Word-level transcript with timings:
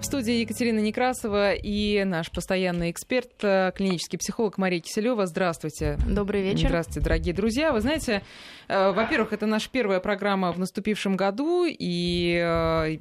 В 0.00 0.04
студии 0.04 0.40
Екатерина 0.40 0.78
Некрасова 0.78 1.52
и 1.52 2.04
наш 2.04 2.30
постоянный 2.30 2.90
эксперт, 2.90 3.32
э, 3.42 3.70
клинический 3.76 4.18
психолог 4.18 4.56
Мария 4.56 4.80
Киселева. 4.80 5.26
Здравствуйте. 5.26 5.98
Добрый 6.08 6.42
вечер. 6.42 6.68
Здравствуйте, 6.68 7.00
дорогие 7.00 7.34
друзья. 7.34 7.70
Вы 7.70 7.82
знаете, 7.82 8.22
э, 8.68 8.92
во-первых, 8.92 9.34
это 9.34 9.44
наша 9.44 9.68
первая 9.70 10.00
программа 10.00 10.52
в 10.52 10.58
наступившем 10.58 11.16
году, 11.16 11.66
и 11.68 12.40
э, 12.42 12.96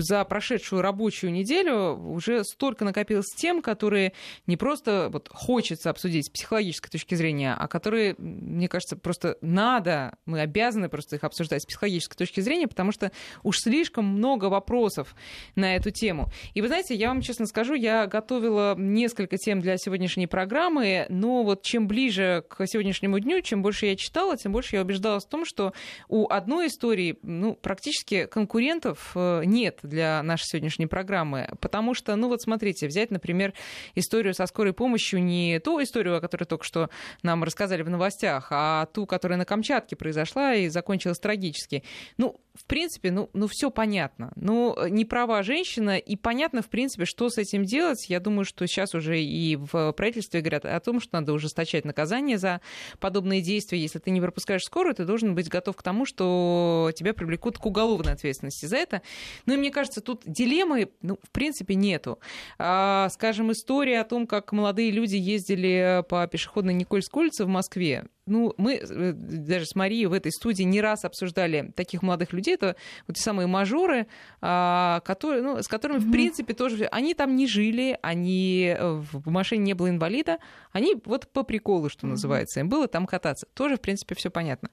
за 0.00 0.24
прошедшую 0.24 0.82
рабочую 0.82 1.32
неделю 1.32 1.96
уже 1.96 2.44
столько 2.44 2.84
накопилось 2.84 3.26
тем, 3.36 3.60
которые 3.60 4.12
не 4.46 4.56
просто 4.56 5.08
вот, 5.10 5.28
хочется 5.32 5.90
обсудить 5.90 6.26
с 6.26 6.30
психологической 6.30 6.90
точки 6.90 7.16
зрения, 7.16 7.56
а 7.58 7.66
которые, 7.66 8.14
мне 8.18 8.68
кажется, 8.68 8.96
просто 8.96 9.36
надо, 9.40 10.16
мы 10.26 10.40
обязаны 10.40 10.88
просто 10.88 11.16
их 11.16 11.24
обсуждать 11.24 11.64
с 11.64 11.66
психологической 11.66 12.16
точки 12.16 12.40
зрения, 12.40 12.68
потому 12.68 12.92
что 12.92 13.10
уж 13.42 13.58
слишком 13.58 14.04
много 14.04 14.44
вопросов 14.44 15.16
на 15.56 15.74
эту 15.74 15.90
тему. 15.90 16.30
И 16.54 16.60
вы 16.60 16.68
знаете, 16.68 16.94
я 16.94 17.08
вам 17.08 17.20
честно 17.20 17.46
скажу, 17.46 17.74
я 17.74 18.06
готовила 18.06 18.74
несколько 18.76 19.36
тем 19.36 19.60
для 19.60 19.76
сегодняшней 19.76 20.26
программы, 20.26 21.06
но 21.08 21.42
вот 21.42 21.62
чем 21.62 21.88
ближе 21.88 22.44
к 22.48 22.66
сегодняшнему 22.66 23.18
дню, 23.18 23.40
чем 23.40 23.62
больше 23.62 23.86
я 23.86 23.96
читала, 23.96 24.36
тем 24.36 24.52
больше 24.52 24.76
я 24.76 24.82
убеждалась 24.82 25.24
в 25.24 25.28
том, 25.28 25.44
что 25.44 25.72
у 26.08 26.28
одной 26.28 26.68
истории 26.68 27.18
ну, 27.22 27.54
практически 27.54 28.26
конкурентов 28.26 29.12
э, 29.14 29.42
нет 29.44 29.78
для 29.82 30.22
нашей 30.22 30.44
сегодняшней 30.44 30.86
программы. 30.86 31.48
Потому 31.60 31.94
что, 31.94 32.16
ну 32.16 32.28
вот 32.28 32.42
смотрите, 32.42 32.86
взять, 32.86 33.10
например, 33.10 33.52
историю 33.94 34.34
со 34.34 34.46
скорой 34.46 34.72
помощью, 34.72 35.22
не 35.22 35.58
ту 35.60 35.82
историю, 35.82 36.16
о 36.16 36.20
которой 36.20 36.44
только 36.44 36.64
что 36.64 36.90
нам 37.22 37.44
рассказали 37.44 37.82
в 37.82 37.90
новостях, 37.90 38.48
а 38.50 38.86
ту, 38.86 39.06
которая 39.06 39.38
на 39.38 39.44
Камчатке 39.44 39.96
произошла 39.96 40.54
и 40.54 40.68
закончилась 40.68 41.18
трагически. 41.18 41.82
Ну, 42.18 42.40
в 42.58 42.64
принципе, 42.64 43.10
ну, 43.10 43.30
ну 43.32 43.46
все 43.46 43.70
понятно. 43.70 44.32
Ну, 44.36 44.76
не 44.88 45.04
права 45.04 45.42
женщина, 45.42 45.98
и 45.98 46.16
понятно, 46.16 46.62
в 46.62 46.68
принципе, 46.68 47.04
что 47.04 47.28
с 47.28 47.38
этим 47.38 47.64
делать. 47.64 48.08
Я 48.08 48.20
думаю, 48.20 48.44
что 48.44 48.66
сейчас 48.66 48.94
уже 48.94 49.20
и 49.20 49.56
в 49.56 49.92
правительстве 49.92 50.40
говорят 50.40 50.64
о 50.64 50.80
том, 50.80 51.00
что 51.00 51.20
надо 51.20 51.32
ужесточать 51.32 51.84
наказание 51.84 52.38
за 52.38 52.60
подобные 52.98 53.40
действия. 53.40 53.78
Если 53.78 53.98
ты 53.98 54.10
не 54.10 54.20
пропускаешь 54.20 54.62
скорую, 54.62 54.94
ты 54.94 55.04
должен 55.04 55.34
быть 55.34 55.48
готов 55.48 55.76
к 55.76 55.82
тому, 55.82 56.06
что 56.06 56.90
тебя 56.96 57.14
привлекут 57.14 57.58
к 57.58 57.66
уголовной 57.66 58.12
ответственности 58.12 58.66
за 58.66 58.76
это. 58.76 59.02
Ну 59.46 59.54
и 59.54 59.56
мне 59.56 59.70
кажется, 59.70 60.00
тут 60.00 60.22
дилеммы, 60.24 60.90
ну, 61.02 61.18
в 61.22 61.30
принципе, 61.30 61.74
нету. 61.74 62.18
А, 62.58 63.08
скажем, 63.10 63.52
история 63.52 64.00
о 64.00 64.04
том, 64.04 64.26
как 64.26 64.52
молодые 64.52 64.90
люди 64.90 65.16
ездили 65.16 66.04
по 66.08 66.26
пешеходной 66.26 66.74
Никольской 66.74 67.22
улице 67.22 67.44
в 67.44 67.48
Москве, 67.48 68.06
ну, 68.26 68.54
мы 68.56 68.74
э, 68.74 69.12
даже 69.12 69.66
с 69.66 69.74
Марией 69.74 70.06
в 70.06 70.12
этой 70.12 70.32
студии 70.32 70.64
не 70.64 70.80
раз 70.80 71.04
обсуждали 71.04 71.72
таких 71.76 72.02
молодых 72.02 72.32
людей. 72.32 72.54
Это 72.54 72.76
вот 73.06 73.16
те 73.16 73.22
самые 73.22 73.46
мажоры, 73.46 74.06
а, 74.40 75.00
которые, 75.04 75.42
ну, 75.42 75.62
с 75.62 75.68
которыми, 75.68 75.98
mm-hmm. 75.98 76.08
в 76.08 76.12
принципе, 76.12 76.54
тоже... 76.54 76.86
Они 76.86 77.14
там 77.14 77.36
не 77.36 77.46
жили, 77.46 77.98
они 78.02 78.74
э, 78.76 79.00
в 79.12 79.30
машине 79.30 79.64
не 79.64 79.74
было 79.74 79.88
инвалида. 79.90 80.38
Они 80.72 80.96
вот 81.04 81.28
по 81.28 81.44
приколу, 81.44 81.88
что 81.88 82.06
mm-hmm. 82.06 82.10
называется, 82.10 82.60
им 82.60 82.68
было 82.68 82.88
там 82.88 83.06
кататься. 83.06 83.46
Тоже, 83.54 83.76
в 83.76 83.80
принципе, 83.80 84.14
все 84.16 84.30
понятно. 84.30 84.70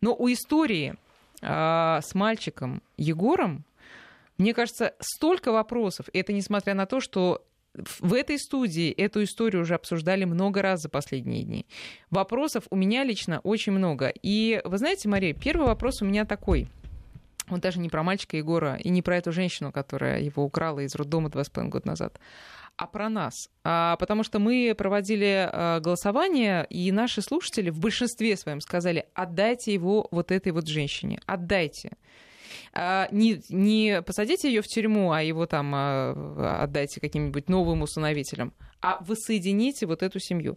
Но 0.00 0.14
у 0.14 0.30
истории 0.32 0.94
а, 1.42 2.00
с 2.02 2.14
мальчиком 2.14 2.82
Егором, 2.96 3.64
мне 4.38 4.54
кажется, 4.54 4.94
столько 5.00 5.50
вопросов. 5.50 6.08
И 6.12 6.18
это 6.18 6.32
несмотря 6.32 6.74
на 6.74 6.86
то, 6.86 7.00
что 7.00 7.44
в 7.74 8.12
этой 8.12 8.38
студии 8.38 8.90
эту 8.90 9.22
историю 9.24 9.62
уже 9.62 9.74
обсуждали 9.74 10.24
много 10.24 10.62
раз 10.62 10.82
за 10.82 10.88
последние 10.88 11.42
дни. 11.42 11.66
Вопросов 12.10 12.64
у 12.70 12.76
меня 12.76 13.04
лично 13.04 13.40
очень 13.40 13.72
много. 13.72 14.12
И 14.22 14.60
вы 14.64 14.78
знаете, 14.78 15.08
Мария, 15.08 15.32
первый 15.32 15.66
вопрос 15.66 16.02
у 16.02 16.04
меня 16.04 16.24
такой. 16.24 16.68
Он 17.48 17.60
даже 17.60 17.80
не 17.80 17.88
про 17.88 18.02
мальчика 18.02 18.36
Егора 18.36 18.76
и 18.76 18.88
не 18.88 19.02
про 19.02 19.16
эту 19.16 19.32
женщину, 19.32 19.72
которая 19.72 20.20
его 20.20 20.44
украла 20.44 20.80
из 20.80 20.94
роддома 20.94 21.28
два 21.28 21.44
с 21.44 21.50
половиной 21.50 21.72
года 21.72 21.88
назад, 21.88 22.20
а 22.76 22.86
про 22.86 23.08
нас. 23.08 23.48
А, 23.64 23.96
потому 23.96 24.22
что 24.22 24.38
мы 24.38 24.74
проводили 24.76 25.48
а, 25.50 25.80
голосование, 25.80 26.66
и 26.70 26.90
наши 26.92 27.20
слушатели 27.20 27.70
в 27.70 27.78
большинстве 27.78 28.36
своем 28.36 28.60
сказали, 28.60 29.06
отдайте 29.14 29.74
его 29.74 30.08
вот 30.10 30.30
этой 30.30 30.52
вот 30.52 30.66
женщине, 30.66 31.20
отдайте. 31.26 31.92
А, 32.74 33.08
не, 33.10 33.42
не 33.50 34.02
посадите 34.02 34.48
ее 34.48 34.62
в 34.62 34.66
тюрьму, 34.66 35.12
а 35.12 35.22
его 35.22 35.46
там 35.46 35.72
а, 35.74 36.60
отдайте 36.62 37.00
каким-нибудь 37.00 37.48
новым 37.48 37.82
усыновителям, 37.82 38.54
а 38.80 39.02
воссоедините 39.04 39.86
вот 39.86 40.02
эту 40.02 40.18
семью. 40.18 40.56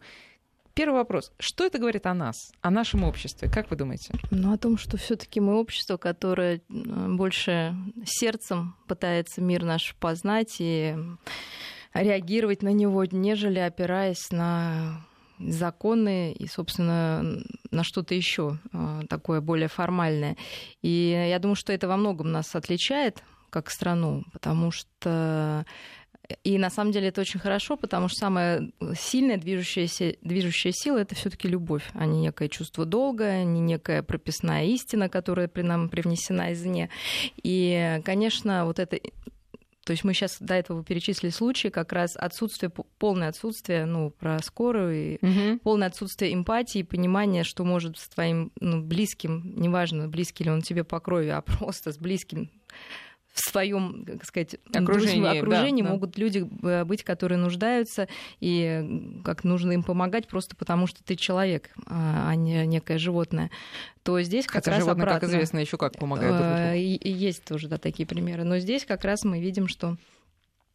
Первый 0.73 0.95
вопрос. 0.95 1.31
Что 1.39 1.65
это 1.65 1.77
говорит 1.77 2.05
о 2.05 2.13
нас, 2.13 2.51
о 2.61 2.69
нашем 2.69 3.05
обществе? 3.05 3.49
Как 3.49 3.69
вы 3.69 3.77
думаете? 3.77 4.13
Ну, 4.29 4.53
о 4.53 4.57
том, 4.57 4.77
что 4.77 4.97
все 4.97 5.15
таки 5.15 5.39
мы 5.39 5.57
общество, 5.57 5.95
которое 5.95 6.61
больше 6.67 7.73
сердцем 8.05 8.75
пытается 8.87 9.41
мир 9.41 9.63
наш 9.63 9.95
познать 9.95 10.57
и 10.59 10.95
реагировать 11.93 12.61
на 12.61 12.73
него, 12.73 13.05
нежели 13.05 13.59
опираясь 13.59 14.31
на 14.31 15.05
законы 15.40 16.34
и, 16.34 16.47
собственно, 16.47 17.41
на 17.72 17.84
что-то 17.84 18.16
еще 18.16 18.57
а, 18.72 19.01
такое 19.09 19.41
более 19.41 19.68
формальное. 19.68 20.38
И 20.81 21.28
я 21.29 21.40
думаю, 21.40 21.56
что 21.56 21.73
это 21.73 21.88
во 21.88 21.97
многом 21.97 22.31
нас 22.31 22.56
отличает 22.56 23.23
как 23.50 23.69
страну, 23.69 24.23
потому 24.34 24.72
что 24.72 25.66
и 26.44 26.57
на 26.57 26.69
самом 26.69 26.91
деле 26.91 27.09
это 27.09 27.22
очень 27.22 27.40
хорошо, 27.40 27.78
потому 27.78 28.07
что 28.07 28.19
самая 28.19 28.72
сильная 28.97 29.38
движущаяся, 29.38 30.16
движущая 30.22 30.72
сила 30.75 31.00
это 31.00 31.16
все-таки 31.16 31.47
любовь, 31.47 31.84
а 31.94 32.06
не 32.06 32.19
некое 32.19 32.50
чувство 32.50 32.85
долга, 32.85 33.44
не 33.44 33.59
некая 33.62 34.03
прописная 34.03 34.66
истина, 34.66 35.09
которая 35.09 35.47
при 35.47 35.62
нам 35.62 35.90
привнесена 35.90 36.53
извне. 36.53 36.90
И, 37.44 38.02
конечно, 38.03 38.66
вот 38.66 38.79
это 38.79 39.00
то 39.85 39.91
есть 39.91 40.03
мы 40.03 40.13
сейчас 40.13 40.38
до 40.40 40.56
этого 40.56 40.84
перечислили 40.84 41.29
случаи, 41.29 41.68
как 41.68 41.94
раз 41.94 42.16
отсутствие, 42.16 42.72
полное 42.97 43.29
отсутствие, 43.29 43.85
ну, 43.85 44.09
про 44.09 44.40
скорую, 44.41 45.19
угу. 45.22 45.59
полное 45.62 45.88
отсутствие 45.88 46.34
эмпатии, 46.34 46.81
понимания, 46.81 47.44
что 47.44 47.63
может 47.63 48.00
с 48.00 48.09
твоим 48.09 48.51
ну, 48.59 48.81
близким, 48.81 49.53
неважно, 49.56 50.07
близкий 50.07 50.44
ли 50.44 50.50
он 50.50 50.63
тебе 50.63 50.84
по 50.84 51.00
крови, 51.00 51.29
а 51.29 51.41
просто 51.41 51.91
с 51.91 52.00
близким 52.00 52.50
в 53.35 53.50
своем, 53.50 54.06
как 54.06 54.25
сказать, 54.25 54.56
окружении, 54.73 55.38
окружении 55.38 55.84
да, 55.84 55.90
могут 55.90 56.12
да. 56.12 56.22
люди 56.22 56.47
э, 56.63 56.85
быть, 56.85 57.03
которые 57.03 57.38
нуждаются, 57.38 58.07
и 58.40 59.19
как 59.25 59.44
нужно 59.44 59.73
им 59.73 59.84
помогать 59.84 60.28
просто 60.28 60.56
потому, 60.56 60.88
что 60.88 61.03
ты 61.03 61.18
человек, 61.18 61.69
а, 61.85 62.29
а 62.29 62.35
не 62.35 62.66
некое 62.66 62.97
животное. 62.97 63.51
То 64.03 64.22
здесь 64.22 64.46
как 64.46 64.63
Хотя 64.63 64.72
раз 64.72 64.79
животные, 64.79 65.03
обратно. 65.03 65.19
как 65.19 65.29
известно, 65.29 65.59
еще 65.59 65.78
как 65.78 65.97
помогают. 65.97 66.75
Есть 66.75 67.44
тоже 67.44 67.68
да, 67.68 67.78
такие 67.78 68.07
примеры. 68.07 68.46
Но 68.46 68.57
здесь 68.59 68.85
как 68.85 69.03
раз 69.03 69.25
мы 69.25 69.41
видим, 69.41 69.67
что 69.67 69.97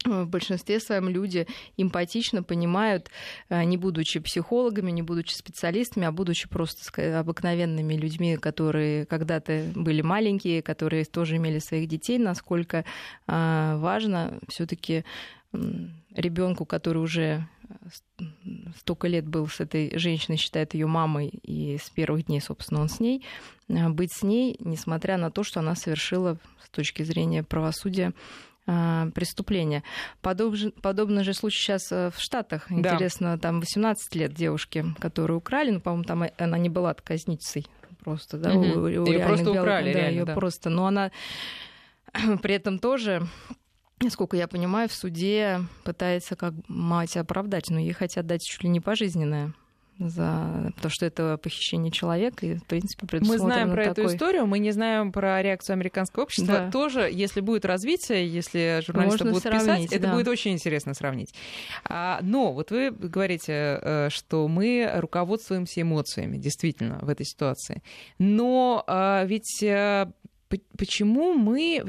в 0.04 0.26
большинстве 0.26 0.80
своем 0.80 1.08
люди 1.08 1.46
эмпатично 1.76 2.42
понимают, 2.42 3.10
э, 3.48 3.62
не 3.64 3.76
будучи 3.76 4.18
психологами, 4.20 4.90
не 4.90 5.02
будучи 5.02 5.34
специалистами, 5.34 6.06
а 6.06 6.12
будучи 6.12 6.48
просто 6.48 7.20
обыкновенными 7.20 7.94
людьми, 7.94 8.36
которые 8.36 9.04
когда-то 9.06 9.66
были 9.74 10.00
маленькие, 10.00 10.62
которые 10.62 11.04
тоже 11.04 11.36
имели 11.36 11.58
своих 11.58 11.88
детей, 11.88 12.18
насколько 12.18 12.84
э, 13.26 13.76
важно 13.76 14.38
все-таки 14.48 15.04
ребенку, 16.14 16.64
который 16.64 17.02
уже 17.02 17.46
э, 17.68 17.74
столько 18.78 19.06
лет 19.06 19.26
был 19.26 19.48
с 19.48 19.60
этой 19.60 19.98
женщиной, 19.98 20.38
считает 20.38 20.72
ее 20.72 20.86
мамой, 20.86 21.28
и 21.28 21.76
с 21.76 21.90
первых 21.90 22.26
дней, 22.26 22.40
собственно, 22.40 22.80
он 22.80 22.88
с 22.88 23.00
ней, 23.00 23.22
быть 23.68 24.12
с 24.12 24.22
ней, 24.22 24.56
несмотря 24.60 25.18
на 25.18 25.30
то, 25.30 25.42
что 25.42 25.60
она 25.60 25.74
совершила 25.74 26.38
с 26.64 26.70
точки 26.70 27.02
зрения 27.02 27.42
правосудия 27.42 28.08
а, 28.08 28.49
преступления. 28.66 29.82
Подобный, 30.20 30.72
подобный 30.72 31.24
же 31.24 31.34
случай 31.34 31.58
сейчас 31.58 31.90
э, 31.90 32.10
в 32.14 32.20
Штатах. 32.20 32.66
Да. 32.68 32.94
Интересно, 32.94 33.38
там 33.38 33.60
18 33.60 34.14
лет 34.14 34.32
девушки, 34.32 34.84
которые 35.00 35.38
украли, 35.38 35.70
ну, 35.70 35.80
по-моему, 35.80 36.04
там 36.04 36.24
она 36.38 36.58
не 36.58 36.68
была 36.68 36.94
казнницей 36.94 37.66
просто, 38.04 38.38
да, 38.38 38.52
угу. 38.52 38.80
у, 38.80 38.82
у 38.82 38.86
ее 38.86 39.24
просто 39.24 39.50
украли, 39.50 39.92
да, 39.92 39.98
реально, 39.98 40.18
ее 40.18 40.24
да. 40.24 40.34
просто, 40.34 40.70
но 40.70 40.86
она 40.86 41.10
при 42.42 42.54
этом 42.54 42.78
тоже 42.78 43.26
насколько 44.02 44.36
я 44.36 44.48
понимаю, 44.48 44.88
в 44.88 44.94
суде 44.94 45.60
пытается 45.84 46.34
как 46.34 46.54
мать 46.68 47.16
оправдать, 47.16 47.68
но 47.70 47.78
ей 47.78 47.92
хотят 47.92 48.26
дать 48.26 48.42
чуть 48.42 48.62
ли 48.62 48.70
не 48.70 48.80
пожизненное 48.80 49.52
за 50.00 50.72
то, 50.80 50.88
что 50.88 51.04
это 51.04 51.36
похищение 51.36 51.92
человека, 51.92 52.46
и, 52.46 52.54
в 52.54 52.64
принципе, 52.64 53.06
Мы 53.20 53.38
знаем 53.38 53.70
про 53.70 53.84
такой... 53.84 54.04
эту 54.04 54.14
историю, 54.14 54.46
мы 54.46 54.58
не 54.58 54.70
знаем 54.70 55.12
про 55.12 55.42
реакцию 55.42 55.74
американского 55.74 56.24
общества. 56.24 56.54
Да. 56.54 56.70
Тоже, 56.70 57.08
если 57.12 57.40
будет 57.40 57.64
развитие, 57.64 58.26
если 58.26 58.82
журналисты 58.84 59.24
Можно 59.24 59.32
будут 59.32 59.52
писать, 59.52 59.90
да. 59.90 59.96
это 59.96 60.08
будет 60.08 60.28
очень 60.28 60.52
интересно 60.52 60.94
сравнить. 60.94 61.34
А, 61.84 62.20
но 62.22 62.52
вот 62.52 62.70
вы 62.70 62.90
говорите, 62.90 63.52
э, 63.52 64.08
что 64.10 64.48
мы 64.48 64.90
руководствуемся 64.94 65.82
эмоциями, 65.82 66.38
действительно, 66.38 66.98
в 67.02 67.08
этой 67.08 67.26
ситуации. 67.26 67.82
Но 68.18 68.82
а, 68.86 69.24
ведь 69.24 69.62
э, 69.62 70.10
почему 70.76 71.32
мы... 71.34 71.82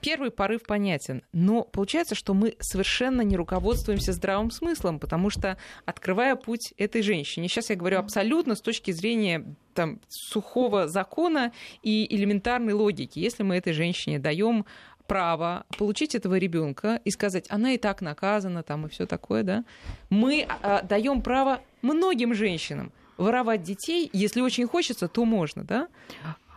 Первый 0.00 0.30
порыв 0.30 0.62
понятен, 0.62 1.22
но 1.32 1.62
получается, 1.62 2.14
что 2.14 2.34
мы 2.34 2.56
совершенно 2.60 3.22
не 3.22 3.36
руководствуемся 3.36 4.12
здравым 4.12 4.50
смыслом, 4.50 4.98
потому 4.98 5.30
что, 5.30 5.56
открывая 5.84 6.36
путь 6.36 6.74
этой 6.76 7.02
женщине, 7.02 7.48
сейчас 7.48 7.70
я 7.70 7.76
говорю 7.76 7.98
абсолютно 7.98 8.54
с 8.54 8.60
точки 8.60 8.90
зрения 8.90 9.44
там, 9.74 10.00
сухого 10.08 10.86
закона 10.88 11.52
и 11.82 12.14
элементарной 12.14 12.72
логики, 12.72 13.18
если 13.18 13.42
мы 13.42 13.56
этой 13.56 13.72
женщине 13.72 14.18
даем 14.18 14.66
право 15.06 15.66
получить 15.76 16.14
этого 16.14 16.38
ребенка 16.38 17.00
и 17.04 17.10
сказать, 17.10 17.46
она 17.48 17.72
и 17.72 17.78
так 17.78 18.00
наказана, 18.00 18.62
там 18.62 18.86
и 18.86 18.88
все 18.88 19.06
такое, 19.06 19.42
да. 19.42 19.64
Мы 20.10 20.46
а, 20.62 20.82
даем 20.82 21.22
право 21.22 21.60
многим 21.82 22.34
женщинам 22.34 22.92
воровать 23.16 23.62
детей, 23.62 24.10
если 24.12 24.40
очень 24.40 24.66
хочется, 24.66 25.08
то 25.08 25.24
можно, 25.24 25.64
да? 25.64 25.88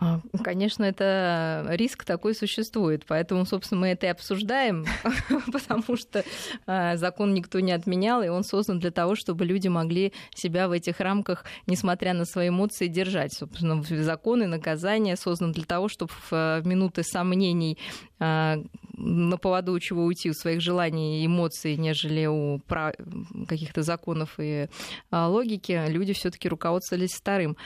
А, 0.00 0.20
конечно, 0.44 0.84
это 0.84 1.66
риск 1.70 2.04
такой 2.04 2.34
существует, 2.34 3.04
поэтому, 3.06 3.44
собственно, 3.44 3.80
мы 3.80 3.88
это 3.88 4.06
и 4.06 4.10
обсуждаем, 4.10 4.86
потому 5.52 5.96
что 5.96 6.24
а, 6.66 6.96
закон 6.96 7.34
никто 7.34 7.58
не 7.58 7.72
отменял, 7.72 8.22
и 8.22 8.28
он 8.28 8.44
создан 8.44 8.78
для 8.78 8.92
того, 8.92 9.16
чтобы 9.16 9.44
люди 9.44 9.66
могли 9.66 10.12
себя 10.34 10.68
в 10.68 10.72
этих 10.72 11.00
рамках, 11.00 11.44
несмотря 11.66 12.14
на 12.14 12.24
свои 12.24 12.48
эмоции, 12.48 12.86
держать. 12.86 13.32
Собственно, 13.32 13.82
закон 13.82 14.42
и 14.42 14.46
наказание 14.46 15.16
созданы 15.16 15.52
для 15.52 15.64
того, 15.64 15.88
чтобы 15.88 16.12
в 16.30 16.62
минуты 16.64 17.02
сомнений 17.02 17.76
а, 18.20 18.62
на 18.98 19.36
поводу 19.38 19.78
чего 19.80 20.04
уйти, 20.04 20.30
у 20.30 20.34
своих 20.34 20.60
желаний 20.60 21.22
и 21.22 21.26
эмоций, 21.26 21.76
нежели 21.76 22.26
у 22.26 22.60
каких-то 23.48 23.82
законов 23.82 24.34
и 24.38 24.68
логики, 25.10 25.84
люди 25.88 26.12
все 26.12 26.30
таки 26.30 26.48
руководствовались 26.48 27.14
вторым. 27.14 27.56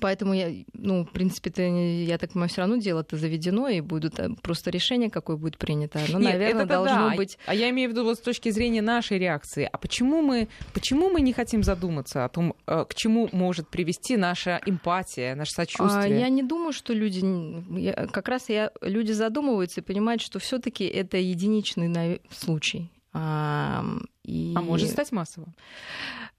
Поэтому 0.00 0.34
я, 0.34 0.50
ну, 0.72 1.04
в 1.04 1.10
принципе, 1.10 1.50
это, 1.50 1.62
я 1.62 2.18
так 2.18 2.32
понимаю, 2.32 2.48
все 2.48 2.60
равно 2.62 2.76
дело-то 2.76 3.16
заведено, 3.16 3.68
и 3.68 3.80
будет 3.80 4.18
э, 4.18 4.30
просто 4.42 4.70
решение, 4.70 5.10
какое 5.10 5.36
будет 5.36 5.58
принято. 5.58 6.00
Но, 6.08 6.18
Нет, 6.18 6.32
наверное, 6.32 6.66
должно 6.66 7.10
да. 7.10 7.16
быть. 7.16 7.38
А 7.46 7.54
я 7.54 7.70
имею 7.70 7.90
в 7.90 7.92
виду 7.92 8.04
вот 8.04 8.18
с 8.18 8.20
точки 8.20 8.50
зрения 8.50 8.82
нашей 8.82 9.18
реакции. 9.18 9.68
А 9.70 9.78
почему 9.78 10.22
мы, 10.22 10.48
почему 10.74 11.10
мы 11.10 11.20
не 11.20 11.32
хотим 11.32 11.62
задуматься 11.62 12.24
о 12.24 12.28
том, 12.28 12.54
э, 12.66 12.84
к 12.88 12.94
чему 12.94 13.28
может 13.32 13.68
привести 13.68 14.16
наша 14.16 14.60
эмпатия, 14.66 15.34
наше 15.34 15.52
сочувствие? 15.52 16.16
А, 16.16 16.20
я 16.20 16.28
не 16.28 16.42
думаю, 16.42 16.72
что 16.72 16.92
люди, 16.92 17.22
я, 17.78 17.92
как 18.06 18.28
раз 18.28 18.48
я, 18.48 18.70
люди 18.80 19.12
задумываются 19.12 19.80
и 19.80 19.84
понимают, 19.84 20.22
что 20.22 20.38
все-таки 20.38 20.84
это 20.84 21.16
единичный 21.16 22.20
случай. 22.30 22.90
А, 23.12 23.84
и... 24.24 24.54
а 24.56 24.62
может 24.62 24.90
стать 24.90 25.12
массовым? 25.12 25.54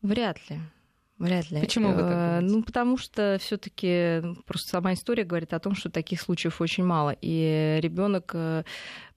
Вряд 0.01 0.37
ли. 0.49 0.59
Вряд 1.23 1.49
ли. 1.51 1.61
Почему 1.61 1.93
вы 1.93 2.01
так 2.01 2.03
э, 2.03 2.39
думаете? 2.41 2.47
Ну, 2.47 2.63
потому 2.63 2.97
что 2.97 3.37
все 3.39 3.55
таки 3.55 4.21
просто 4.45 4.67
сама 4.67 4.91
история 4.93 5.23
говорит 5.23 5.53
о 5.53 5.59
том, 5.59 5.73
что 5.73 5.89
таких 5.89 6.19
случаев 6.19 6.59
очень 6.59 6.83
мало. 6.83 7.15
И 7.21 7.79
ребенок, 7.81 8.31
э, 8.33 8.63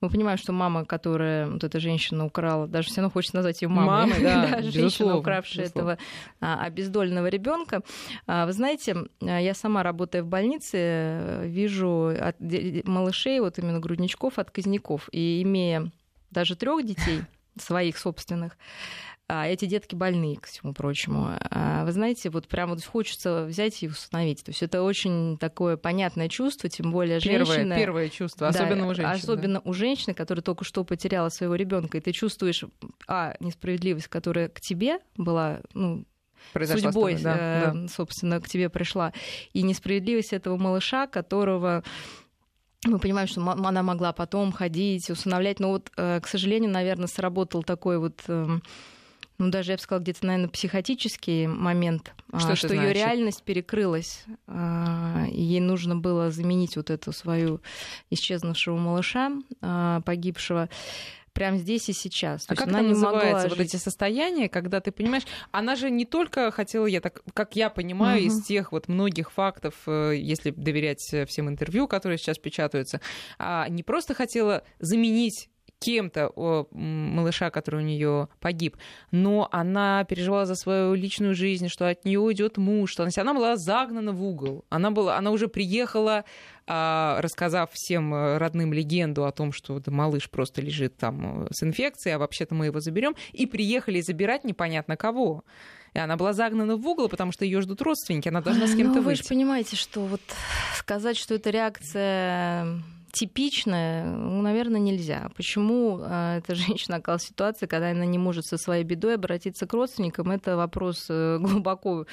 мы 0.00 0.08
понимаем, 0.08 0.38
что 0.38 0.52
мама, 0.52 0.84
которая, 0.84 1.48
вот 1.48 1.64
эта 1.64 1.80
женщина 1.80 2.24
украла, 2.24 2.68
даже 2.68 2.90
все 2.90 3.00
равно 3.00 3.10
хочется 3.10 3.34
назвать 3.34 3.60
ее 3.60 3.66
мамой, 3.66 4.06
мамой 4.10 4.22
да, 4.22 4.46
да, 4.62 4.62
женщина, 4.62 5.16
укравшая 5.16 5.64
безусловно. 5.64 5.90
этого 5.90 6.06
а, 6.40 6.64
обездоленного 6.64 7.26
ребенка. 7.26 7.82
А, 8.28 8.46
вы 8.46 8.52
знаете, 8.52 8.96
я 9.20 9.54
сама, 9.54 9.82
работая 9.82 10.22
в 10.22 10.28
больнице, 10.28 11.40
вижу 11.42 12.14
от 12.20 12.36
малышей, 12.84 13.40
вот 13.40 13.58
именно 13.58 13.80
грудничков, 13.80 14.38
отказников. 14.38 15.08
И 15.10 15.42
имея 15.42 15.90
даже 16.30 16.54
трех 16.54 16.86
детей, 16.86 17.22
своих 17.58 17.98
собственных, 17.98 18.56
а 19.28 19.48
эти 19.48 19.64
детки 19.64 19.94
больные, 19.94 20.36
ко 20.36 20.46
всему 20.46 20.72
прочему. 20.72 21.30
А 21.50 21.84
вы 21.84 21.92
знаете, 21.92 22.30
вот 22.30 22.46
прям 22.46 22.70
вот 22.70 22.84
хочется 22.84 23.44
взять 23.44 23.82
и 23.82 23.88
установить. 23.88 24.44
То 24.44 24.50
есть 24.50 24.62
это 24.62 24.82
очень 24.82 25.36
такое 25.38 25.76
понятное 25.76 26.28
чувство, 26.28 26.68
тем 26.68 26.92
более 26.92 27.20
первое, 27.20 27.44
женщина... 27.44 27.76
Первое 27.76 28.08
чувство, 28.08 28.48
особенно 28.48 28.82
да, 28.82 28.86
у 28.86 28.94
женщин. 28.94 29.12
Особенно 29.12 29.60
да. 29.60 29.68
у 29.68 29.72
женщины, 29.72 30.14
которая 30.14 30.42
только 30.42 30.64
что 30.64 30.84
потеряла 30.84 31.28
своего 31.28 31.56
ребенка, 31.56 31.98
и 31.98 32.00
ты 32.00 32.12
чувствуешь, 32.12 32.64
а, 33.08 33.34
несправедливость, 33.40 34.08
которая 34.08 34.48
к 34.48 34.60
тебе 34.60 35.00
была, 35.16 35.60
ну, 35.74 36.04
Произошла 36.52 36.92
судьбой, 36.92 37.16
да, 37.20 37.36
э, 37.36 37.72
да. 37.72 37.88
собственно, 37.88 38.40
к 38.40 38.48
тебе 38.48 38.68
пришла, 38.70 39.12
и 39.52 39.62
несправедливость 39.62 40.32
этого 40.32 40.56
малыша, 40.56 41.08
которого 41.08 41.82
мы 42.84 43.00
понимаем, 43.00 43.26
что 43.26 43.40
она 43.40 43.82
могла 43.82 44.12
потом 44.12 44.52
ходить, 44.52 45.10
усыновлять, 45.10 45.58
но 45.58 45.70
вот, 45.70 45.90
э, 45.96 46.20
к 46.20 46.28
сожалению, 46.28 46.70
наверное, 46.70 47.08
сработал 47.08 47.64
такой 47.64 47.98
вот 47.98 48.22
эм, 48.28 48.62
ну, 49.38 49.50
даже, 49.50 49.72
я 49.72 49.76
бы 49.76 49.82
сказала, 49.82 50.02
где-то, 50.02 50.26
наверное, 50.26 50.48
психотический 50.48 51.46
момент, 51.46 52.14
а, 52.32 52.38
что, 52.40 52.56
что 52.56 52.74
ее 52.74 52.92
реальность 52.92 53.42
перекрылась, 53.42 54.24
а, 54.46 55.26
ей 55.30 55.60
нужно 55.60 55.96
было 55.96 56.30
заменить 56.30 56.76
вот 56.76 56.90
эту 56.90 57.12
свою 57.12 57.60
исчезнувшего 58.10 58.76
малыша, 58.76 59.32
а, 59.60 60.00
погибшего 60.02 60.68
прямо 61.32 61.58
здесь 61.58 61.86
и 61.90 61.92
сейчас. 61.92 62.46
То 62.46 62.54
а 62.54 62.56
как 62.56 62.68
она 62.68 62.78
это 62.78 62.88
не 62.88 62.94
называется, 62.94 63.48
вот 63.50 63.60
эти 63.60 63.76
состояния, 63.76 64.48
когда 64.48 64.80
ты 64.80 64.90
понимаешь, 64.90 65.24
она 65.50 65.76
же 65.76 65.90
не 65.90 66.06
только 66.06 66.50
хотела, 66.50 66.86
я 66.86 67.02
так, 67.02 67.20
как 67.34 67.56
я 67.56 67.68
понимаю, 67.68 68.20
угу. 68.20 68.28
из 68.28 68.42
тех 68.42 68.72
вот 68.72 68.88
многих 68.88 69.30
фактов, 69.30 69.74
э, 69.86 70.14
если 70.16 70.50
доверять 70.50 71.14
всем 71.28 71.50
интервью, 71.50 71.88
которые 71.88 72.16
сейчас 72.16 72.38
печатаются, 72.38 73.02
не 73.68 73.82
просто 73.82 74.14
хотела 74.14 74.64
заменить 74.78 75.50
кем-то 75.78 76.66
малыша, 76.72 77.50
который 77.50 77.82
у 77.82 77.84
нее 77.84 78.28
погиб, 78.40 78.76
но 79.10 79.48
она 79.52 80.04
переживала 80.04 80.46
за 80.46 80.54
свою 80.54 80.94
личную 80.94 81.34
жизнь, 81.34 81.68
что 81.68 81.88
от 81.88 82.04
нее 82.04 82.18
уйдет 82.18 82.56
муж, 82.56 82.90
что 82.90 83.02
она, 83.02 83.12
она 83.16 83.34
была 83.34 83.56
загнана 83.56 84.12
в 84.12 84.22
угол. 84.22 84.64
Она, 84.68 84.90
была, 84.90 85.16
она 85.16 85.30
уже 85.30 85.48
приехала, 85.48 86.24
а, 86.66 87.20
рассказав 87.20 87.70
всем 87.72 88.12
э, 88.12 88.38
родным 88.38 88.72
легенду 88.72 89.24
о 89.24 89.32
том, 89.32 89.52
что 89.52 89.78
да, 89.78 89.92
малыш 89.92 90.28
просто 90.28 90.60
лежит 90.60 90.96
там 90.96 91.44
э, 91.44 91.48
с 91.52 91.62
инфекцией, 91.62 92.16
а 92.16 92.18
вообще-то 92.18 92.54
мы 92.54 92.66
его 92.66 92.80
заберем, 92.80 93.14
и 93.32 93.46
приехали 93.46 94.00
забирать 94.00 94.42
непонятно 94.44 94.96
кого. 94.96 95.44
И 95.94 95.98
она 95.98 96.16
была 96.16 96.32
загнана 96.32 96.76
в 96.76 96.86
угол, 96.86 97.08
потому 97.08 97.32
что 97.32 97.44
ее 97.44 97.60
ждут 97.60 97.82
родственники, 97.82 98.28
она 98.28 98.40
должна 98.40 98.66
с 98.66 98.74
кем-то 98.74 98.96
ну, 98.96 99.02
выйти. 99.02 99.20
Вы 99.20 99.24
же 99.24 99.28
понимаете, 99.28 99.76
что 99.76 100.00
вот 100.00 100.20
сказать, 100.74 101.16
что 101.16 101.34
это 101.34 101.50
реакция 101.50 102.82
типичное, 103.16 104.04
ну, 104.04 104.42
наверное, 104.42 104.80
нельзя. 104.80 105.30
Почему 105.36 106.00
э, 106.02 106.38
эта 106.38 106.54
женщина 106.66 106.96
оказалась 106.96 107.24
в 107.24 107.28
ситуации, 107.28 107.66
когда 107.66 107.90
она 107.90 108.04
не 108.04 108.18
может 108.18 108.44
со 108.44 108.58
своей 108.58 108.84
бедой 108.84 109.14
обратиться 109.14 109.66
к 109.66 109.72
родственникам? 109.72 110.30
Это 110.30 110.56
вопрос 110.56 111.06
э, 111.08 111.38
глубоко 111.40 112.06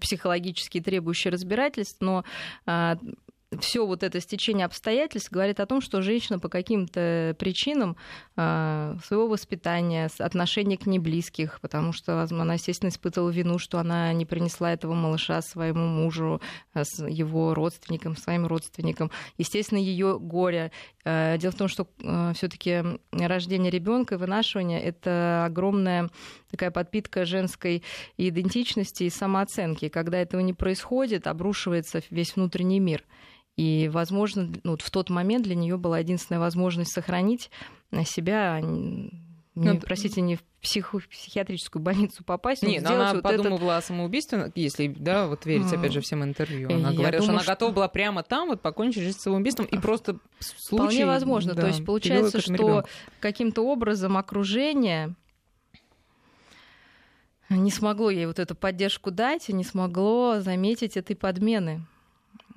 психологически 0.00 0.80
требующий 0.80 1.30
разбирательств, 1.30 2.00
но 2.00 2.24
э, 2.66 2.96
все 3.60 3.86
вот 3.86 4.02
это 4.02 4.20
стечение 4.20 4.66
обстоятельств 4.66 5.30
говорит 5.30 5.60
о 5.60 5.66
том, 5.66 5.80
что 5.80 6.02
женщина 6.02 6.38
по 6.38 6.48
каким-то 6.48 7.36
причинам 7.38 7.96
э, 8.36 8.96
своего 9.04 9.28
воспитания, 9.28 10.08
отношения 10.18 10.76
к 10.76 10.86
ней 10.86 10.98
близких, 10.98 11.60
потому 11.60 11.92
что 11.92 12.22
она, 12.22 12.54
естественно, 12.54 12.90
испытывала 12.90 13.30
вину, 13.30 13.58
что 13.58 13.78
она 13.78 14.12
не 14.12 14.26
принесла 14.26 14.72
этого 14.72 14.94
малыша 14.94 15.42
своему 15.42 15.86
мужу, 15.86 16.40
э, 16.74 16.82
его 17.08 17.54
родственникам, 17.54 18.16
своим 18.16 18.46
родственникам. 18.46 19.10
Естественно, 19.38 19.78
ее 19.78 20.18
горе. 20.18 20.72
Э, 21.04 21.36
дело 21.38 21.52
в 21.52 21.56
том, 21.56 21.68
что 21.68 21.88
все-таки 22.34 22.82
рождение 23.12 23.70
ребенка 23.70 24.18
вынашивание 24.18 24.80
это 24.80 25.44
огромная 25.46 26.10
такая 26.50 26.70
подпитка 26.70 27.24
женской 27.24 27.82
идентичности 28.16 29.04
и 29.04 29.10
самооценки. 29.10 29.88
Когда 29.88 30.18
этого 30.18 30.40
не 30.40 30.52
происходит, 30.52 31.26
обрушивается 31.26 32.02
весь 32.10 32.36
внутренний 32.36 32.80
мир. 32.80 33.04
И, 33.56 33.88
возможно, 33.90 34.52
ну, 34.64 34.72
вот 34.72 34.82
в 34.82 34.90
тот 34.90 35.08
момент 35.08 35.44
для 35.44 35.54
нее 35.54 35.78
была 35.78 36.00
единственная 36.00 36.40
возможность 36.40 36.92
сохранить 36.92 37.50
себя, 38.04 38.54
а 38.54 38.60
не, 38.60 39.10
ну, 39.54 39.80
простите, 39.80 40.20
не 40.20 40.36
в 40.36 40.44
психо- 40.60 41.00
психиатрическую 41.08 41.82
больницу 41.82 42.22
попасть. 42.22 42.62
Нет, 42.62 42.82
но 42.82 42.94
она 42.94 43.14
вот 43.14 43.22
подумала 43.22 43.56
этот... 43.56 43.84
о 43.84 43.86
самоубийстве, 43.86 44.52
если, 44.54 44.88
да, 44.88 45.26
вот 45.26 45.46
верить, 45.46 45.72
опять 45.72 45.92
же, 45.92 46.02
всем 46.02 46.22
интервью. 46.22 46.68
Она 46.70 46.90
Я 46.90 46.98
говорила, 46.98 47.22
думаю, 47.22 47.22
что 47.22 47.32
она 47.32 47.44
готова 47.44 47.72
была 47.72 47.88
прямо 47.88 48.22
там 48.22 48.48
вот 48.48 48.60
покончить 48.60 49.02
жизнь 49.02 49.18
самоубийством, 49.18 49.64
и 49.66 49.78
просто 49.78 50.18
случай... 50.38 50.84
Вполне 50.84 51.06
возможно. 51.06 51.54
Да, 51.54 51.62
То 51.62 51.68
есть 51.68 51.84
получается, 51.86 52.42
что 52.42 52.84
каким-то 53.20 53.62
образом 53.62 54.18
окружение 54.18 55.14
не 57.48 57.70
смогло 57.70 58.10
ей 58.10 58.26
вот 58.26 58.38
эту 58.38 58.54
поддержку 58.54 59.10
дать 59.10 59.48
и 59.48 59.54
не 59.54 59.64
смогло 59.64 60.40
заметить 60.40 60.98
этой 60.98 61.16
подмены. 61.16 61.86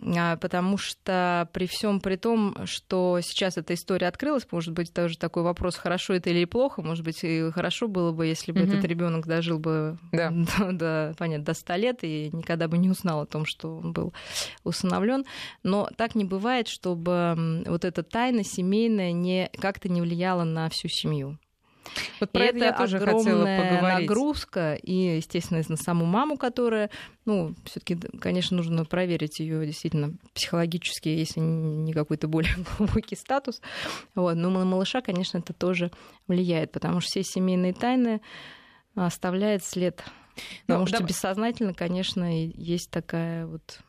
А, 0.01 0.38
потому 0.38 0.77
что 0.77 1.50
при 1.53 1.68
всем 1.68 2.00
при 2.00 2.15
том, 2.15 2.56
что 2.65 3.20
сейчас 3.22 3.58
эта 3.58 3.74
история 3.74 4.08
открылась, 4.08 4.48
может 4.51 4.74
быть, 4.74 4.94
тоже 4.94 5.18
такой 5.18 5.44
вопрос, 5.44 5.75
хорошо 5.75 6.13
это 6.13 6.29
или 6.29 6.46
плохо, 6.46 6.82
может 6.82 7.03
быть, 7.03 7.24
и 7.24 7.51
хорошо 7.51 7.88
было 7.88 8.12
бы, 8.12 8.25
если 8.25 8.51
бы 8.51 8.62
mm-hmm. 8.62 8.77
этот 8.77 8.86
ребенок 8.86 9.27
дожил 9.27 9.60
бы 9.60 9.98
да. 10.12 10.32
до, 10.60 10.72
до, 10.72 11.15
понятно, 11.18 11.46
до 11.46 11.53
100 11.53 11.75
лет 11.75 12.00
и 12.03 12.29
никогда 12.32 12.68
бы 12.68 12.77
не 12.77 12.89
узнал 12.89 13.22
о 13.22 13.25
том, 13.25 13.46
что 13.46 13.77
он 13.77 13.91
был 13.91 14.13
усыновлен. 14.63 15.25
Но 15.63 15.89
так 15.98 16.15
не 16.15 16.25
бывает, 16.25 16.68
чтобы 16.68 17.63
вот 17.65 17.84
эта 17.84 18.03
тайна 18.03 18.44
семейная 18.44 19.12
не, 19.12 19.50
как-то 19.60 19.89
не 19.89 20.01
влияла 20.01 20.44
на 20.44 20.70
всю 20.70 20.88
семью. 20.88 21.38
Вот 22.19 22.31
про 22.31 22.43
и 22.43 22.48
это, 22.48 22.57
это 22.57 22.65
я 22.65 22.74
тоже 22.74 22.98
огромная 22.98 23.81
нагрузка, 23.81 24.75
и, 24.75 25.17
естественно, 25.17 25.62
на 25.67 25.77
саму 25.77 26.05
маму, 26.05 26.38
которая, 26.38 26.89
ну, 27.25 27.55
все-таки, 27.65 27.95
конечно, 28.19 28.57
нужно 28.57 28.86
проверить 28.86 29.39
ее 29.39 29.65
действительно 29.65 30.13
психологически, 30.33 31.09
если 31.09 31.39
не 31.39 31.93
какой-то 31.93 32.27
более 32.27 32.55
глубокий 32.77 33.15
статус. 33.15 33.62
Вот. 34.15 34.36
Но 34.36 34.50
на 34.50 34.65
малыша, 34.65 35.01
конечно, 35.01 35.38
это 35.38 35.53
тоже 35.53 35.91
влияет, 36.27 36.71
потому 36.71 37.00
что 37.00 37.09
все 37.09 37.24
семейные 37.24 37.74
тайны 37.74 38.21
оставляют 38.95 39.63
след. 39.63 40.03
Ну, 40.36 40.43
потому 40.67 40.81
ну, 40.81 40.88
что 40.88 40.98
давай. 40.98 41.09
бессознательно, 41.09 41.74
конечно, 41.74 42.45
есть 42.45 42.89
такая 42.91 43.45
вот 43.45 43.79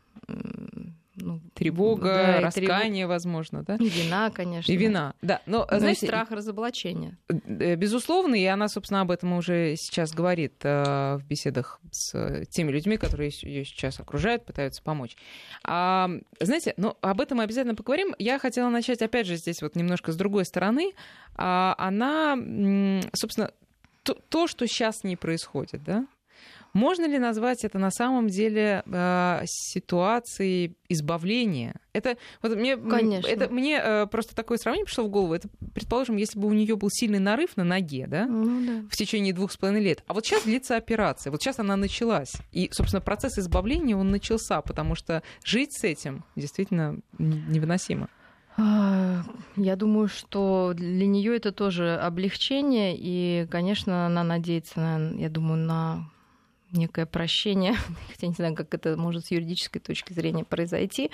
ну, 1.16 1.40
тревога, 1.54 2.08
да, 2.08 2.40
раскаяние, 2.40 3.04
тревог... 3.04 3.10
возможно, 3.10 3.62
да? 3.62 3.76
И 3.76 3.88
вина, 3.88 4.30
конечно. 4.30 4.70
И 4.70 4.76
вина, 4.76 5.14
да. 5.22 5.40
Но, 5.46 5.66
Но 5.70 5.78
знаете, 5.78 6.06
страх 6.06 6.30
разоблачения. 6.30 7.18
Э, 7.28 7.76
безусловно, 7.76 8.34
и 8.34 8.44
она, 8.44 8.68
собственно, 8.68 9.00
об 9.02 9.10
этом 9.10 9.32
уже 9.32 9.76
сейчас 9.76 10.12
говорит 10.12 10.54
э, 10.62 11.16
в 11.16 11.24
беседах 11.26 11.80
с 11.90 12.44
теми 12.46 12.70
людьми, 12.70 12.96
которые 12.96 13.30
ее 13.42 13.64
сейчас 13.64 14.00
окружают, 14.00 14.44
пытаются 14.44 14.82
помочь. 14.82 15.16
А, 15.64 16.10
знаете, 16.40 16.74
ну, 16.76 16.96
об 17.00 17.20
этом 17.20 17.38
мы 17.38 17.44
обязательно 17.44 17.74
поговорим. 17.74 18.14
Я 18.18 18.38
хотела 18.38 18.68
начать, 18.68 19.02
опять 19.02 19.26
же, 19.26 19.36
здесь 19.36 19.62
вот 19.62 19.76
немножко 19.76 20.12
с 20.12 20.16
другой 20.16 20.44
стороны. 20.44 20.92
А, 21.34 21.74
она, 21.78 22.36
собственно, 23.14 23.50
то, 24.02 24.14
то, 24.28 24.46
что 24.46 24.66
сейчас 24.66 25.00
с 25.00 25.04
ней 25.04 25.16
происходит, 25.16 25.82
да, 25.84 26.06
можно 26.72 27.06
ли 27.06 27.18
назвать 27.18 27.64
это 27.64 27.78
на 27.78 27.90
самом 27.90 28.28
деле 28.28 28.82
э, 28.86 29.42
ситуацией 29.46 30.76
избавления? 30.88 31.74
Это, 31.92 32.16
вот 32.42 32.56
мне, 32.56 32.76
Конечно. 32.76 33.26
это 33.26 33.48
мне 33.48 33.80
э, 33.82 34.06
просто 34.06 34.36
такое 34.36 34.58
сравнение 34.58 34.84
пришло 34.84 35.04
в 35.04 35.08
голову. 35.08 35.34
Это, 35.34 35.48
предположим, 35.74 36.16
если 36.16 36.38
бы 36.38 36.46
у 36.46 36.52
нее 36.52 36.76
был 36.76 36.88
сильный 36.90 37.18
нарыв 37.18 37.56
на 37.56 37.64
ноге, 37.64 38.06
да, 38.06 38.26
ну, 38.26 38.66
да, 38.66 38.88
в 38.88 38.96
течение 38.96 39.32
двух 39.32 39.52
с 39.52 39.56
половиной 39.56 39.82
лет. 39.82 40.04
А 40.06 40.14
вот 40.14 40.24
сейчас 40.24 40.44
длится 40.44 40.76
операция, 40.76 41.30
вот 41.30 41.42
сейчас 41.42 41.58
она 41.58 41.76
началась. 41.76 42.32
И, 42.52 42.68
собственно, 42.72 43.00
процесс 43.00 43.38
избавления, 43.38 43.96
он 43.96 44.10
начался, 44.10 44.60
потому 44.60 44.94
что 44.94 45.22
жить 45.44 45.72
с 45.72 45.84
этим 45.84 46.24
действительно 46.36 46.98
невыносимо. 47.18 48.08
А, 48.56 49.22
я 49.56 49.76
думаю, 49.76 50.08
что 50.08 50.72
для 50.74 51.06
нее 51.06 51.36
это 51.36 51.52
тоже 51.52 51.96
облегчение, 51.96 52.94
и, 52.96 53.46
конечно, 53.50 54.06
она 54.06 54.22
надеется, 54.22 55.12
я 55.16 55.28
думаю, 55.28 55.66
на 55.66 56.10
некое 56.72 57.06
прощение, 57.06 57.74
хотя 58.08 58.26
не 58.26 58.34
знаю, 58.34 58.54
как 58.54 58.74
это 58.74 58.96
может 58.96 59.26
с 59.26 59.30
юридической 59.30 59.80
точки 59.80 60.12
зрения 60.12 60.44
произойти, 60.44 61.10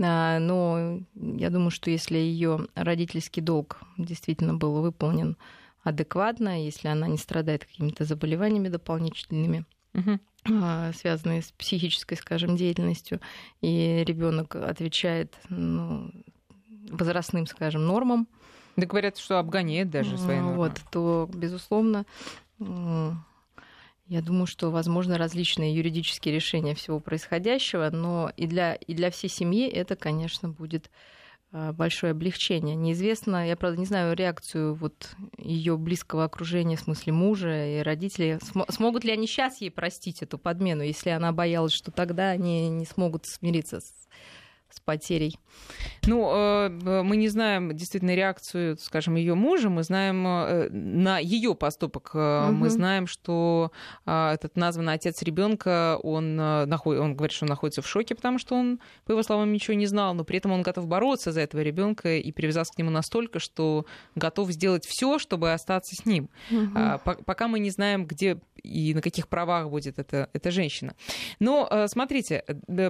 а, 0.00 0.38
но 0.38 1.00
я 1.14 1.50
думаю, 1.50 1.70
что 1.70 1.90
если 1.90 2.16
ее 2.16 2.66
родительский 2.74 3.42
долг 3.42 3.80
действительно 3.96 4.54
был 4.54 4.82
выполнен 4.82 5.36
адекватно, 5.82 6.64
если 6.64 6.88
она 6.88 7.06
не 7.06 7.18
страдает 7.18 7.64
какими-то 7.64 8.04
заболеваниями 8.04 8.68
дополнительными, 8.68 9.64
угу. 9.92 10.18
связанные 10.94 11.42
с 11.42 11.52
психической, 11.52 12.16
скажем, 12.16 12.56
деятельностью, 12.56 13.20
и 13.60 14.02
ребенок 14.06 14.56
отвечает 14.56 15.36
ну, 15.50 16.10
возрастным, 16.90 17.46
скажем, 17.46 17.86
нормам. 17.86 18.26
Да 18.76 18.86
говорят, 18.86 19.18
что 19.18 19.38
обгоняет 19.38 19.90
даже 19.90 20.18
свои 20.18 20.40
нормы. 20.40 20.56
Вот, 20.56 20.80
то, 20.90 21.30
безусловно, 21.32 22.06
я 24.06 24.20
думаю, 24.20 24.46
что 24.46 24.70
возможны 24.70 25.16
различные 25.16 25.74
юридические 25.74 26.34
решения 26.34 26.74
всего 26.74 27.00
происходящего, 27.00 27.88
но 27.90 28.30
и 28.36 28.46
для, 28.46 28.74
и 28.74 28.94
для 28.94 29.10
всей 29.10 29.28
семьи 29.28 29.66
это, 29.66 29.96
конечно, 29.96 30.50
будет 30.50 30.90
а, 31.52 31.72
большое 31.72 32.10
облегчение. 32.10 32.74
Неизвестно, 32.74 33.48
я 33.48 33.56
правда 33.56 33.78
не 33.78 33.86
знаю 33.86 34.14
реакцию 34.14 34.74
вот 34.74 35.10
ее 35.38 35.78
близкого 35.78 36.24
окружения, 36.24 36.76
в 36.76 36.80
смысле 36.80 37.12
мужа 37.12 37.78
и 37.78 37.82
родителей. 37.82 38.38
Смогут 38.68 39.04
ли 39.04 39.12
они 39.12 39.26
сейчас 39.26 39.60
ей 39.60 39.70
простить 39.70 40.22
эту 40.22 40.36
подмену, 40.36 40.82
если 40.82 41.10
она 41.10 41.32
боялась, 41.32 41.72
что 41.72 41.90
тогда 41.90 42.30
они 42.30 42.68
не 42.68 42.84
смогут 42.84 43.26
смириться 43.26 43.80
с 43.80 43.92
с 44.74 44.80
потерей? 44.80 45.38
Ну, 46.06 46.30
э, 46.34 47.02
мы 47.02 47.16
не 47.16 47.28
знаем 47.28 47.74
действительно 47.74 48.14
реакцию, 48.14 48.76
скажем, 48.78 49.14
ее 49.14 49.34
мужа. 49.34 49.70
Мы 49.70 49.82
знаем 49.82 50.26
э, 50.26 50.68
на 50.70 51.18
ее 51.18 51.54
поступок. 51.54 52.10
Угу. 52.14 52.20
Мы 52.20 52.68
знаем, 52.70 53.06
что 53.06 53.70
этот 54.04 54.56
названный 54.56 54.94
отец 54.94 55.22
ребенка, 55.22 55.98
он, 56.02 56.36
наход... 56.36 56.98
он 56.98 57.14
говорит, 57.14 57.32
что 57.32 57.44
он 57.44 57.50
находится 57.50 57.82
в 57.82 57.86
шоке, 57.86 58.14
потому 58.14 58.38
что 58.38 58.56
он, 58.56 58.80
по 59.04 59.12
его 59.12 59.22
словам, 59.22 59.52
ничего 59.52 59.74
не 59.74 59.86
знал, 59.86 60.14
но 60.14 60.24
при 60.24 60.38
этом 60.38 60.52
он 60.52 60.62
готов 60.62 60.86
бороться 60.86 61.32
за 61.32 61.40
этого 61.40 61.60
ребенка 61.60 62.16
и 62.16 62.32
привязаться 62.32 62.74
к 62.74 62.78
нему 62.78 62.90
настолько, 62.90 63.38
что 63.38 63.86
готов 64.14 64.50
сделать 64.50 64.84
все, 64.86 65.18
чтобы 65.18 65.52
остаться 65.52 65.94
с 65.94 66.04
ним. 66.04 66.28
Угу. 66.50 67.22
Пока 67.24 67.48
мы 67.48 67.58
не 67.60 67.70
знаем, 67.70 68.06
где 68.06 68.38
и 68.62 68.94
на 68.94 69.02
каких 69.02 69.28
правах 69.28 69.68
будет 69.68 69.98
эта, 69.98 70.30
эта 70.32 70.50
женщина. 70.50 70.94
Но 71.38 71.86
смотрите, 71.86 72.44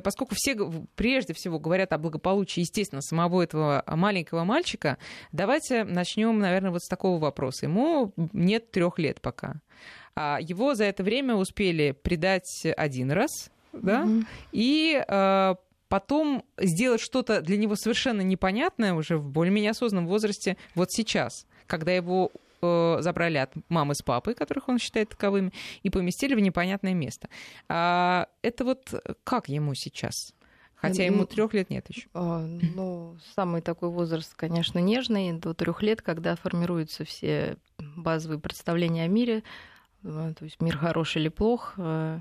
поскольку 0.05 0.35
все 0.37 0.57
прежде 0.95 1.35
всего 1.35 1.59
говорят 1.59 1.74
говорят 1.75 1.93
о 1.93 1.99
благополучии, 1.99 2.61
естественно, 2.61 3.02
самого 3.02 3.43
этого 3.43 3.83
маленького 3.88 4.45
мальчика, 4.45 4.97
давайте 5.33 5.83
начнем, 5.83 6.38
наверное, 6.38 6.71
вот 6.71 6.83
с 6.83 6.88
такого 6.88 7.19
вопроса. 7.19 7.66
Ему 7.66 8.12
нет 8.33 8.71
трех 8.71 9.00
лет 9.00 9.21
пока. 9.21 9.57
А 10.14 10.38
его 10.40 10.76
за 10.76 10.85
это 10.85 11.02
время 11.02 11.35
успели 11.35 11.90
предать 11.90 12.64
один 12.76 13.11
раз, 13.11 13.50
да, 13.73 14.04
mm-hmm. 14.04 14.26
и 14.52 15.04
э, 15.07 15.54
потом 15.88 16.45
сделать 16.59 17.00
что-то 17.00 17.40
для 17.40 17.57
него 17.57 17.75
совершенно 17.75 18.21
непонятное 18.21 18.95
уже 18.95 19.19
в 19.19 19.28
более-менее 19.28 19.73
осознанном 19.73 20.07
возрасте 20.07 20.57
вот 20.76 20.93
сейчас, 20.93 21.45
когда 21.66 21.90
его 21.90 22.31
э, 22.62 22.99
забрали 23.00 23.38
от 23.38 23.50
мамы 23.69 23.97
с 23.97 24.02
папой, 24.02 24.37
которых 24.37 24.69
он 24.69 24.78
считает 24.78 25.09
таковыми, 25.09 25.52
и 25.83 25.90
поместили 25.90 26.37
в 26.37 26.40
непонятное 26.40 26.95
место. 26.95 27.28
А 27.69 28.28
это 28.43 28.64
вот 28.64 28.95
как 29.25 29.49
ему 29.49 29.75
сейчас? 29.75 30.34
Хотя 30.88 31.05
ему 31.05 31.26
трех 31.26 31.55
лет 31.55 31.71
нет 31.71 31.88
еще. 31.88 32.09
А, 32.14 32.47
ну, 32.47 33.17
самый 33.35 33.61
такой 33.61 33.88
возраст, 33.88 34.35
конечно, 34.35 34.79
нежный, 34.79 35.33
до 35.33 35.55
трех 35.55 35.83
лет, 35.83 36.03
когда 36.03 36.37
формируются 36.37 37.05
все 37.05 37.57
базовые 37.97 38.38
представления 38.38 39.05
о 39.05 39.09
мире, 39.09 39.43
э, 40.03 40.33
то 40.38 40.45
есть 40.45 40.61
мир 40.61 40.76
хороший 40.79 41.23
или 41.23 41.29
плох, 41.29 41.75
э, 41.76 42.19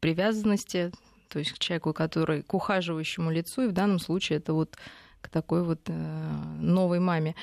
привязанности, 0.00 0.92
то 1.28 1.38
есть 1.38 1.52
к 1.52 1.58
человеку, 1.58 1.92
который 1.92 2.42
к 2.42 2.54
ухаживающему 2.54 3.30
лицу, 3.30 3.62
и 3.62 3.68
в 3.68 3.72
данном 3.72 3.98
случае 3.98 4.38
это 4.38 4.52
вот 4.52 4.76
к 5.20 5.28
такой 5.28 5.62
вот 5.62 5.80
э, 5.86 5.92
новой 6.60 7.00
маме. 7.00 7.34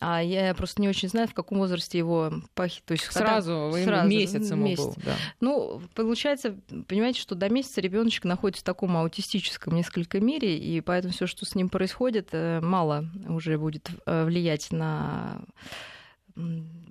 А 0.00 0.22
я 0.22 0.54
просто 0.54 0.80
не 0.80 0.88
очень 0.88 1.10
знаю, 1.10 1.28
в 1.28 1.34
каком 1.34 1.58
возрасте 1.58 1.98
его 1.98 2.32
похитили. 2.54 2.84
То 2.86 2.92
есть 2.92 3.04
сразу, 3.12 3.70
когда... 3.70 3.84
сразу 3.84 4.08
месяц 4.08 4.50
ему 4.50 4.64
месяц. 4.64 4.84
был. 4.84 4.94
Да. 4.96 5.14
Ну, 5.40 5.82
получается, 5.94 6.56
понимаете, 6.88 7.20
что 7.20 7.34
до 7.34 7.50
месяца 7.50 7.82
ребеночек 7.82 8.24
находится 8.24 8.62
в 8.62 8.64
таком 8.64 8.96
аутистическом 8.96 9.74
несколько 9.74 10.18
мире, 10.18 10.58
и 10.58 10.80
поэтому 10.80 11.12
все, 11.12 11.26
что 11.26 11.44
с 11.44 11.54
ним 11.54 11.68
происходит, 11.68 12.30
э, 12.32 12.60
мало 12.62 13.10
уже 13.28 13.58
будет 13.58 13.90
э, 14.06 14.24
влиять 14.24 14.72
на 14.72 15.42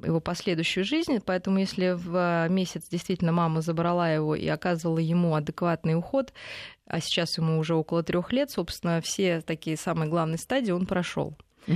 его 0.03 0.19
последующую 0.19 0.83
жизнь. 0.83 1.19
Поэтому 1.25 1.57
если 1.57 1.95
в 1.97 2.47
месяц 2.49 2.87
действительно 2.89 3.31
мама 3.31 3.61
забрала 3.61 4.11
его 4.11 4.35
и 4.35 4.47
оказывала 4.47 4.99
ему 4.99 5.33
адекватный 5.33 5.95
уход, 5.95 6.31
а 6.85 6.99
сейчас 6.99 7.39
ему 7.39 7.57
уже 7.57 7.73
около 7.73 8.03
трех 8.03 8.31
лет, 8.31 8.51
собственно, 8.51 9.01
все 9.01 9.41
такие 9.41 9.77
самые 9.77 10.09
главные 10.09 10.37
стадии 10.37 10.71
он 10.71 10.85
прошел. 10.85 11.35
Угу. 11.67 11.75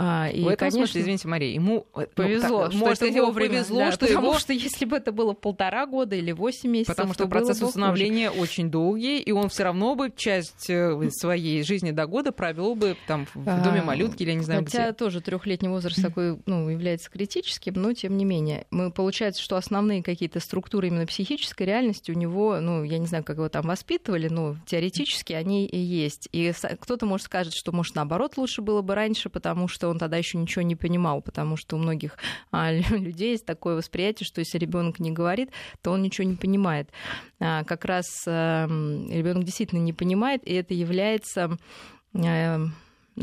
А, 0.00 0.28
и, 0.28 0.44
в 0.44 0.46
этом 0.46 0.58
конечно, 0.58 0.78
смысле, 0.78 1.00
извините, 1.00 1.26
Мария, 1.26 1.52
ему 1.52 1.84
э, 1.96 2.06
повезло, 2.14 2.66
ну, 2.66 2.70
что 2.70 2.78
может, 2.78 3.02
это 3.02 3.12
его 3.12 3.32
повезло, 3.32 3.78
да, 3.80 3.90
что 3.90 4.06
потому 4.06 4.28
его... 4.28 4.38
что 4.38 4.52
если 4.52 4.84
бы 4.84 4.96
это 4.96 5.10
было 5.10 5.32
полтора 5.32 5.86
года 5.86 6.14
или 6.14 6.30
восемь 6.30 6.70
месяцев, 6.70 6.94
потому 6.94 7.14
что 7.14 7.26
процесс 7.26 7.60
установления 7.60 8.28
хуже. 8.28 8.40
очень 8.40 8.70
долгий, 8.70 9.18
и 9.18 9.32
он 9.32 9.48
все 9.48 9.64
равно 9.64 9.96
бы 9.96 10.12
часть 10.14 10.70
э, 10.70 11.10
своей 11.10 11.64
жизни 11.64 11.90
до 11.90 12.06
года 12.06 12.30
провел 12.30 12.76
бы 12.76 12.96
там 13.08 13.26
в 13.34 13.44
доме 13.44 13.80
а, 13.80 13.84
малютки 13.84 14.22
или 14.22 14.30
я 14.30 14.36
не 14.36 14.44
знаю 14.44 14.64
Хотя 14.64 14.84
где. 14.84 14.92
тоже 14.92 15.20
трехлетний 15.20 15.68
возраст 15.68 16.00
такой, 16.00 16.38
ну, 16.46 16.68
является 16.68 17.10
критическим, 17.10 17.74
но 17.74 17.92
тем 17.92 18.16
не 18.16 18.24
менее, 18.24 18.66
мы 18.70 18.92
получается, 18.92 19.42
что 19.42 19.56
основные 19.56 20.04
какие-то 20.04 20.38
структуры 20.38 20.86
именно 20.86 21.06
психической 21.06 21.66
реальности 21.66 22.12
у 22.12 22.14
него, 22.14 22.60
ну, 22.60 22.84
я 22.84 22.98
не 22.98 23.06
знаю, 23.08 23.24
как 23.24 23.38
его 23.38 23.48
там 23.48 23.66
воспитывали, 23.66 24.28
но 24.28 24.54
теоретически 24.64 25.32
они 25.32 25.66
и 25.66 25.76
есть. 25.76 26.28
И 26.30 26.52
кто-то 26.78 27.04
может 27.04 27.26
сказать, 27.26 27.52
что 27.52 27.72
может 27.72 27.96
наоборот 27.96 28.36
лучше 28.36 28.62
было 28.62 28.80
бы 28.80 28.94
раньше, 28.94 29.28
потому 29.28 29.66
что 29.66 29.87
он 29.88 29.98
тогда 29.98 30.16
еще 30.16 30.38
ничего 30.38 30.62
не 30.62 30.76
понимал, 30.76 31.22
потому 31.22 31.56
что 31.56 31.76
у 31.76 31.78
многих 31.78 32.16
а, 32.50 32.72
людей 32.72 33.32
есть 33.32 33.46
такое 33.46 33.76
восприятие, 33.76 34.26
что 34.26 34.40
если 34.40 34.58
ребенок 34.58 34.98
не 34.98 35.10
говорит, 35.10 35.50
то 35.82 35.90
он 35.90 36.02
ничего 36.02 36.26
не 36.26 36.36
понимает. 36.36 36.90
А, 37.40 37.64
как 37.64 37.84
раз 37.84 38.06
а, 38.26 38.66
ребенок 38.66 39.44
действительно 39.44 39.80
не 39.80 39.92
понимает, 39.92 40.46
и 40.46 40.54
это 40.54 40.74
является 40.74 41.56
но 42.14 42.70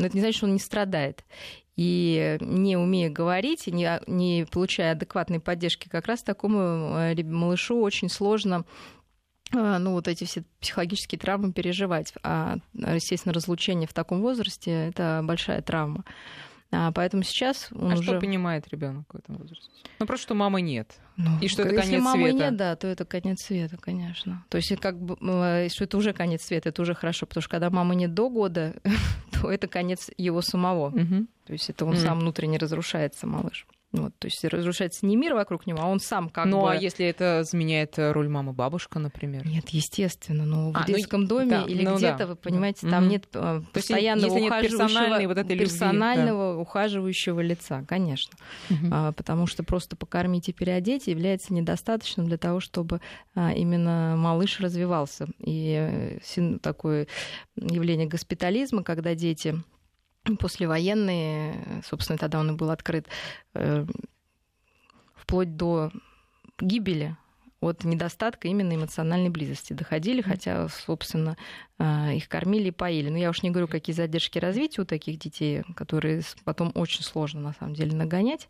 ну, 0.02 0.06
это 0.06 0.14
не 0.14 0.20
значит, 0.20 0.36
что 0.36 0.46
он 0.46 0.52
не 0.52 0.60
страдает. 0.60 1.24
И 1.74 2.36
не 2.40 2.76
умея 2.76 3.10
говорить, 3.10 3.66
не, 3.66 4.00
не 4.06 4.46
получая 4.50 4.92
адекватной 4.92 5.40
поддержки, 5.40 5.88
как 5.88 6.06
раз 6.06 6.22
такому 6.22 7.14
малышу 7.24 7.80
очень 7.80 8.08
сложно 8.10 8.64
ну, 9.52 9.92
вот 9.92 10.08
эти 10.08 10.24
все 10.24 10.44
психологические 10.60 11.18
травмы 11.18 11.52
переживать. 11.52 12.12
А, 12.22 12.56
естественно, 12.74 13.32
разлучение 13.32 13.88
в 13.88 13.94
таком 13.94 14.20
возрасте— 14.20 14.70
это 14.88 15.20
большая 15.22 15.62
травма. 15.62 16.04
А, 16.78 16.92
поэтому 16.92 17.22
сейчас 17.22 17.68
он 17.72 17.92
а 17.92 17.94
уже... 17.94 18.02
что 18.02 18.20
понимает 18.20 18.68
ребенок 18.68 19.06
в 19.10 19.16
этом 19.16 19.36
возрасте? 19.36 19.70
Ну, 19.98 20.06
просто 20.06 20.24
что 20.24 20.34
мамы 20.34 20.60
нет. 20.60 20.96
Ну, 21.16 21.30
и 21.40 21.48
что 21.48 21.62
это 21.62 21.70
конец 21.70 21.84
если 21.86 22.00
мамы 22.00 22.24
света. 22.24 22.38
нет, 22.38 22.56
да, 22.56 22.76
то 22.76 22.86
это 22.86 23.06
конец 23.06 23.40
света, 23.40 23.78
конечно. 23.80 24.44
То 24.50 24.58
есть 24.58 24.76
как 24.78 25.00
бы, 25.00 25.16
что 25.70 25.84
это 25.84 25.96
уже 25.96 26.12
конец 26.12 26.42
света, 26.42 26.68
это 26.68 26.82
уже 26.82 26.94
хорошо, 26.94 27.24
потому 27.24 27.40
что 27.40 27.50
когда 27.50 27.70
мамы 27.70 27.94
нет 27.94 28.12
до 28.12 28.28
года, 28.28 28.74
то 29.32 29.50
это 29.50 29.68
конец 29.68 30.10
его 30.18 30.42
самого. 30.42 30.88
Угу. 30.88 31.26
То 31.46 31.52
есть 31.54 31.70
это 31.70 31.86
он 31.86 31.92
угу. 31.94 32.00
сам 32.00 32.20
внутренне 32.20 32.58
разрушается, 32.58 33.26
малыш. 33.26 33.66
Вот, 33.92 34.12
то 34.18 34.26
есть 34.26 34.44
разрушается 34.44 35.06
не 35.06 35.16
мир 35.16 35.34
вокруг 35.34 35.66
него, 35.66 35.78
а 35.80 35.86
он 35.86 36.00
сам 36.00 36.28
как 36.28 36.46
ну, 36.46 36.58
бы... 36.58 36.62
Ну, 36.64 36.68
а 36.68 36.76
если 36.76 37.06
это 37.06 37.44
заменяет 37.44 37.98
э, 37.98 38.12
роль 38.12 38.28
мамы 38.28 38.52
бабушка, 38.52 38.98
например? 38.98 39.46
Нет, 39.46 39.68
естественно. 39.70 40.44
Но 40.44 40.72
в 40.72 40.76
а, 40.76 40.80
ну, 40.80 40.94
детском 40.94 41.22
ну, 41.22 41.26
доме 41.28 41.50
да, 41.50 41.62
или 41.62 41.84
ну, 41.84 41.96
где-то, 41.96 42.18
да. 42.18 42.26
вы 42.26 42.36
понимаете, 42.36 42.88
там 42.88 43.04
mm-hmm. 43.04 43.08
нет 43.08 43.26
э, 43.32 43.62
постоянного 43.72 44.34
если 44.34 44.48
ухаживающего, 44.48 45.18
нет 45.18 45.28
вот 45.28 45.38
этой 45.38 45.58
персонального 45.58 46.50
любви, 46.50 46.56
да. 46.56 46.62
ухаживающего 46.62 47.40
лица, 47.40 47.84
конечно. 47.86 48.36
Mm-hmm. 48.68 48.88
А, 48.90 49.12
потому 49.12 49.46
что 49.46 49.62
просто 49.62 49.96
покормить 49.96 50.48
и 50.48 50.52
переодеть 50.52 51.06
является 51.06 51.54
недостаточным 51.54 52.26
для 52.26 52.38
того, 52.38 52.58
чтобы 52.60 53.00
а, 53.34 53.52
именно 53.52 54.16
малыш 54.18 54.60
развивался. 54.60 55.28
И 55.38 56.18
э, 56.36 56.58
такое 56.60 57.06
явление 57.54 58.08
госпитализма, 58.08 58.82
когда 58.82 59.14
дети 59.14 59.62
послевоенные, 60.38 61.82
собственно, 61.88 62.18
тогда 62.18 62.40
он 62.40 62.50
и 62.50 62.56
был 62.56 62.70
открыт, 62.70 63.06
э, 63.54 63.86
вплоть 65.14 65.56
до 65.56 65.90
гибели 66.60 67.16
от 67.60 67.84
недостатка 67.84 68.48
именно 68.48 68.74
эмоциональной 68.74 69.30
близости 69.30 69.72
доходили, 69.72 70.20
хотя, 70.20 70.68
собственно, 70.68 71.36
э, 71.78 72.14
их 72.14 72.28
кормили 72.28 72.68
и 72.68 72.72
поили. 72.72 73.08
Но 73.08 73.16
я 73.16 73.30
уж 73.30 73.42
не 73.42 73.50
говорю, 73.50 73.66
какие 73.66 73.94
задержки 73.94 74.38
развития 74.38 74.82
у 74.82 74.84
таких 74.84 75.18
детей, 75.18 75.62
которые 75.74 76.22
потом 76.44 76.70
очень 76.74 77.02
сложно, 77.02 77.40
на 77.40 77.52
самом 77.54 77.74
деле, 77.74 77.96
нагонять. 77.96 78.48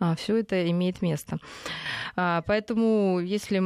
А, 0.00 0.16
Все 0.16 0.36
это 0.36 0.70
имеет 0.70 1.02
место. 1.02 1.38
А, 2.16 2.42
поэтому, 2.42 3.20
если 3.20 3.62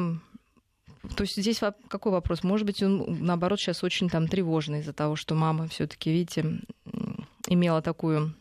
то 1.16 1.22
есть 1.22 1.36
здесь 1.36 1.60
какой 1.88 2.12
вопрос? 2.12 2.44
Может 2.44 2.64
быть, 2.64 2.82
он, 2.82 3.04
наоборот, 3.20 3.58
сейчас 3.58 3.82
очень 3.82 4.08
там 4.08 4.28
тревожный 4.28 4.80
из-за 4.80 4.92
того, 4.92 5.16
что 5.16 5.34
мама 5.34 5.66
все 5.66 5.88
таки 5.88 6.12
видите, 6.12 6.60
имела 7.54 7.82
такую 7.82 8.34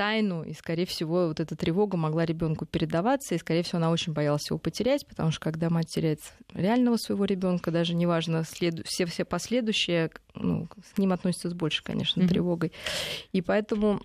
тайну, 0.00 0.42
и, 0.42 0.54
скорее 0.54 0.86
всего, 0.86 1.28
вот 1.28 1.40
эта 1.40 1.56
тревога 1.56 1.98
могла 1.98 2.24
ребенку 2.24 2.64
передаваться, 2.64 3.34
и, 3.34 3.38
скорее 3.38 3.62
всего, 3.62 3.76
она 3.76 3.90
очень 3.90 4.14
боялась 4.14 4.48
его 4.48 4.58
потерять, 4.58 5.06
потому 5.06 5.30
что 5.30 5.40
когда 5.40 5.68
мать 5.68 5.88
теряет 5.88 6.20
реального 6.54 6.96
своего 6.96 7.26
ребенка, 7.26 7.70
даже 7.70 7.94
неважно, 7.94 8.44
следу... 8.44 8.82
все, 8.86 9.04
все 9.04 9.26
последующие, 9.26 10.10
ну, 10.34 10.68
с 10.94 10.96
ним 10.96 11.12
относятся 11.12 11.50
с 11.50 11.52
большей, 11.52 11.84
конечно, 11.84 12.22
mm-hmm. 12.22 12.28
тревогой. 12.28 12.72
И 13.32 13.42
поэтому, 13.42 14.00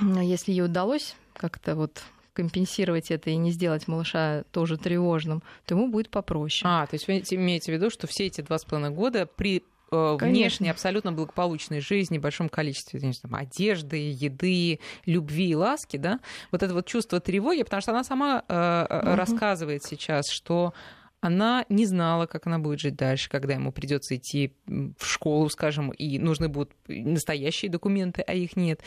если 0.00 0.50
ей 0.50 0.62
удалось 0.62 1.14
как-то 1.34 1.76
вот 1.76 2.02
компенсировать 2.32 3.12
это 3.12 3.30
и 3.30 3.36
не 3.36 3.52
сделать 3.52 3.86
малыша 3.86 4.42
тоже 4.50 4.76
тревожным, 4.76 5.42
то 5.66 5.76
ему 5.76 5.88
будет 5.88 6.10
попроще. 6.10 6.62
А, 6.68 6.86
то 6.86 6.94
есть 6.94 7.06
вы 7.06 7.22
имеете 7.30 7.70
в 7.70 7.74
виду, 7.76 7.90
что 7.90 8.08
все 8.08 8.26
эти 8.26 8.40
два 8.40 8.58
с 8.58 8.64
половиной 8.64 8.92
года 8.92 9.26
при 9.26 9.62
Э, 9.92 10.16
внешне 10.18 10.70
абсолютно 10.70 11.12
благополучной 11.12 11.80
жизни, 11.80 12.16
большом 12.16 12.48
количестве 12.48 12.98
знаю, 12.98 13.14
там, 13.20 13.34
одежды, 13.34 14.10
еды, 14.10 14.80
любви 15.04 15.50
и 15.50 15.54
ласки, 15.54 15.98
да, 15.98 16.18
вот 16.50 16.62
это 16.62 16.72
вот 16.72 16.86
чувство 16.86 17.20
тревоги, 17.20 17.62
потому 17.62 17.82
что 17.82 17.92
она 17.92 18.02
сама 18.02 18.42
э, 18.48 18.86
угу. 18.88 19.16
рассказывает 19.16 19.84
сейчас, 19.84 20.30
что 20.30 20.72
она 21.20 21.66
не 21.68 21.84
знала, 21.84 22.26
как 22.26 22.46
она 22.46 22.58
будет 22.58 22.80
жить 22.80 22.96
дальше, 22.96 23.28
когда 23.28 23.52
ему 23.52 23.70
придется 23.70 24.16
идти 24.16 24.54
в 24.66 25.04
школу, 25.04 25.50
скажем, 25.50 25.90
и 25.90 26.18
нужны 26.18 26.48
будут 26.48 26.72
настоящие 26.88 27.70
документы, 27.70 28.22
а 28.22 28.32
их 28.32 28.56
нет. 28.56 28.80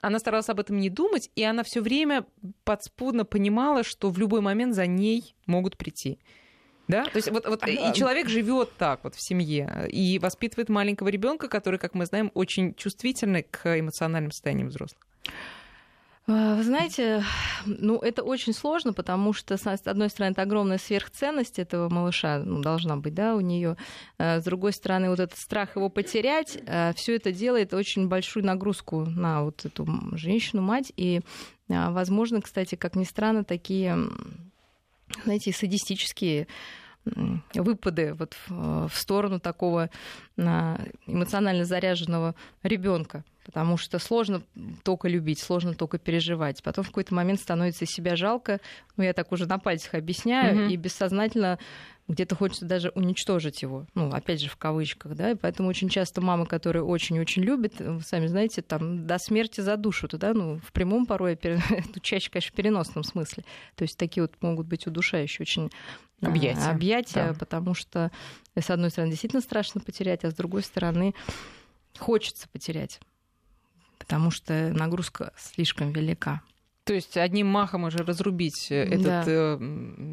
Она 0.00 0.18
старалась 0.18 0.48
об 0.48 0.58
этом 0.58 0.78
не 0.78 0.88
думать, 0.88 1.30
и 1.36 1.42
она 1.42 1.64
все 1.64 1.82
время 1.82 2.24
подспудно 2.64 3.24
понимала, 3.24 3.84
что 3.84 4.10
в 4.10 4.18
любой 4.18 4.40
момент 4.40 4.74
за 4.74 4.86
ней 4.86 5.34
могут 5.46 5.76
прийти. 5.76 6.18
Да? 6.88 7.04
То 7.04 7.16
есть 7.16 7.30
вот, 7.30 7.46
вот 7.46 7.66
и 7.66 7.92
человек 7.94 8.28
живет 8.28 8.70
так 8.78 9.00
вот 9.02 9.14
в 9.14 9.20
семье 9.20 9.88
и 9.90 10.18
воспитывает 10.20 10.68
маленького 10.68 11.08
ребенка, 11.08 11.48
который, 11.48 11.80
как 11.80 11.94
мы 11.94 12.06
знаем, 12.06 12.30
очень 12.34 12.74
чувствительный 12.74 13.42
к 13.42 13.78
эмоциональным 13.78 14.30
состояниям 14.30 14.68
взрослых. 14.68 15.02
А, 16.28 16.54
вы 16.56 16.62
знаете, 16.62 17.24
ну 17.66 17.98
это 17.98 18.22
очень 18.22 18.52
сложно, 18.52 18.92
потому 18.92 19.32
что, 19.32 19.56
с 19.56 19.66
одной 19.66 20.10
стороны, 20.10 20.32
это 20.32 20.42
огромная 20.42 20.78
сверхценность 20.78 21.58
этого 21.58 21.88
малыша 21.88 22.38
ну, 22.38 22.62
должна 22.62 22.96
быть, 22.96 23.14
да, 23.14 23.34
у 23.34 23.40
нее. 23.40 23.76
С 24.18 24.44
другой 24.44 24.72
стороны, 24.72 25.08
вот 25.10 25.20
этот 25.20 25.38
страх 25.38 25.76
его 25.76 25.88
потерять, 25.88 26.58
все 26.96 27.16
это 27.16 27.32
делает 27.32 27.74
очень 27.74 28.08
большую 28.08 28.44
нагрузку 28.44 29.06
на 29.06 29.42
вот 29.42 29.64
эту 29.64 29.86
женщину, 30.12 30.62
мать. 30.62 30.92
И, 30.96 31.20
возможно, 31.68 32.40
кстати, 32.42 32.74
как 32.74 32.96
ни 32.96 33.04
странно, 33.04 33.44
такие 33.44 33.96
знаете, 35.24 35.52
садистические 35.52 36.46
выпады 37.54 38.14
вот 38.14 38.36
в, 38.46 38.88
в 38.88 38.96
сторону 38.96 39.38
такого 39.38 39.90
эмоционально 40.36 41.64
заряженного 41.64 42.34
ребенка, 42.64 43.24
потому 43.44 43.76
что 43.76 44.00
сложно 44.00 44.42
только 44.82 45.08
любить, 45.08 45.38
сложно 45.38 45.74
только 45.74 45.98
переживать. 45.98 46.62
Потом 46.64 46.84
в 46.84 46.88
какой-то 46.88 47.14
момент 47.14 47.40
становится 47.40 47.86
себя 47.86 48.16
жалко, 48.16 48.60
ну 48.96 49.04
я 49.04 49.12
так 49.12 49.30
уже 49.30 49.46
на 49.46 49.58
пальцах 49.58 49.94
объясняю, 49.94 50.56
mm-hmm. 50.56 50.72
и 50.72 50.76
бессознательно 50.76 51.58
где-то 52.08 52.36
хочется 52.36 52.64
даже 52.64 52.90
уничтожить 52.90 53.62
его, 53.62 53.86
ну, 53.94 54.10
опять 54.10 54.40
же, 54.40 54.48
в 54.48 54.56
кавычках, 54.56 55.14
да, 55.14 55.32
и 55.32 55.34
поэтому 55.34 55.68
очень 55.68 55.88
часто 55.88 56.20
мамы, 56.20 56.46
которые 56.46 56.84
очень-очень 56.84 57.42
любят, 57.42 57.80
вы 57.80 58.00
сами 58.00 58.26
знаете, 58.28 58.62
там, 58.62 59.06
до 59.06 59.18
смерти 59.18 59.60
задушат, 59.60 60.16
да, 60.18 60.32
ну, 60.32 60.60
в 60.60 60.72
прямом 60.72 61.06
порой, 61.06 61.38
чаще, 62.02 62.30
конечно, 62.30 62.52
в 62.52 62.54
переносном 62.54 63.02
смысле, 63.02 63.44
то 63.74 63.82
есть 63.82 63.98
такие 63.98 64.22
вот 64.22 64.34
могут 64.40 64.66
быть 64.66 64.86
удушающие 64.86 65.42
очень 65.42 65.70
а, 66.22 66.28
объятия, 66.28 66.70
объятия 66.70 67.32
да. 67.32 67.34
потому 67.34 67.74
что, 67.74 68.12
с 68.54 68.70
одной 68.70 68.90
стороны, 68.90 69.10
действительно 69.10 69.42
страшно 69.42 69.80
потерять, 69.80 70.24
а 70.24 70.30
с 70.30 70.34
другой 70.34 70.62
стороны, 70.62 71.12
хочется 71.98 72.48
потерять, 72.48 73.00
потому 73.98 74.30
что 74.30 74.72
нагрузка 74.72 75.32
слишком 75.36 75.92
велика. 75.92 76.42
То 76.86 76.94
есть 76.94 77.16
одним 77.16 77.48
махом 77.48 77.82
уже 77.82 77.98
разрубить 77.98 78.68
э, 78.70 78.84
этот 78.84 79.04
да. 79.04 79.24
э, 79.26 79.58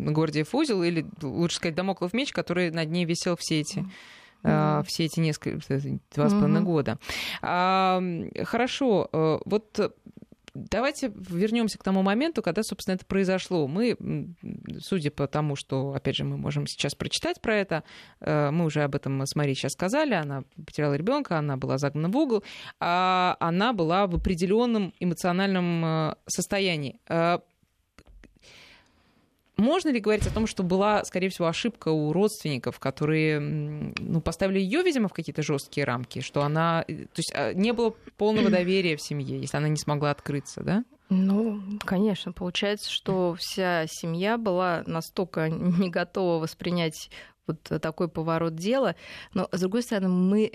Гордиев 0.10 0.56
узел, 0.56 0.82
или 0.82 1.06
лучше 1.22 1.58
сказать, 1.58 1.76
домоклов 1.76 2.14
меч, 2.14 2.32
который 2.32 2.72
над 2.72 2.90
ней 2.90 3.06
висел 3.06 3.38
все 3.38 3.60
эти 3.60 3.80
mm 3.80 3.90
все 4.86 5.06
эти 5.06 5.22
несколько 5.22 5.58
два 6.14 6.28
с 6.28 6.34
половиной 6.34 6.64
года. 6.64 7.00
А, 7.42 8.04
хорошо, 8.44 9.08
э, 9.14 9.40
вот 9.46 9.96
Давайте 10.54 11.12
вернемся 11.16 11.80
к 11.80 11.84
тому 11.84 12.04
моменту, 12.04 12.42
когда, 12.42 12.62
собственно, 12.64 12.96
это 12.96 13.06
произошло. 13.06 13.68
Мы, 13.68 13.98
судя 14.80 15.10
по 15.10 15.28
тому, 15.28 15.56
что, 15.56 15.94
опять 15.94 16.16
же, 16.16 16.24
мы 16.24 16.38
можем 16.38 16.68
сейчас 16.68 16.94
прочитать 16.94 17.42
про 17.42 17.56
это, 17.56 17.84
э, 18.20 18.52
мы 18.52 18.66
уже 18.66 18.84
об 18.84 18.94
этом 18.94 19.22
с 19.26 19.36
Марией 19.36 19.56
сейчас 19.56 19.74
сказали, 19.74 20.14
она 20.14 20.44
потеряла 20.66 20.94
ребенка, 20.94 21.40
она 21.40 21.58
была 21.58 21.78
загнана 21.78 22.10
в 22.10 22.18
угол, 22.18 22.44
а 22.80 23.36
она 23.40 23.74
была 23.74 24.06
в 24.06 24.16
определенном 24.16 24.94
эмоциональном 25.00 25.86
э, 25.86 26.16
состоянии. 26.28 27.00
Можно 29.58 29.90
ли 29.90 30.00
говорить 30.00 30.26
о 30.26 30.34
том, 30.34 30.48
что 30.48 30.64
была, 30.64 31.04
скорее 31.04 31.30
всего, 31.30 31.48
ошибка 31.48 31.90
у 31.90 32.12
родственников, 32.12 32.80
которые 32.80 33.40
ну, 33.40 34.20
поставили 34.20 34.60
ее, 34.60 34.82
видимо, 34.82 35.08
в 35.08 35.14
какие-то 35.14 35.44
жесткие 35.44 35.86
рамки, 35.86 36.22
что 36.22 36.42
она, 36.42 36.84
э, 36.88 37.06
то 37.06 37.18
есть 37.18 37.32
а, 37.36 37.54
не 37.54 37.72
было 37.72 37.92
полного 38.18 38.50
доверия 38.52 38.98
в 38.98 39.02
семье, 39.02 39.40
если 39.40 39.58
она 39.58 39.68
не 39.68 39.78
смогла 39.78 40.12
открыться, 40.12 40.64
да? 40.64 40.84
Ну, 41.10 41.62
конечно, 41.86 42.32
получается, 42.32 42.90
что 42.90 43.36
вся 43.38 43.86
семья 43.88 44.40
была 44.40 44.84
настолько 44.88 45.50
не 45.50 45.90
готова 45.90 46.42
воспринять 46.42 47.12
вот 47.46 47.62
такой 47.62 48.08
поворот 48.08 48.56
дела, 48.56 48.96
но 49.34 49.48
с 49.52 49.60
другой 49.60 49.84
стороны 49.84 50.10
мы 50.10 50.54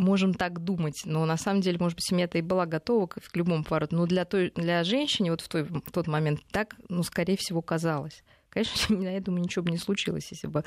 можем 0.00 0.34
так 0.34 0.64
думать, 0.64 1.02
но 1.04 1.24
на 1.26 1.36
самом 1.36 1.60
деле, 1.60 1.78
может 1.78 1.96
быть, 1.96 2.06
семья-то 2.06 2.38
и 2.38 2.42
была 2.42 2.66
готова 2.66 3.06
к, 3.06 3.20
к 3.20 3.36
любому 3.36 3.62
повороту, 3.62 3.94
но 3.94 4.06
для, 4.06 4.24
той, 4.24 4.50
для 4.56 4.82
женщины 4.82 5.30
вот 5.30 5.42
в, 5.42 5.48
той, 5.48 5.62
в 5.62 5.92
тот 5.92 6.06
момент 6.06 6.40
так, 6.50 6.74
ну, 6.88 7.02
скорее 7.02 7.36
всего, 7.36 7.62
казалось. 7.62 8.24
Конечно, 8.50 8.94
я 9.10 9.20
думаю, 9.20 9.42
ничего 9.42 9.64
бы 9.64 9.70
не 9.70 9.78
случилось, 9.78 10.28
если 10.30 10.46
бы 10.46 10.64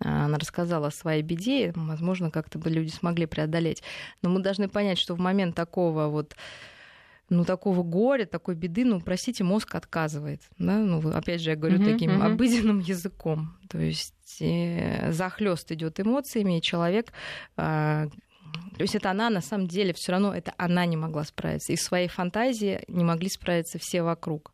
а, 0.00 0.26
она 0.26 0.38
рассказала 0.38 0.88
о 0.88 0.90
своей 0.90 1.22
беде, 1.22 1.72
возможно, 1.74 2.30
как-то 2.30 2.58
бы 2.58 2.70
люди 2.70 2.90
смогли 2.90 3.26
преодолеть. 3.26 3.82
Но 4.22 4.30
мы 4.30 4.40
должны 4.40 4.68
понять, 4.68 4.98
что 4.98 5.14
в 5.14 5.18
момент 5.18 5.54
такого 5.54 6.08
вот 6.08 6.36
ну, 7.28 7.44
такого 7.44 7.84
горя, 7.84 8.26
такой 8.26 8.56
беды, 8.56 8.84
ну, 8.84 9.00
простите, 9.00 9.44
мозг 9.44 9.76
отказывает. 9.76 10.42
Да? 10.58 10.78
Ну, 10.78 11.00
опять 11.10 11.40
же, 11.40 11.50
я 11.50 11.56
говорю 11.56 11.78
uh-huh, 11.78 11.92
таким 11.92 12.10
uh-huh. 12.10 12.32
обыденным 12.32 12.80
языком. 12.80 13.56
То 13.68 13.78
есть 13.78 14.38
э, 14.40 15.12
захлест 15.12 15.70
идет 15.70 16.00
эмоциями, 16.00 16.58
и 16.58 16.62
человек 16.62 17.12
э, 17.56 18.08
то 18.76 18.82
есть 18.82 18.94
это 18.94 19.10
она, 19.10 19.30
на 19.30 19.40
самом 19.40 19.66
деле, 19.66 19.92
все 19.92 20.12
равно 20.12 20.34
это 20.34 20.54
она 20.56 20.86
не 20.86 20.96
могла 20.96 21.24
справиться. 21.24 21.72
И 21.72 21.76
в 21.76 21.80
своей 21.80 22.08
фантазии 22.08 22.82
не 22.88 23.04
могли 23.04 23.28
справиться 23.28 23.78
все 23.78 24.02
вокруг. 24.02 24.52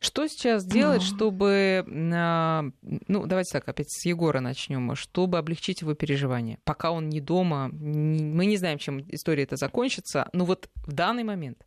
Что 0.00 0.26
сейчас 0.28 0.64
делать, 0.64 1.02
чтобы, 1.02 1.84
а, 2.14 2.64
ну, 2.82 3.26
давайте 3.26 3.52
так, 3.52 3.68
опять 3.68 3.90
с 3.90 4.04
Егора 4.06 4.40
начнем, 4.40 4.94
чтобы 4.94 5.38
облегчить 5.38 5.80
его 5.80 5.94
переживания, 5.94 6.58
пока 6.64 6.90
он 6.90 7.08
не 7.08 7.20
дома, 7.20 7.68
мы 7.68 8.46
не 8.46 8.56
знаем, 8.56 8.78
чем 8.78 9.00
история 9.08 9.42
это 9.42 9.56
закончится, 9.56 10.28
но 10.32 10.44
вот 10.44 10.68
в 10.86 10.92
данный 10.92 11.24
момент. 11.24 11.64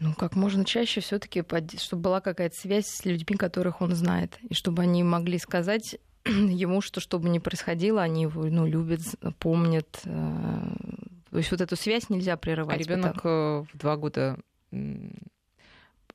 Ну, 0.00 0.14
как 0.14 0.36
можно 0.36 0.64
чаще 0.64 1.00
все-таки, 1.00 1.44
чтобы 1.78 2.02
была 2.02 2.20
какая-то 2.20 2.54
связь 2.56 2.86
с 2.86 3.04
людьми, 3.04 3.36
которых 3.36 3.80
он 3.80 3.94
знает, 3.94 4.38
и 4.48 4.54
чтобы 4.54 4.82
они 4.82 5.02
могли 5.02 5.38
сказать 5.38 5.98
ему, 6.24 6.80
что 6.80 7.00
что 7.00 7.18
бы 7.18 7.28
ни 7.28 7.38
происходило, 7.38 8.02
они 8.02 8.22
его 8.22 8.44
ну, 8.44 8.66
любят, 8.66 9.00
помнят. 9.40 10.00
Э, 10.04 10.60
то 11.30 11.38
есть 11.38 11.50
вот 11.50 11.60
эту 11.60 11.74
связь 11.74 12.10
нельзя 12.10 12.36
прерывать. 12.36 12.76
А 12.76 12.78
ребенок 12.78 13.14
потому... 13.14 13.34
Э, 13.34 13.64
в 13.72 13.78
два 13.78 13.96
года 13.96 14.38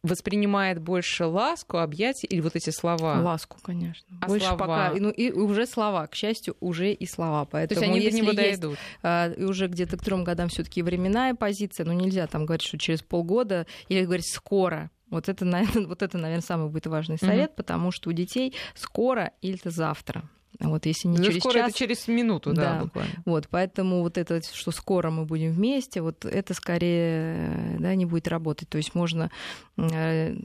воспринимает 0.04 0.80
больше 0.80 1.26
ласку, 1.26 1.78
объятия 1.78 2.28
или 2.28 2.42
вот 2.42 2.56
эти 2.56 2.70
слова? 2.70 3.22
Ласку, 3.22 3.58
конечно. 3.62 4.06
А 4.22 4.28
больше 4.28 4.48
слова? 4.48 4.58
пока. 4.58 4.94
Ну 5.00 5.10
и 5.10 5.32
уже 5.32 5.66
слова, 5.66 6.08
к 6.08 6.16
счастью, 6.16 6.56
уже 6.60 6.92
и 6.92 7.06
слова. 7.08 7.46
Поэтому 7.46 7.80
То 7.80 7.86
есть 7.86 7.92
они 7.92 8.00
до 8.00 8.06
если 8.06 8.18
него 8.22 8.32
есть, 8.32 8.60
дойдут. 8.62 8.80
а, 9.02 9.32
и 9.32 9.44
уже 9.44 9.68
где-то 9.68 9.98
к 9.98 10.04
трем 10.04 10.24
годам 10.24 10.50
все-таки 10.50 10.82
временная 10.82 11.34
позиция, 11.36 11.86
ну 11.86 11.94
нельзя 11.94 12.28
там 12.28 12.46
говорить, 12.46 12.68
что 12.68 12.78
через 12.78 13.02
полгода 13.02 13.66
или 13.88 14.04
говорить 14.04 14.28
скоро. 14.28 14.92
Вот 15.10 15.30
это, 15.30 15.46
наверное, 15.46 15.88
вот 15.88 16.02
это, 16.02 16.18
наверное, 16.18 16.44
самый 16.44 16.70
будет 16.70 16.88
важный 16.88 17.18
совет, 17.18 17.56
потому 17.56 17.92
что 17.92 18.10
у 18.10 18.14
детей 18.14 18.54
скоро 18.76 19.32
или 19.42 19.60
завтра. 19.64 20.30
Вот 20.60 20.86
если 20.86 21.08
не 21.08 21.18
Ну, 21.18 21.24
через 21.26 21.40
скоро 21.40 21.54
час, 21.56 21.70
это 21.70 21.78
через 21.78 22.08
минуту, 22.08 22.54
да, 22.54 22.76
Да. 22.76 22.84
буквально. 22.84 23.14
вот, 23.26 23.48
поэтому 23.50 24.02
вот 24.02 24.18
это, 24.18 24.42
что 24.42 24.72
скоро 24.72 25.10
мы 25.10 25.26
будем 25.26 25.52
вместе, 25.52 26.02
вот 26.02 26.26
это 26.26 26.54
скорее 26.54 27.76
э, 27.76 27.76
да, 27.80 27.96
не 27.96 28.06
будет 28.06 28.28
работать. 28.28 28.70
То 28.70 28.78
есть 28.78 28.94
можно 28.96 29.32
э, 29.78 30.36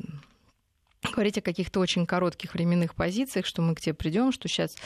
говорить 1.12 1.38
о 1.38 1.42
каких-то 1.42 1.81
очень 1.81 2.07
коротких 2.07 2.55
временных 2.55 2.94
позициях, 2.94 3.47
что 3.47 3.62
мы 3.62 3.75
к 3.75 3.81
тебе 3.81 3.94
придем, 3.94 4.33
что 4.33 4.49
сейчас 4.49 4.77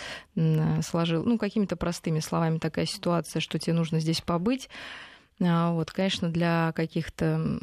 сложил, 0.85 1.25
ну, 1.25 1.39
какими-то 1.39 1.77
простыми 1.77 2.21
словами 2.21 2.59
такая 2.59 2.87
ситуация, 2.87 3.41
что 3.41 3.59
тебе 3.59 3.75
нужно 3.75 4.01
здесь 4.01 4.21
побыть. 4.21 4.69
А, 5.41 5.73
Вот, 5.73 5.91
конечно, 5.91 6.29
для 6.31 6.73
каких-то 6.75 7.59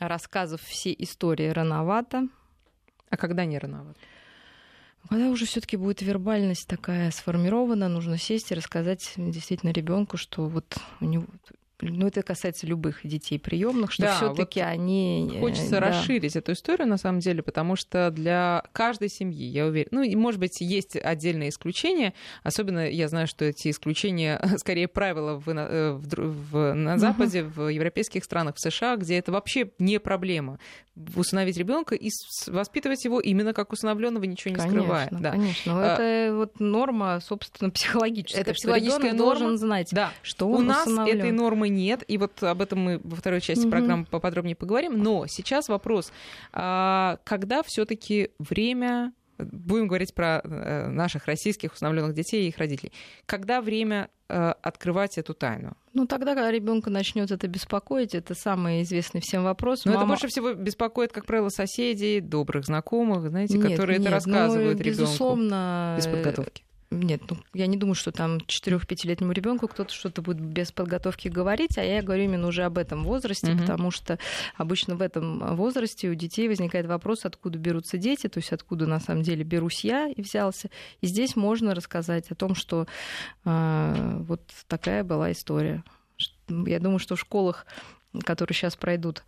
рассказов 0.00 0.60
все 0.62 0.92
истории 0.98 1.48
рановато. 1.48 2.28
А 3.08 3.16
когда 3.16 3.44
не 3.44 3.58
рановато? 3.58 3.98
Когда 5.08 5.28
уже 5.30 5.46
все-таки 5.46 5.76
будет 5.76 6.02
вербальность 6.02 6.66
такая 6.66 7.10
сформирована, 7.10 7.88
нужно 7.88 8.18
сесть 8.18 8.52
и 8.52 8.54
рассказать 8.54 9.12
действительно 9.16 9.70
ребенку, 9.70 10.16
что 10.16 10.46
вот 10.46 10.76
у 11.00 11.04
него 11.04 11.26
ну, 11.80 12.06
это 12.06 12.22
касается 12.22 12.66
любых 12.66 13.00
детей 13.06 13.38
приемных, 13.38 13.92
что 13.92 14.04
Да, 14.04 14.16
все-таки 14.16 14.60
вот 14.60 14.68
они 14.68 15.30
э, 15.34 15.40
Хочется 15.40 15.72
да. 15.72 15.80
расширить 15.80 16.34
эту 16.34 16.52
историю, 16.52 16.88
на 16.88 16.96
самом 16.96 17.20
деле, 17.20 17.42
потому 17.42 17.76
что 17.76 18.10
для 18.10 18.64
каждой 18.72 19.08
семьи, 19.10 19.44
я 19.44 19.66
уверена, 19.66 19.88
ну, 19.90 20.02
и, 20.02 20.16
может 20.16 20.40
быть, 20.40 20.60
есть 20.60 20.96
отдельные 20.96 21.50
исключения, 21.50 22.14
особенно 22.42 22.88
я 22.88 23.08
знаю, 23.08 23.26
что 23.26 23.44
эти 23.44 23.70
исключения 23.70 24.40
скорее 24.56 24.88
правила 24.88 25.38
в, 25.38 25.48
э, 25.48 25.92
в 25.92 26.06
в- 26.50 26.74
на. 26.74 26.96
Западе, 26.98 27.42
в 27.42 27.68
европейских 27.68 28.24
странах, 28.24 28.56
в 28.56 28.60
США, 28.60 28.96
где 28.96 29.18
это 29.18 29.30
вообще 29.30 29.70
не 29.78 30.00
проблема. 30.00 30.58
Усыновить 31.14 31.58
ребенка 31.58 31.94
и 31.94 32.10
воспитывать 32.46 33.04
его 33.04 33.20
именно 33.20 33.52
как 33.52 33.72
усыновленного, 33.72 34.24
ничего 34.24 34.50
не 34.52 34.56
Конечно, 34.56 34.78
скрывая. 34.80 35.08
Да. 35.10 35.30
конечно. 35.32 35.74
Но 35.74 35.80
А, 35.80 35.84
это 35.94 36.34
вот 36.36 36.58
норма, 36.58 37.20
собственно, 37.20 37.70
психологическая. 37.72 38.40
Это 38.42 38.54
психологическая 38.54 39.12
норма. 39.12 39.18
должен 39.40 39.58
знать, 39.58 39.88
Да. 39.92 40.10
что 40.22 40.48
У 40.48 40.54
он 40.56 40.66
нас 40.66 40.86
усыновлён. 40.86 41.18
этой 41.18 41.32
нормы 41.32 41.68
нет, 41.68 42.02
и 42.08 42.16
вот 42.16 42.42
об 42.42 42.62
этом 42.62 42.78
мы 42.80 43.00
во 43.04 43.14
второй 43.16 43.40
части 43.42 43.62
Мгм. 43.62 43.70
программы 43.70 44.04
поподробнее 44.06 44.56
поговорим. 44.56 44.98
Но 45.02 45.26
сейчас 45.26 45.68
вопрос, 45.68 46.12
а, 46.52 47.18
когда 47.24 47.62
все-таки 47.62 48.30
время, 48.38 49.12
будем 49.38 49.88
говорить 49.88 50.14
про 50.14 50.40
э, 50.42 50.88
наших 50.88 51.26
российских 51.26 51.74
усыновленных 51.74 52.14
детей 52.14 52.46
и 52.46 52.48
их 52.48 52.56
родителей, 52.56 52.90
когда 53.26 53.60
время 53.60 54.08
открывать 54.28 55.18
эту 55.18 55.34
тайну? 55.34 55.76
Ну, 55.92 56.06
тогда, 56.06 56.34
когда 56.34 56.50
ребенка 56.50 56.90
начнет 56.90 57.30
это 57.30 57.48
беспокоить, 57.48 58.14
это 58.14 58.34
самый 58.34 58.82
известный 58.82 59.20
всем 59.20 59.44
вопрос. 59.44 59.84
Но 59.84 59.92
это 59.92 60.00
Мама- 60.00 60.10
больше 60.10 60.28
всего 60.28 60.52
беспокоит, 60.52 61.12
как 61.12 61.24
правило, 61.24 61.48
соседей, 61.48 62.20
добрых 62.20 62.66
знакомых, 62.66 63.28
знаете, 63.30 63.56
Нет, 63.56 63.70
которые 63.70 63.98
нет, 63.98 64.08
это 64.08 64.14
рассказывают 64.16 64.78
ну, 64.78 64.84
ребенку 64.84 65.02
безусловно, 65.02 65.94
без 65.96 66.06
э, 66.06 66.10
подготовки. 66.10 66.65
Нет, 66.90 67.22
ну 67.28 67.38
я 67.52 67.66
не 67.66 67.76
думаю, 67.76 67.94
что 67.96 68.12
там 68.12 68.38
4-5-летнему 68.38 69.32
ребенку 69.32 69.66
кто-то 69.66 69.92
что-то 69.92 70.22
будет 70.22 70.40
без 70.40 70.70
подготовки 70.70 71.26
говорить, 71.26 71.76
а 71.78 71.82
я 71.82 72.00
говорю 72.00 72.24
именно 72.24 72.46
уже 72.46 72.62
об 72.62 72.78
этом 72.78 73.02
возрасте, 73.02 73.50
Мгм. 73.52 73.60
потому 73.60 73.90
что 73.90 74.18
обычно 74.56 74.94
в 74.94 75.02
этом 75.02 75.56
возрасте 75.56 76.08
у 76.08 76.14
детей 76.14 76.46
возникает 76.48 76.86
вопрос, 76.86 77.24
откуда 77.24 77.58
берутся 77.58 77.98
дети, 77.98 78.28
то 78.28 78.38
есть 78.38 78.52
откуда 78.52 78.86
на 78.86 79.00
самом 79.00 79.22
деле 79.22 79.42
берусь 79.42 79.82
я 79.82 80.08
и 80.08 80.22
взялся. 80.22 80.70
И 81.00 81.08
здесь 81.08 81.34
можно 81.34 81.74
рассказать 81.74 82.30
о 82.30 82.36
том, 82.36 82.54
что 82.54 82.86
э, 83.44 84.16
вот 84.20 84.42
такая 84.68 85.02
была 85.02 85.32
история. 85.32 85.82
Я 86.48 86.78
думаю, 86.78 87.00
что 87.00 87.16
в 87.16 87.20
школах, 87.20 87.66
которые 88.24 88.54
сейчас 88.54 88.76
пройдут 88.76 89.24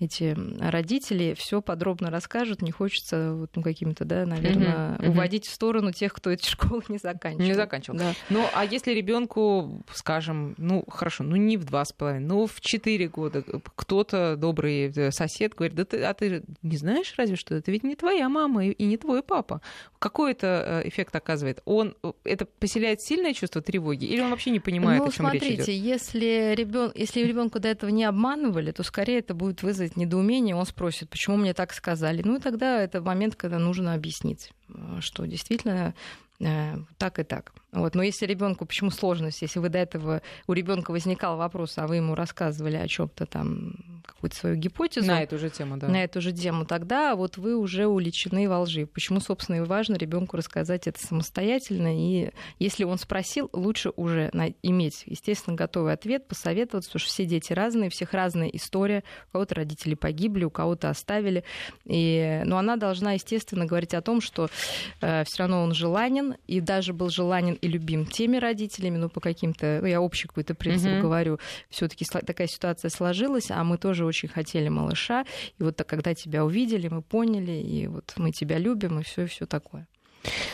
эти 0.00 0.36
родители 0.60 1.34
все 1.36 1.60
подробно 1.60 2.10
расскажут, 2.10 2.62
не 2.62 2.70
хочется 2.70 3.34
вот, 3.34 3.50
ну, 3.56 3.62
какими-то, 3.62 4.04
да, 4.04 4.26
наверное, 4.26 4.96
мгм. 4.98 5.10
уводить 5.10 5.46
в 5.46 5.52
сторону 5.52 5.92
тех, 5.92 6.12
кто 6.12 6.30
эти 6.30 6.48
школы 6.50 6.82
не 6.88 6.98
заканчивал. 6.98 7.44
Не 7.44 7.54
заканчивал. 7.54 7.98
Да. 7.98 8.12
Ну, 8.30 8.44
а 8.54 8.64
если 8.64 8.92
ребенку, 8.92 9.82
скажем, 9.92 10.54
ну, 10.56 10.84
хорошо, 10.88 11.24
ну, 11.24 11.36
не 11.36 11.56
в 11.56 11.64
два 11.64 11.84
с 11.84 11.92
половиной, 11.92 12.26
ну, 12.26 12.46
в 12.46 12.60
четыре 12.60 13.08
года 13.08 13.42
кто-то, 13.74 14.36
добрый 14.36 14.92
э, 14.94 15.10
сосед, 15.10 15.54
говорит, 15.54 15.76
да 15.76 15.84
ты, 15.84 16.02
а 16.04 16.14
ты 16.14 16.44
не 16.62 16.76
знаешь 16.76 17.14
разве 17.16 17.36
что, 17.36 17.56
это 17.56 17.70
ведь 17.72 17.82
не 17.82 17.96
твоя 17.96 18.28
мама 18.28 18.66
и 18.66 18.84
не 18.84 18.96
твой 18.96 19.22
папа. 19.22 19.60
Какой 19.98 20.32
это 20.32 20.82
э, 20.84 20.88
эффект 20.88 21.14
оказывает? 21.16 21.60
Он, 21.64 21.96
э, 22.04 22.12
это 22.24 22.44
поселяет 22.46 23.00
сильное 23.00 23.34
чувство 23.34 23.62
тревоги 23.62 24.04
или 24.04 24.20
он 24.20 24.30
вообще 24.30 24.50
не 24.50 24.60
понимает, 24.60 25.00
ну, 25.00 25.08
о 25.08 25.10
чем 25.10 25.30
речь 25.32 25.42
идет? 25.42 25.54
смотрите, 25.54 25.76
если 25.76 26.54
ребен... 26.56 26.92
если 26.94 27.20
ребенка 27.20 27.58
до 27.58 27.68
этого 27.68 27.90
не 27.90 28.04
обманывали, 28.04 28.70
то 28.70 28.84
скорее 28.84 29.18
это 29.18 29.34
будет 29.34 29.62
вызвать 29.62 29.87
недоумение, 29.96 30.54
он 30.54 30.66
спросит, 30.66 31.10
почему 31.10 31.36
мне 31.36 31.54
так 31.54 31.72
сказали. 31.72 32.22
Ну 32.24 32.36
и 32.36 32.40
тогда 32.40 32.80
это 32.80 33.00
момент, 33.00 33.36
когда 33.36 33.58
нужно 33.58 33.94
объяснить, 33.94 34.52
э, 34.68 34.98
что 35.00 35.26
действительно 35.26 35.94
э, 36.40 36.76
так 36.96 37.18
и 37.18 37.24
так. 37.24 37.52
Вот. 37.70 37.94
Но 37.94 38.02
если 38.02 38.24
ребенку, 38.24 38.64
почему 38.64 38.90
сложность, 38.90 39.42
если 39.42 39.58
вы 39.58 39.68
до 39.68 39.78
этого 39.78 40.22
у 40.46 40.52
ребенка 40.54 40.90
возникал 40.90 41.36
вопрос, 41.36 41.76
а 41.76 41.86
вы 41.86 41.96
ему 41.96 42.14
рассказывали 42.14 42.76
о 42.76 42.88
чем-то 42.88 43.26
там, 43.26 44.02
какую-то 44.06 44.36
свою 44.36 44.56
гипотезу, 44.56 45.06
На 45.06 45.22
эту 45.22 45.38
же 45.38 45.50
тему, 45.50 45.76
да. 45.76 45.86
на 45.86 46.02
эту 46.02 46.22
же 46.22 46.32
тему, 46.32 46.64
тогда 46.64 47.14
вот 47.14 47.36
вы 47.36 47.56
уже 47.56 47.86
уличены 47.86 48.48
во 48.48 48.60
лжи. 48.60 48.86
Почему, 48.86 49.20
собственно, 49.20 49.56
и 49.56 49.60
важно 49.60 49.96
ребенку 49.96 50.38
рассказать 50.38 50.86
это 50.86 50.98
самостоятельно. 50.98 51.94
И 51.94 52.30
если 52.58 52.84
он 52.84 52.96
спросил, 52.96 53.50
лучше 53.52 53.90
уже 53.96 54.30
иметь, 54.62 55.02
естественно, 55.04 55.54
готовый 55.54 55.92
ответ, 55.92 56.26
посоветоваться, 56.26 56.88
потому 56.88 57.00
что 57.00 57.10
все 57.10 57.26
дети 57.26 57.52
разные, 57.52 57.88
у 57.88 57.90
всех 57.90 58.14
разная 58.14 58.48
история. 58.48 59.04
У 59.28 59.32
кого-то 59.32 59.56
родители 59.56 59.94
погибли, 59.94 60.44
у 60.44 60.50
кого-то 60.50 60.88
оставили. 60.88 61.44
И, 61.84 62.40
но 62.46 62.56
она 62.56 62.76
должна, 62.76 63.12
естественно, 63.12 63.66
говорить 63.66 63.92
о 63.92 64.00
том, 64.00 64.22
что 64.22 64.48
все 65.00 65.24
равно 65.36 65.62
он 65.62 65.74
желанен, 65.74 66.36
и 66.46 66.60
даже 66.60 66.94
был 66.94 67.10
желанен 67.10 67.57
и 67.60 67.68
любим 67.68 68.06
теми 68.06 68.36
родителями, 68.36 68.96
ну, 68.98 69.08
по 69.08 69.20
каким-то, 69.20 69.78
ну, 69.82 69.86
я 69.86 70.00
общий 70.00 70.28
какой-то 70.28 70.54
принцип 70.54 70.90
Мгм. 70.92 71.00
говорю, 71.00 71.38
все-таки 71.70 72.04
такая 72.04 72.46
ситуация 72.46 72.88
сложилась, 72.90 73.50
а 73.50 73.62
мы 73.64 73.78
тоже 73.78 74.04
очень 74.04 74.28
хотели 74.28 74.68
малыша, 74.68 75.24
и 75.58 75.62
вот 75.62 75.82
когда 75.86 76.14
тебя 76.14 76.44
увидели, 76.44 76.88
мы 76.88 77.02
поняли, 77.02 77.52
и 77.52 77.86
вот 77.86 78.12
мы 78.16 78.30
тебя 78.32 78.58
любим, 78.58 79.00
и 79.00 79.02
все, 79.02 79.22
и 79.22 79.26
все 79.26 79.46
такое. 79.46 79.86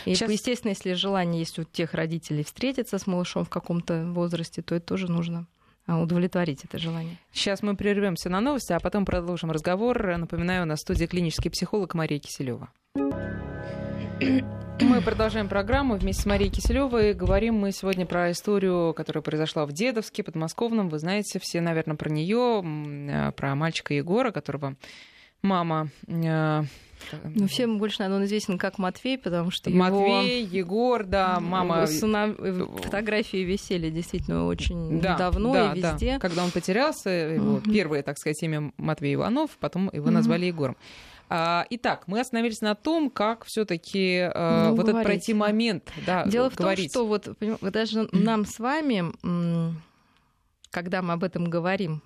И, 0.04 0.14
Щас- 0.14 0.30
естественно, 0.30 0.70
если 0.70 0.92
желание 0.92 1.40
есть 1.40 1.58
у 1.58 1.64
тех 1.64 1.94
родителей 1.94 2.44
встретиться 2.44 2.98
с 2.98 3.06
малышом 3.06 3.44
в 3.44 3.48
каком-то 3.48 4.04
возрасте, 4.12 4.62
то 4.62 4.74
это 4.74 4.86
тоже 4.86 5.10
нужно 5.10 5.46
а, 5.86 6.00
удовлетворить 6.00 6.64
это 6.64 6.78
желание. 6.78 7.18
Сейчас 7.32 7.62
мы 7.62 7.74
прервемся 7.76 8.28
на 8.30 8.40
новости, 8.40 8.72
а 8.72 8.80
потом 8.80 9.04
продолжим 9.04 9.50
разговор. 9.50 10.16
Напоминаю, 10.16 10.66
на 10.66 10.76
студии 10.76 11.06
клинический 11.06 11.50
психолог 11.50 11.94
Мария 11.94 12.18
Киселева. 12.18 12.70
Мы 14.80 15.00
продолжаем 15.00 15.48
программу 15.48 15.96
вместе 15.96 16.22
с 16.22 16.26
Марией 16.26 16.50
Киселевой. 16.50 17.14
Говорим 17.14 17.54
мы 17.54 17.72
сегодня 17.72 18.06
про 18.06 18.30
историю, 18.30 18.92
которая 18.94 19.22
произошла 19.22 19.66
в 19.66 19.72
Дедовске, 19.72 20.22
подмосковном. 20.22 20.88
Вы 20.88 20.98
знаете 20.98 21.38
все, 21.38 21.60
наверное, 21.60 21.96
про 21.96 22.10
нее, 22.10 23.32
про 23.36 23.54
мальчика 23.54 23.94
Егора, 23.94 24.30
которого 24.30 24.76
мама... 25.42 25.88
э, 26.06 26.62
Ну, 27.34 27.46
всем 27.48 27.78
больше, 27.78 28.00
наверное, 28.00 28.20
он 28.20 28.24
известен 28.26 28.58
как 28.58 28.78
Матвей, 28.78 29.18
потому 29.18 29.50
что 29.50 29.70
Матвей, 29.70 30.42
его... 30.44 30.56
Егор, 30.56 31.04
да, 31.04 31.38
мама... 31.40 31.86
Сына... 31.86 32.34
Фотографии 32.82 33.38
висели 33.44 33.90
действительно 33.90 34.46
очень 34.46 35.00
да, 35.00 35.16
давно 35.16 35.52
да, 35.52 35.72
и 35.74 35.80
везде. 35.80 36.12
Да. 36.14 36.18
Когда 36.18 36.44
он 36.44 36.50
потерялся, 36.50 37.10
его 37.10 37.56
Мгм. 37.56 37.72
первое, 37.72 38.02
так 38.02 38.18
сказать, 38.18 38.42
имя 38.42 38.72
Матвей 38.76 39.14
Иванов, 39.14 39.50
потом 39.60 39.88
его 39.92 40.06
Мгм. 40.06 40.14
назвали 40.14 40.46
Егором. 40.46 40.76
А, 41.28 41.66
итак, 41.70 42.04
мы 42.06 42.20
остановились 42.20 42.60
на 42.60 42.74
том, 42.74 43.10
как 43.10 43.44
все-таки 43.44 44.30
Ну, 44.34 44.70
вот 44.70 44.80
этот 44.80 44.86
говорить. 44.92 45.06
пройти 45.06 45.34
момент, 45.34 45.92
да, 46.06 46.24
Дело 46.26 46.50
в 46.50 46.54
говорить. 46.56 46.92
том, 46.92 47.06
что 47.18 47.28
вот, 47.28 47.72
даже 47.72 48.08
нам 48.12 48.44
с 48.44 48.58
вами, 48.58 49.04
когда 50.70 51.02
мы 51.02 51.14
об 51.14 51.24
этом 51.24 51.44
говорим, 51.48 52.02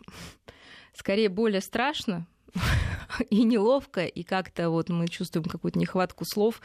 скорее 0.95 1.29
более 1.29 1.61
страшно 1.61 2.27
и 3.31 3.43
неловко, 3.45 4.05
и 4.07 4.23
как-то 4.23 4.71
вот 4.71 4.89
мы 4.89 5.09
чувствуем 5.09 5.45
какую-то 5.47 5.79
нехватку 5.79 6.25
слов, 6.25 6.61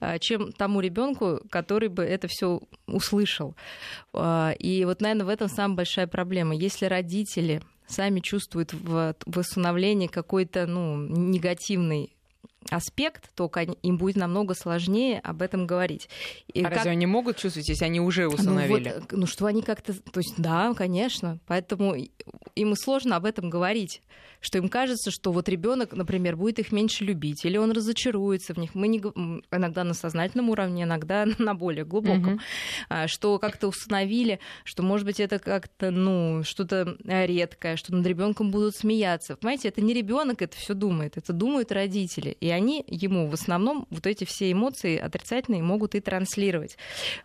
а, 0.00 0.18
чем 0.18 0.52
тому 0.52 0.80
ребенку, 0.80 1.40
который 1.50 1.88
бы 1.88 2.02
это 2.02 2.28
все 2.28 2.60
услышал. 2.86 3.54
А, 4.12 4.52
И 4.58 4.84
вот, 4.84 5.00
наверное, 5.00 5.26
в 5.26 5.28
этом 5.28 5.48
самая 5.48 5.76
большая 5.76 6.06
проблема. 6.06 6.54
Если 6.54 6.86
родители 6.86 7.62
сами 7.90 8.20
чувствуют 8.20 8.72
в 8.72 9.14
в 9.26 10.08
какой-то 10.08 10.66
ну, 10.66 10.96
негативный 10.96 12.16
аспект, 12.68 13.34
то 13.34 13.50
им 13.82 13.96
будет 13.96 14.16
намного 14.16 14.54
сложнее 14.54 15.20
об 15.20 15.42
этом 15.42 15.66
говорить. 15.66 16.08
И 16.52 16.60
а 16.60 16.68
как- 16.68 16.76
разве 16.78 16.90
они 16.92 17.06
могут 17.06 17.38
чувствовать, 17.38 17.68
если 17.68 17.84
они 17.84 18.00
уже 18.00 18.24
ну, 18.24 18.34
установили? 18.34 18.94
вот, 19.00 19.12
ну, 19.12 19.26
что 19.26 19.46
они 19.46 19.62
как-то... 19.62 19.94
То 19.94 20.20
есть, 20.20 20.34
да, 20.36 20.74
конечно. 20.74 21.38
Поэтому 21.46 21.96
им 22.54 22.76
сложно 22.76 23.16
об 23.16 23.24
этом 23.24 23.48
говорить. 23.48 24.02
что 24.42 24.58
им 24.58 24.68
кажется, 24.68 25.10
что 25.10 25.32
вот 25.32 25.48
ребенок, 25.48 25.92
например, 25.92 26.36
будет 26.36 26.58
их 26.58 26.72
меньше 26.72 27.04
любить, 27.04 27.44
или 27.44 27.58
он 27.58 27.72
разочаруется 27.72 28.54
в 28.54 28.58
них. 28.58 28.74
Мы 28.74 28.88
не, 28.88 28.98
иногда 28.98 29.84
на 29.84 29.94
сознательном 29.94 30.48
уровне, 30.50 30.84
иногда 30.84 31.26
на 31.38 31.54
более 31.54 31.84
глубоком, 31.84 32.34
угу. 32.34 32.40
что 33.06 33.38
как-то 33.38 33.68
установили, 33.68 34.40
что, 34.64 34.82
может 34.82 35.06
быть, 35.06 35.20
это 35.20 35.38
как-то, 35.38 35.90
ну, 35.90 36.42
что-то 36.42 36.96
редкое, 37.04 37.76
что 37.76 37.94
над 37.94 38.06
ребенком 38.06 38.50
будут 38.50 38.76
смеяться. 38.76 39.36
Понимаете, 39.36 39.68
это 39.68 39.80
не 39.80 39.92
ребенок 39.92 40.42
это 40.42 40.56
все 40.56 40.74
думает, 40.74 41.16
это 41.16 41.32
думают 41.32 41.72
родители. 41.72 42.36
И 42.40 42.49
они 42.50 42.84
ему 42.86 43.28
в 43.28 43.34
основном 43.34 43.86
вот 43.90 44.06
эти 44.06 44.24
все 44.24 44.50
эмоции 44.50 44.96
отрицательные 44.96 45.62
могут 45.62 45.94
и 45.94 46.00
транслировать. 46.00 46.76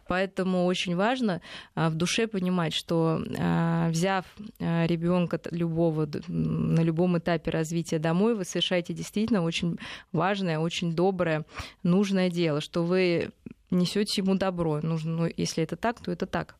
Поэтому 0.07 0.65
очень 0.65 0.95
важно 0.95 1.41
а, 1.75 1.89
в 1.89 1.95
душе 1.95 2.27
понимать, 2.27 2.73
что 2.73 3.21
а, 3.37 3.89
взяв 3.89 4.25
а, 4.59 4.85
ребенка 4.85 5.39
любого 5.51 6.07
на 6.27 6.81
любом 6.81 7.17
этапе 7.17 7.51
развития 7.51 7.99
домой, 7.99 8.35
вы 8.35 8.45
совершаете 8.45 8.93
действительно 8.93 9.43
очень 9.43 9.77
важное, 10.11 10.59
очень 10.59 10.93
доброе, 10.93 11.45
нужное 11.83 12.29
дело, 12.29 12.61
что 12.61 12.83
вы 12.83 13.31
несете 13.71 14.21
ему 14.21 14.35
добро. 14.35 14.79
Нужно, 14.81 15.11
ну, 15.11 15.31
если 15.35 15.63
это 15.63 15.75
так, 15.75 16.01
то 16.01 16.11
это 16.11 16.25
так. 16.25 16.55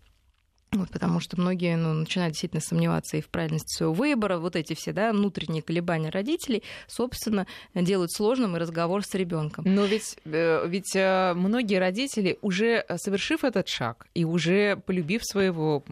Вот, 0.76 0.90
потому 0.90 1.20
что 1.20 1.40
многие 1.40 1.78
ну, 1.78 1.94
начинают 1.94 2.34
действительно 2.34 2.62
сомневаться 2.62 3.18
и 3.18 3.22
в 3.22 3.30
правильности 3.30 3.76
своего 3.78 3.94
выбора. 3.94 4.38
Вот 4.38 4.56
эти 4.56 4.74
все 4.74 4.92
да, 4.92 5.12
внутренние 5.12 5.62
колебания 5.62 6.10
родителей, 6.10 6.64
собственно, 6.88 7.48
делают 7.74 8.12
сложным 8.12 8.56
и 8.56 8.60
разговор 8.60 9.04
с 9.04 9.14
ребенком. 9.14 9.64
Но 9.68 9.86
ведь, 9.86 10.18
э, 10.26 10.68
ведь 10.68 10.96
э, 10.96 11.34
многие 11.34 11.80
родители, 11.80 12.38
уже 12.42 12.86
совершив 12.98 13.44
этот 13.44 13.70
шаг 13.70 14.08
и 14.14 14.26
уже 14.26 14.76
полюбив 14.76 15.24
своего 15.24 15.84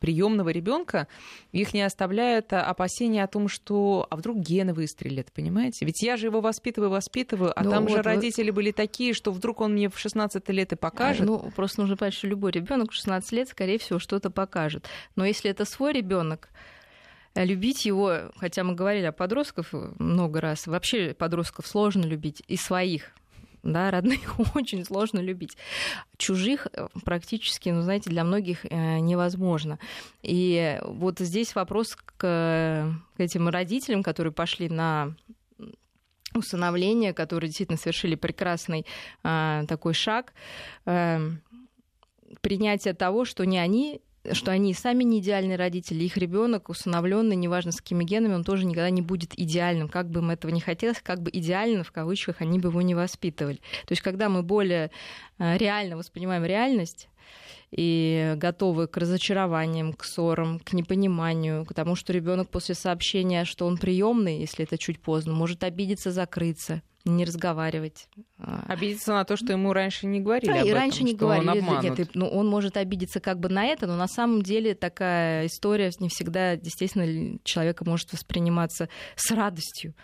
приемного 0.00 0.50
ребенка, 0.50 1.08
их 1.52 1.74
не 1.74 1.82
оставляет 1.82 2.52
опасения 2.52 3.24
о 3.24 3.26
том, 3.26 3.48
что 3.48 4.06
а 4.08 4.16
вдруг 4.16 4.38
гены 4.38 4.72
выстрелят, 4.72 5.32
понимаете? 5.32 5.84
Ведь 5.84 6.02
я 6.02 6.16
же 6.16 6.26
его 6.26 6.40
воспитываю, 6.40 6.90
воспитываю, 6.90 7.58
а 7.58 7.64
ну, 7.64 7.70
там 7.70 7.84
вот, 7.84 7.92
же 7.92 8.02
родители 8.02 8.50
были 8.50 8.70
такие, 8.70 9.14
что 9.14 9.32
вдруг 9.32 9.60
он 9.60 9.72
мне 9.72 9.88
в 9.88 9.98
16 9.98 10.48
лет 10.50 10.72
и 10.72 10.76
покажет. 10.76 11.26
Ну, 11.26 11.50
просто 11.56 11.80
нужно 11.80 11.96
понять, 11.96 12.14
что 12.14 12.26
любой 12.26 12.52
ребенок 12.52 12.92
в 12.92 12.94
16 12.94 13.32
лет, 13.32 13.48
скорее 13.48 13.78
всего, 13.78 13.98
что-то 13.98 14.27
что-то 14.28 14.30
покажет. 14.30 14.88
Но 15.16 15.24
если 15.24 15.50
это 15.50 15.64
свой 15.64 15.92
ребенок, 15.92 16.48
э, 17.34 17.44
любить 17.44 17.86
его, 17.86 18.30
хотя 18.36 18.64
мы 18.64 18.74
говорили 18.74 19.06
о 19.06 19.12
подростках 19.12 19.72
много 19.98 20.40
раз, 20.40 20.66
вообще 20.66 21.14
подростков 21.14 21.66
сложно 21.66 22.06
любить, 22.06 22.42
и 22.48 22.56
своих, 22.56 23.10
да, 23.62 23.90
родных 23.90 24.38
очень 24.54 24.84
сложно 24.84 25.20
любить. 25.20 25.56
Чужих 26.16 26.66
э, 26.72 26.88
практически, 27.04 27.70
ну, 27.70 27.82
знаете, 27.82 28.10
для 28.10 28.24
многих 28.24 28.64
э, 28.64 29.00
невозможно. 29.00 29.78
И 30.22 30.78
вот 30.84 31.18
здесь 31.20 31.54
вопрос 31.54 31.96
к, 31.96 32.16
к 32.16 33.20
этим 33.20 33.48
родителям, 33.48 34.02
которые 34.02 34.32
пошли 34.32 34.68
на 34.68 35.14
усыновление, 36.34 37.12
которые 37.12 37.48
действительно 37.48 37.78
совершили 37.78 38.16
прекрасный 38.16 38.84
э, 39.24 39.64
такой 39.66 39.94
шаг, 39.94 40.32
э, 40.86 41.18
принятие 42.40 42.94
того, 42.94 43.24
что 43.24 43.44
не 43.44 43.58
они 43.58 44.00
что 44.32 44.50
они 44.50 44.74
сами 44.74 45.04
не 45.04 45.20
идеальные 45.20 45.56
родители, 45.56 46.04
их 46.04 46.16
ребенок 46.16 46.68
усыновленный, 46.68 47.36
неважно 47.36 47.72
с 47.72 47.76
какими 47.76 48.04
генами, 48.04 48.34
он 48.34 48.44
тоже 48.44 48.64
никогда 48.64 48.90
не 48.90 49.02
будет 49.02 49.38
идеальным, 49.38 49.88
как 49.88 50.10
бы 50.10 50.20
им 50.20 50.30
этого 50.30 50.50
не 50.50 50.60
хотелось, 50.60 51.00
как 51.02 51.22
бы 51.22 51.30
идеально, 51.32 51.84
в 51.84 51.92
кавычках, 51.92 52.36
они 52.40 52.58
бы 52.58 52.68
его 52.68 52.82
не 52.82 52.94
воспитывали. 52.94 53.56
То 53.86 53.92
есть, 53.92 54.02
когда 54.02 54.28
мы 54.28 54.42
более 54.42 54.90
э, 55.38 55.56
реально 55.56 55.96
воспринимаем 55.96 56.44
реальность, 56.44 57.08
и 57.70 58.32
готовы 58.36 58.86
к 58.86 58.96
разочарованиям, 58.96 59.92
к 59.92 60.04
ссорам, 60.04 60.58
к 60.58 60.72
непониманию, 60.72 61.66
к 61.66 61.74
тому, 61.74 61.96
что 61.96 62.14
ребенок 62.14 62.48
после 62.48 62.74
сообщения, 62.74 63.44
что 63.44 63.66
он 63.66 63.76
приемный, 63.76 64.40
если 64.40 64.64
это 64.64 64.78
чуть 64.78 65.00
поздно, 65.00 65.34
может 65.34 65.62
обидеться, 65.64 66.10
закрыться 66.10 66.82
не 67.04 67.24
разговаривать. 67.24 68.08
А. 68.38 68.64
Обидеться 68.68 69.12
на 69.12 69.24
то, 69.24 69.36
что 69.36 69.52
ему 69.52 69.72
раньше 69.72 70.06
не 70.06 70.20
говорили. 70.20 70.50
Да, 70.50 70.58
и 70.58 70.66
этом, 70.66 70.74
раньше 70.74 71.04
не 71.04 71.14
говорили. 71.14 71.64
Нет, 71.82 72.10
ну, 72.14 72.28
он 72.28 72.48
может 72.48 72.76
обидеться 72.76 73.20
как 73.20 73.38
бы 73.38 73.48
на 73.48 73.64
это, 73.66 73.86
но 73.86 73.96
на 73.96 74.08
самом 74.08 74.42
деле 74.42 74.74
такая 74.74 75.46
история 75.46 75.90
не 76.00 76.08
всегда, 76.08 76.52
естественно, 76.52 77.38
человека 77.44 77.84
может 77.84 78.12
восприниматься 78.12 78.88
с 79.16 79.30
радостью. 79.30 79.94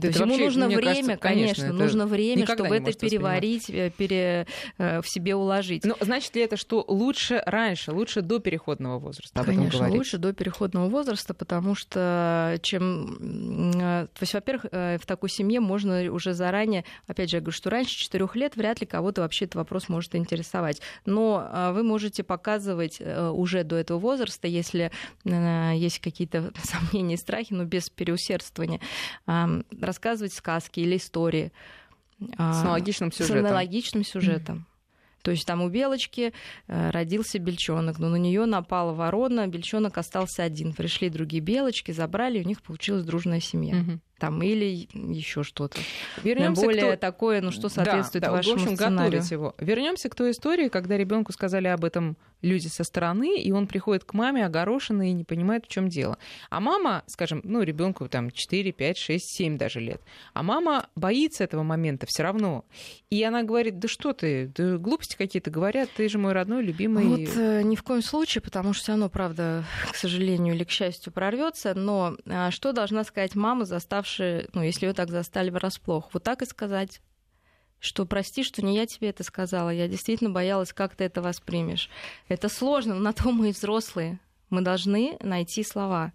То 0.00 0.08
есть 0.08 0.20
ему 0.20 0.36
нужно 0.36 0.68
время, 0.68 0.82
кажется, 0.84 1.16
конечно, 1.16 1.62
конечно 1.64 1.72
нужно 1.72 2.06
время, 2.06 2.44
чтобы 2.44 2.76
это 2.76 2.92
переварить, 2.92 3.70
э, 3.70 3.90
пере, 3.96 4.46
э, 4.78 5.00
в 5.00 5.08
себе 5.08 5.34
уложить. 5.34 5.84
Но 5.84 5.96
значит 6.00 6.34
ли 6.34 6.42
это, 6.42 6.56
что 6.56 6.84
лучше 6.86 7.42
раньше, 7.46 7.92
лучше 7.92 8.20
до 8.20 8.38
переходного 8.38 8.98
возраста? 8.98 9.42
Конечно, 9.42 9.88
лучше 9.88 10.18
до 10.18 10.32
переходного 10.32 10.88
возраста, 10.88 11.32
потому 11.32 11.74
что 11.74 12.58
чем... 12.62 13.72
Э, 13.80 14.06
то 14.06 14.22
есть, 14.22 14.34
во-первых, 14.34 14.66
в 14.70 15.06
такой 15.06 15.30
семье 15.30 15.60
можно 15.60 16.12
уже 16.12 16.34
заранее, 16.34 16.84
опять 17.06 17.30
же, 17.30 17.38
я 17.38 17.40
говорю, 17.40 17.56
что 17.56 17.70
раньше 17.70 17.96
четырех 17.96 18.36
лет 18.36 18.56
вряд 18.56 18.80
ли 18.80 18.86
кого-то 18.86 19.22
вообще 19.22 19.46
этот 19.46 19.56
вопрос 19.56 19.88
может 19.88 20.14
интересовать. 20.14 20.80
Но 21.06 21.72
вы 21.72 21.82
можете 21.82 22.22
показывать 22.22 23.00
уже 23.00 23.64
до 23.64 23.76
этого 23.76 23.98
возраста, 23.98 24.46
если 24.46 24.90
есть 25.24 26.00
какие-то 26.00 26.52
сомнения 26.62 27.14
и 27.14 27.18
страхи, 27.18 27.52
но 27.52 27.64
без 27.64 27.88
переусердствования, 27.88 28.80
рассказывать 29.86 30.32
сказки 30.34 30.80
или 30.80 30.96
истории. 30.96 31.52
С 32.18 32.62
аналогичным 32.62 33.12
сюжетом. 33.12 33.36
С 33.36 33.40
аналогичным 33.40 34.04
сюжетом. 34.04 34.66
То 35.26 35.32
есть 35.32 35.44
там 35.44 35.60
у 35.60 35.68
белочки 35.68 36.32
э, 36.68 36.90
родился 36.90 37.40
бельчонок, 37.40 37.98
но 37.98 38.08
на 38.08 38.14
нее 38.14 38.46
напала 38.46 38.92
ворона, 38.92 39.48
бельчонок 39.48 39.98
остался 39.98 40.44
один. 40.44 40.72
Пришли 40.72 41.10
другие 41.10 41.42
белочки, 41.42 41.90
забрали, 41.90 42.38
у 42.38 42.46
них 42.46 42.62
получилась 42.62 43.04
дружная 43.04 43.40
семья. 43.40 43.74
Угу 43.74 44.00
там 44.18 44.42
или 44.42 44.88
еще 44.94 45.42
что-то. 45.42 45.78
Вернемся 46.22 46.62
более 46.62 46.92
кто... 46.92 46.96
такое, 46.96 47.40
ну 47.40 47.50
что 47.50 47.68
соответствует 47.68 48.22
да, 48.22 48.30
да, 48.30 48.36
вашему 48.36 48.56
в 48.56 48.62
общем, 48.62 48.76
сценарию. 48.76 49.22
его. 49.30 49.54
Вернемся 49.58 50.08
к 50.08 50.14
той 50.14 50.30
истории, 50.30 50.68
когда 50.68 50.96
ребенку 50.96 51.32
сказали 51.32 51.68
об 51.68 51.84
этом 51.84 52.16
люди 52.46 52.68
со 52.68 52.84
стороны, 52.84 53.38
и 53.38 53.52
он 53.52 53.66
приходит 53.66 54.04
к 54.04 54.14
маме 54.14 54.46
огорошенный 54.46 55.10
и 55.10 55.12
не 55.12 55.24
понимает, 55.24 55.66
в 55.66 55.68
чем 55.68 55.88
дело. 55.88 56.18
А 56.48 56.60
мама, 56.60 57.02
скажем, 57.06 57.40
ну 57.44 57.62
ребенку 57.62 58.08
там 58.08 58.30
4, 58.30 58.72
5, 58.72 58.98
6, 58.98 59.28
7 59.28 59.58
даже 59.58 59.80
лет, 59.80 60.00
а 60.32 60.42
мама 60.42 60.88
боится 60.94 61.44
этого 61.44 61.62
момента 61.62 62.06
все 62.06 62.22
равно. 62.22 62.64
И 63.10 63.22
она 63.22 63.42
говорит, 63.42 63.78
да 63.78 63.88
что 63.88 64.12
ты, 64.12 64.50
да 64.54 64.78
глупости 64.78 65.16
какие-то 65.16 65.50
говорят, 65.50 65.90
ты 65.96 66.08
же 66.08 66.18
мой 66.18 66.32
родной, 66.32 66.62
любимый. 66.62 67.04
Вот 67.06 67.36
э, 67.36 67.62
ни 67.62 67.76
в 67.76 67.82
коем 67.82 68.02
случае, 68.02 68.42
потому 68.42 68.72
что 68.72 68.82
все 68.82 68.92
равно, 68.92 69.08
правда, 69.08 69.64
к 69.90 69.96
сожалению 69.96 70.54
или 70.54 70.64
к 70.64 70.70
счастью, 70.70 71.12
прорвется. 71.12 71.74
Но 71.74 72.16
э, 72.24 72.50
что 72.50 72.72
должна 72.72 73.04
сказать 73.04 73.34
мама, 73.34 73.64
заставшая 73.64 74.46
ну, 74.52 74.62
если 74.62 74.86
ее 74.86 74.92
так 74.92 75.10
застали 75.10 75.50
врасплох. 75.50 76.10
Вот 76.12 76.22
так 76.22 76.42
и 76.42 76.46
сказать 76.46 77.00
что 77.80 78.06
прости, 78.06 78.42
что 78.42 78.64
не 78.64 78.76
я 78.76 78.86
тебе 78.86 79.10
это 79.10 79.22
сказала, 79.22 79.70
я 79.70 79.88
действительно 79.88 80.30
боялась, 80.30 80.72
как 80.72 80.96
ты 80.96 81.04
это 81.04 81.22
воспримешь. 81.22 81.90
Это 82.28 82.48
сложно, 82.48 82.94
но 82.94 83.00
на 83.00 83.12
то 83.12 83.30
мы 83.30 83.50
и 83.50 83.52
взрослые. 83.52 84.18
Мы 84.50 84.60
должны 84.60 85.16
найти 85.20 85.62
слова 85.62 86.12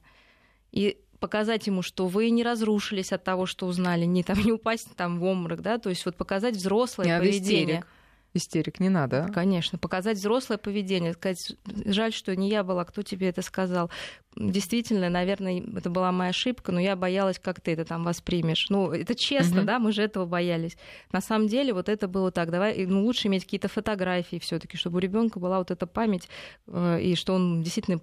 и 0.71 0.97
показать 1.19 1.67
ему, 1.67 1.81
что 1.81 2.07
вы 2.07 2.29
не 2.29 2.43
разрушились 2.43 3.11
от 3.11 3.23
того, 3.23 3.45
что 3.45 3.67
узнали, 3.67 4.05
не, 4.05 4.23
там, 4.23 4.39
не 4.43 4.51
упасть 4.51 4.95
там, 4.95 5.19
в 5.19 5.23
обморок, 5.23 5.61
да, 5.61 5.77
то 5.77 5.89
есть 5.89 6.05
вот 6.05 6.15
показать 6.15 6.55
взрослое 6.55 7.05
не 7.05 7.19
поведение. 7.19 7.63
Истерик. 7.63 7.87
Истерик 8.33 8.79
не 8.79 8.87
надо. 8.87 9.29
Конечно, 9.33 9.77
показать 9.77 10.17
взрослое 10.17 10.57
поведение, 10.57 11.13
сказать, 11.13 11.53
жаль, 11.85 12.13
что 12.13 12.33
не 12.33 12.49
я 12.49 12.63
была, 12.63 12.85
кто 12.85 13.01
тебе 13.01 13.27
это 13.27 13.41
сказал. 13.41 13.91
Действительно, 14.37 15.09
наверное, 15.09 15.61
это 15.75 15.89
была 15.89 16.13
моя 16.13 16.29
ошибка, 16.29 16.71
но 16.71 16.79
я 16.79 16.95
боялась, 16.95 17.37
как 17.37 17.59
ты 17.59 17.71
это 17.71 17.83
там 17.83 18.05
воспримешь. 18.05 18.69
Ну, 18.69 18.91
это 18.91 19.13
честно, 19.15 19.59
угу. 19.59 19.67
да, 19.67 19.79
мы 19.79 19.91
же 19.91 20.01
этого 20.01 20.25
боялись. 20.25 20.77
На 21.11 21.19
самом 21.19 21.47
деле, 21.47 21.73
вот 21.73 21.89
это 21.89 22.07
было 22.07 22.31
так. 22.31 22.51
Давай, 22.51 22.85
ну, 22.85 23.03
лучше 23.03 23.27
иметь 23.27 23.43
какие-то 23.43 23.67
фотографии 23.67 24.39
все-таки, 24.39 24.77
чтобы 24.77 24.97
у 24.97 24.99
ребенка 24.99 25.37
была 25.37 25.57
вот 25.57 25.69
эта 25.69 25.85
память, 25.85 26.29
э, 26.67 27.01
и 27.01 27.15
что 27.15 27.33
он 27.33 27.61
действительно 27.61 27.99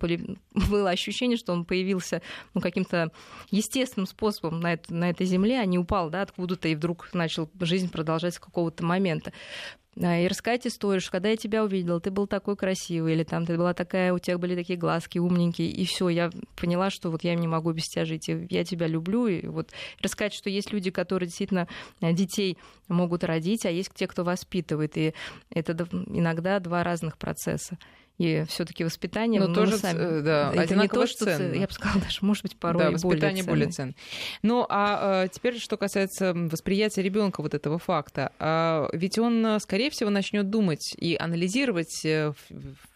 было 0.69 0.91
ощущение, 0.91 1.39
что 1.39 1.55
он 1.55 1.65
появился 1.65 2.21
ну, 2.53 2.61
каким-то 2.61 3.11
естественным 3.51 4.07
способом 4.07 4.61
на, 4.61 4.75
это, 4.75 4.93
на 4.93 5.09
этой 5.09 5.25
земле, 5.25 5.61
а 5.61 5.65
не 5.65 5.79
упал, 5.79 6.11
да, 6.11 6.21
откуда-то 6.21 6.69
и 6.69 6.75
вдруг 6.75 7.09
начал 7.15 7.49
жизнь 7.61 7.91
продолжать 7.91 8.35
с 8.35 8.39
какого-то 8.39 8.85
момента 8.85 9.33
и 10.01 10.29
рассказать 10.29 10.67
историю, 10.67 11.01
что 11.01 11.11
когда 11.11 11.31
я 11.31 11.37
тебя 11.37 11.65
увидела, 11.65 12.01
ты 12.01 12.13
был 12.13 12.29
такой 12.29 12.57
красивый, 12.57 13.15
или 13.15 13.25
там 13.25 13.45
ты 13.45 13.57
была 13.57 13.75
такая, 13.75 14.13
у 14.13 14.19
тебя 14.19 14.39
были 14.39 14.55
такие 14.55 14.79
глазки 14.79 15.19
умненькие, 15.19 15.69
и 15.69 15.85
все, 15.85 16.09
я 16.09 16.31
поняла, 16.55 16.91
что 16.91 17.11
вот 17.11 17.25
я 17.25 17.35
не 17.35 17.49
могу 17.49 17.73
без 17.73 17.85
тебя 17.85 18.05
жить, 18.05 18.29
и 18.29 18.47
я 18.49 18.65
тебя 18.65 18.87
люблю, 18.87 19.27
и 19.27 19.47
вот 19.49 19.71
рассказать, 20.01 20.35
что 20.35 20.51
есть 20.51 20.73
люди, 20.73 20.93
которые 20.93 21.27
действительно 21.27 21.67
э, 22.01 22.13
детей 22.13 22.59
могут 22.87 23.25
родить, 23.25 23.67
а 23.67 23.71
есть 23.71 23.91
те, 23.95 24.07
кто 24.07 24.23
воспитывает, 24.23 24.97
и 24.97 25.15
это 25.51 25.73
иногда 26.07 26.61
два 26.61 26.85
разных 26.85 27.19
процесса. 27.19 27.77
И 28.19 28.45
все-таки 28.49 28.83
воспитание, 28.83 29.41
но 29.41 29.47
ну, 29.47 29.55
тоже, 29.55 29.79
сами, 29.79 29.99
э, 29.99 30.23
да, 30.23 30.53
это 30.53 30.75
не 30.75 30.89
то, 30.89 31.07
что 31.07 31.25
ценно. 31.25 31.55
я 31.55 31.69
бы 31.69 31.73
сказала, 31.73 32.01
даже 32.05 32.19
может 32.23 32.43
быть 32.43 32.57
порой 32.57 32.83
да, 32.83 32.91
воспитание 32.91 33.45
более 33.45 33.67
более 33.67 33.71
ценно. 33.71 33.95
Ну, 34.43 34.67
а, 34.69 35.23
а 35.23 35.29
теперь, 35.29 35.59
что 35.61 35.77
касается 35.77 36.35
восприятия 36.35 37.03
ребенка 37.03 37.43
вот 37.43 37.55
этого 37.55 37.79
факта, 37.79 38.33
а, 38.41 38.89
ведь 38.93 39.19
он, 39.19 39.61
скорее 39.61 39.91
всего, 39.91 40.11
начнет 40.11 40.51
думать 40.51 40.97
и 40.99 41.17
анализировать 41.19 42.05
э, 42.05 42.33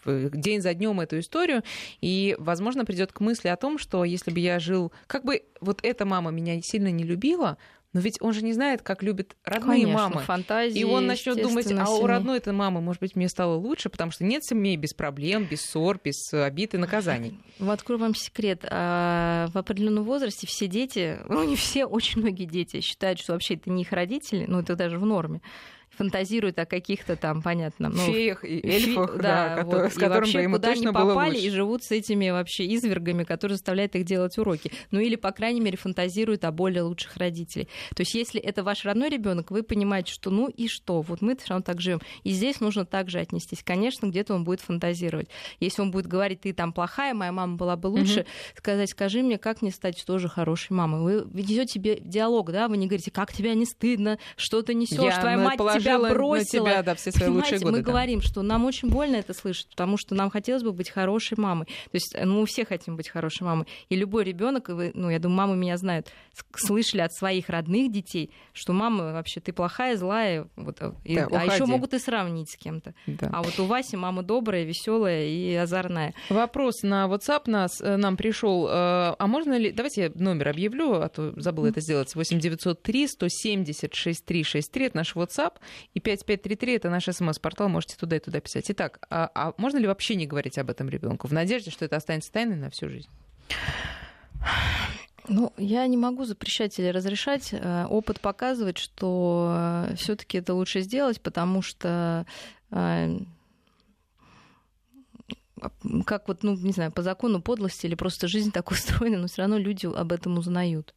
день 0.04 0.60
за 0.60 0.74
днем 0.74 1.00
эту 1.00 1.20
историю, 1.20 1.62
и, 2.00 2.34
возможно, 2.40 2.84
придет 2.84 3.12
к 3.12 3.20
мысли 3.20 3.46
о 3.46 3.56
том, 3.56 3.78
что 3.78 4.04
если 4.04 4.32
бы 4.32 4.40
я 4.40 4.58
жил, 4.58 4.92
как 5.06 5.24
бы 5.24 5.42
вот 5.60 5.78
эта 5.84 6.04
мама 6.04 6.32
меня 6.32 6.60
сильно 6.62 6.90
не 6.90 7.04
любила, 7.04 7.58
но 7.92 8.00
ведь 8.00 8.18
он 8.20 8.32
же 8.32 8.42
не 8.42 8.52
знает, 8.52 8.82
как 8.82 9.02
любят 9.02 9.36
родные 9.44 9.82
Конечно, 9.82 10.08
мамы. 10.08 10.20
Фантазии, 10.22 10.80
и 10.80 10.84
он 10.84 11.06
начнет 11.06 11.40
думать, 11.40 11.70
а 11.72 11.90
у 11.90 12.06
родной 12.06 12.38
этой 12.38 12.52
мамы, 12.52 12.80
может 12.80 13.00
быть, 13.00 13.16
мне 13.16 13.28
стало 13.28 13.54
лучше, 13.54 13.90
потому 13.90 14.10
что 14.10 14.24
нет 14.24 14.44
семей 14.44 14.76
без 14.76 14.94
проблем, 14.94 15.44
без 15.44 15.62
ссор, 15.62 16.00
без 16.02 16.32
обид 16.32 16.74
и 16.74 16.78
наказаний. 16.78 17.38
Вот 17.58 17.72
открою 17.72 18.00
вам 18.00 18.14
секрет. 18.14 18.64
А, 18.68 19.48
в 19.52 19.58
определенном 19.58 20.04
возрасте 20.04 20.46
все 20.46 20.66
дети, 20.66 21.18
ну 21.28 21.44
не 21.44 21.56
все, 21.56 21.84
очень 21.84 22.20
многие 22.20 22.46
дети 22.46 22.80
считают, 22.80 23.18
что 23.18 23.32
вообще 23.32 23.54
это 23.54 23.70
не 23.70 23.82
их 23.82 23.92
родители, 23.92 24.46
ну 24.46 24.60
это 24.60 24.76
даже 24.76 24.98
в 24.98 25.04
норме 25.04 25.40
фантазируют 25.96 26.58
о 26.58 26.66
каких-то 26.66 27.16
там, 27.16 27.42
понятно, 27.42 27.88
ну, 27.88 27.96
феях 27.96 28.44
и 28.44 28.60
эльфах, 28.66 29.12
фи... 29.14 29.18
да, 29.22 29.56
да, 29.56 29.64
вот. 29.64 29.92
с 29.92 29.94
которыми 29.94 30.20
вообще, 30.20 30.38
бы 30.38 30.42
ему 30.42 30.56
куда 30.56 30.68
точно 30.68 30.90
они 30.90 30.94
попали 30.94 31.12
было 31.12 31.24
лучше. 31.24 31.46
и 31.46 31.50
живут 31.50 31.84
с 31.84 31.90
этими 31.90 32.30
вообще 32.30 32.74
извергами, 32.74 33.24
которые 33.24 33.56
заставляют 33.56 33.94
их 33.94 34.04
делать 34.04 34.36
уроки. 34.38 34.72
Ну 34.90 35.00
или, 35.00 35.16
по 35.16 35.32
крайней 35.32 35.60
мере, 35.60 35.76
фантазируют 35.76 36.44
о 36.44 36.52
более 36.52 36.82
лучших 36.82 37.16
родителей. 37.16 37.68
То 37.94 38.00
есть, 38.00 38.14
если 38.14 38.40
это 38.40 38.62
ваш 38.62 38.84
родной 38.84 39.10
ребенок, 39.10 39.50
вы 39.50 39.62
понимаете, 39.62 40.12
что 40.12 40.30
ну 40.30 40.48
и 40.48 40.68
что, 40.68 41.02
вот 41.02 41.20
мы 41.20 41.36
все 41.36 41.48
равно 41.50 41.62
так 41.62 41.80
живем. 41.80 42.00
И 42.24 42.30
здесь 42.30 42.60
нужно 42.60 42.86
также 42.86 43.18
отнестись. 43.18 43.62
Конечно, 43.62 44.06
где-то 44.06 44.34
он 44.34 44.44
будет 44.44 44.60
фантазировать. 44.60 45.28
Если 45.60 45.82
он 45.82 45.90
будет 45.90 46.06
говорить, 46.06 46.40
ты 46.40 46.52
там 46.52 46.72
плохая, 46.72 47.14
моя 47.14 47.32
мама 47.32 47.56
была 47.56 47.76
бы 47.76 47.88
лучше, 47.88 48.20
угу. 48.20 48.28
сказать, 48.56 48.90
скажи 48.90 49.22
мне, 49.22 49.38
как 49.38 49.62
мне 49.62 49.70
стать 49.70 50.02
тоже 50.06 50.28
хорошей 50.28 50.72
мамой. 50.72 51.00
Вы 51.02 51.26
ведете 51.32 51.74
себе 51.74 51.98
диалог, 52.00 52.50
да, 52.50 52.68
вы 52.68 52.76
не 52.76 52.86
говорите, 52.86 53.10
как 53.10 53.32
тебя 53.32 53.54
не 53.54 53.66
стыдно, 53.66 54.18
что 54.36 54.62
ты 54.62 54.74
несешь, 54.74 55.14
твоя 55.14 55.38
мать 55.38 55.58
тебя 55.82 55.98
бросила 55.98 56.68
тебя, 56.68 56.82
да, 56.82 56.94
все 56.94 57.10
свои 57.10 57.28
Понимаете, 57.28 57.54
лучшие 57.54 57.64
годы. 57.64 57.78
Мы 57.78 57.82
там. 57.82 57.92
говорим, 57.92 58.20
что 58.22 58.42
нам 58.42 58.64
очень 58.64 58.88
больно 58.88 59.16
это 59.16 59.34
слышать, 59.34 59.68
потому 59.68 59.96
что 59.96 60.14
нам 60.14 60.30
хотелось 60.30 60.62
бы 60.62 60.72
быть 60.72 60.90
хорошей 60.90 61.38
мамой. 61.38 61.66
То 61.66 61.94
есть 61.94 62.16
ну, 62.22 62.40
мы 62.40 62.46
все 62.46 62.64
хотим 62.64 62.96
быть 62.96 63.08
хорошей 63.08 63.44
мамой. 63.44 63.66
И 63.88 63.96
любой 63.96 64.24
ребенок, 64.24 64.68
ну, 64.68 65.10
я 65.10 65.18
думаю, 65.18 65.36
мамы 65.36 65.56
меня 65.56 65.76
знают, 65.76 66.08
слышали 66.54 67.00
от 67.00 67.12
своих 67.12 67.48
родных 67.48 67.92
детей, 67.92 68.30
что 68.52 68.72
мама 68.72 69.12
вообще 69.12 69.40
ты 69.40 69.52
плохая, 69.52 69.96
злая, 69.96 70.48
вот, 70.56 70.80
и, 71.04 71.16
да, 71.16 71.28
а 71.30 71.44
еще 71.46 71.66
могут 71.66 71.94
и 71.94 71.98
сравнить 71.98 72.50
с 72.50 72.56
кем-то. 72.56 72.94
Да. 73.06 73.30
А 73.32 73.42
вот 73.42 73.58
у 73.58 73.64
Васи 73.64 73.96
мама 73.96 74.22
добрая, 74.22 74.64
веселая 74.64 75.26
и 75.26 75.54
озорная. 75.54 76.14
Вопрос 76.28 76.82
на 76.82 77.06
WhatsApp 77.06 77.42
нас, 77.46 77.80
э, 77.80 77.96
нам 77.96 78.16
пришел. 78.16 78.68
А 78.70 79.26
можно 79.26 79.56
ли... 79.56 79.72
Давайте 79.72 80.02
я 80.02 80.12
номер 80.14 80.48
объявлю, 80.48 80.94
а 80.94 81.08
то 81.08 81.32
забыла 81.36 81.68
это 81.68 81.80
сделать. 81.80 82.14
8903 82.14 83.08
170 83.08 83.94
6363 83.94 84.86
это 84.86 84.96
наш 84.96 85.14
WhatsApp. 85.14 85.54
И 85.94 86.00
5533 86.00 86.74
это 86.74 86.90
наш 86.90 87.04
смс-портал, 87.04 87.68
можете 87.68 87.96
туда 87.96 88.16
и 88.16 88.20
туда 88.20 88.40
писать. 88.40 88.70
Итак, 88.70 88.98
а, 89.10 89.30
а 89.34 89.54
можно 89.56 89.78
ли 89.78 89.86
вообще 89.86 90.14
не 90.14 90.26
говорить 90.26 90.58
об 90.58 90.70
этом 90.70 90.88
ребенку 90.88 91.28
в 91.28 91.32
надежде, 91.32 91.70
что 91.70 91.84
это 91.84 91.96
останется 91.96 92.32
тайной 92.32 92.56
на 92.56 92.70
всю 92.70 92.88
жизнь? 92.88 93.08
Ну, 95.28 95.52
я 95.56 95.86
не 95.86 95.96
могу 95.96 96.24
запрещать 96.24 96.78
или 96.78 96.88
разрешать. 96.88 97.50
Э, 97.52 97.86
опыт 97.86 98.20
показывает, 98.20 98.78
что 98.78 99.86
э, 99.88 99.94
все-таки 99.96 100.38
это 100.38 100.52
лучше 100.52 100.80
сделать, 100.80 101.20
потому 101.20 101.62
что 101.62 102.26
э, 102.70 103.18
как 106.04 106.26
вот, 106.26 106.42
ну, 106.42 106.56
не 106.56 106.72
знаю, 106.72 106.90
по 106.90 107.02
закону 107.02 107.40
подлости 107.40 107.86
или 107.86 107.94
просто 107.94 108.26
жизнь 108.26 108.50
так 108.50 108.70
устроена, 108.72 109.18
но 109.18 109.28
все 109.28 109.42
равно 109.42 109.58
люди 109.58 109.86
об 109.86 110.12
этом 110.12 110.38
узнают. 110.38 110.94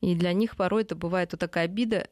И 0.00 0.14
для 0.14 0.32
них 0.32 0.56
порой 0.56 0.82
это 0.82 0.96
бывает 0.96 1.32
вот 1.32 1.40
такая 1.40 1.66
обида. 1.66 2.08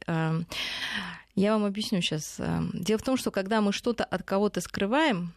Я 1.35 1.53
вам 1.53 1.65
объясню 1.65 2.01
сейчас. 2.01 2.39
Дело 2.73 2.99
в 2.99 3.03
том, 3.03 3.17
что 3.17 3.31
когда 3.31 3.61
мы 3.61 3.71
что-то 3.71 4.03
от 4.03 4.23
кого-то 4.23 4.61
скрываем, 4.61 5.33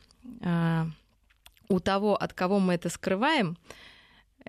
у 1.69 1.81
того, 1.81 2.17
от 2.17 2.33
кого 2.33 2.59
мы 2.59 2.75
это 2.75 2.89
скрываем, 2.89 3.57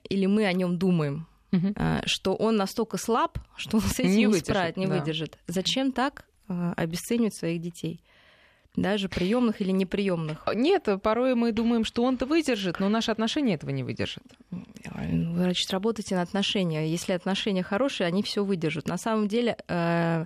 или 0.10 0.26
мы 0.26 0.46
о 0.46 0.54
нем 0.54 0.78
думаем, 0.78 1.28
угу. 1.52 1.74
что 2.06 2.36
он 2.36 2.56
настолько 2.56 2.98
слаб, 2.98 3.40
что 3.56 3.78
он 3.78 3.84
с 3.84 4.00
этим 4.00 4.10
не, 4.12 4.26
не 4.26 4.34
справит, 4.38 4.78
не 4.78 4.88
да. 4.88 4.98
выдержит. 4.98 5.38
Зачем 5.48 5.92
так 5.92 6.26
обесценивать 6.48 7.36
своих 7.36 7.62
детей? 7.62 8.02
Даже 8.76 9.08
приемных 9.08 9.62
или 9.62 9.72
неприемных? 9.72 10.46
Нет, 10.54 10.90
порой 11.02 11.34
мы 11.36 11.54
думаем, 11.54 11.86
что 11.86 12.04
он-то 12.04 12.26
выдержит, 12.26 12.82
но 12.82 12.90
наши 12.90 13.10
отношения 13.10 13.54
этого 13.54 13.70
не 13.70 13.84
выдержат. 13.84 14.24
Вы, 14.52 15.36
значит, 15.36 15.72
работаете 15.72 16.16
на 16.16 16.22
отношения. 16.22 16.90
Если 16.92 17.14
отношения 17.14 17.64
хорошие, 17.64 18.06
они 18.06 18.22
все 18.22 18.44
выдержат. 18.44 18.88
На 18.88 18.98
самом 18.98 19.30
деле, 19.30 19.56
э, 19.70 20.26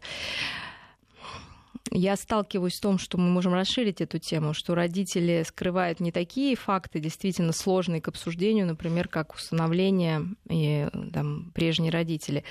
я 1.91 2.15
сталкиваюсь 2.15 2.75
с 2.75 2.79
том, 2.79 2.97
что 2.97 3.17
мы 3.17 3.29
можем 3.29 3.53
расширить 3.53 4.01
эту 4.01 4.19
тему, 4.19 4.53
что 4.53 4.75
родители 4.75 5.43
скрывают 5.47 5.99
не 5.99 6.11
такие 6.11 6.55
факты 6.55 6.99
действительно 6.99 7.51
сложные 7.51 8.01
к 8.01 8.07
обсуждению, 8.07 8.67
например, 8.67 9.07
как 9.07 9.33
усыновление 9.33 10.25
и 10.49 10.87
там, 11.13 11.51
прежние 11.53 11.91
родители. 11.91 12.43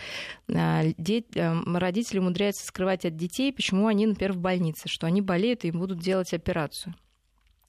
Родители 0.48 2.18
умудряются 2.18 2.66
скрывать 2.66 3.04
от 3.04 3.16
детей, 3.16 3.52
почему 3.52 3.86
они, 3.86 4.06
например, 4.06 4.32
в 4.32 4.38
больнице, 4.38 4.88
что 4.88 5.06
они 5.06 5.20
болеют 5.20 5.64
и 5.64 5.70
будут 5.70 5.98
делать 5.98 6.32
операцию. 6.32 6.94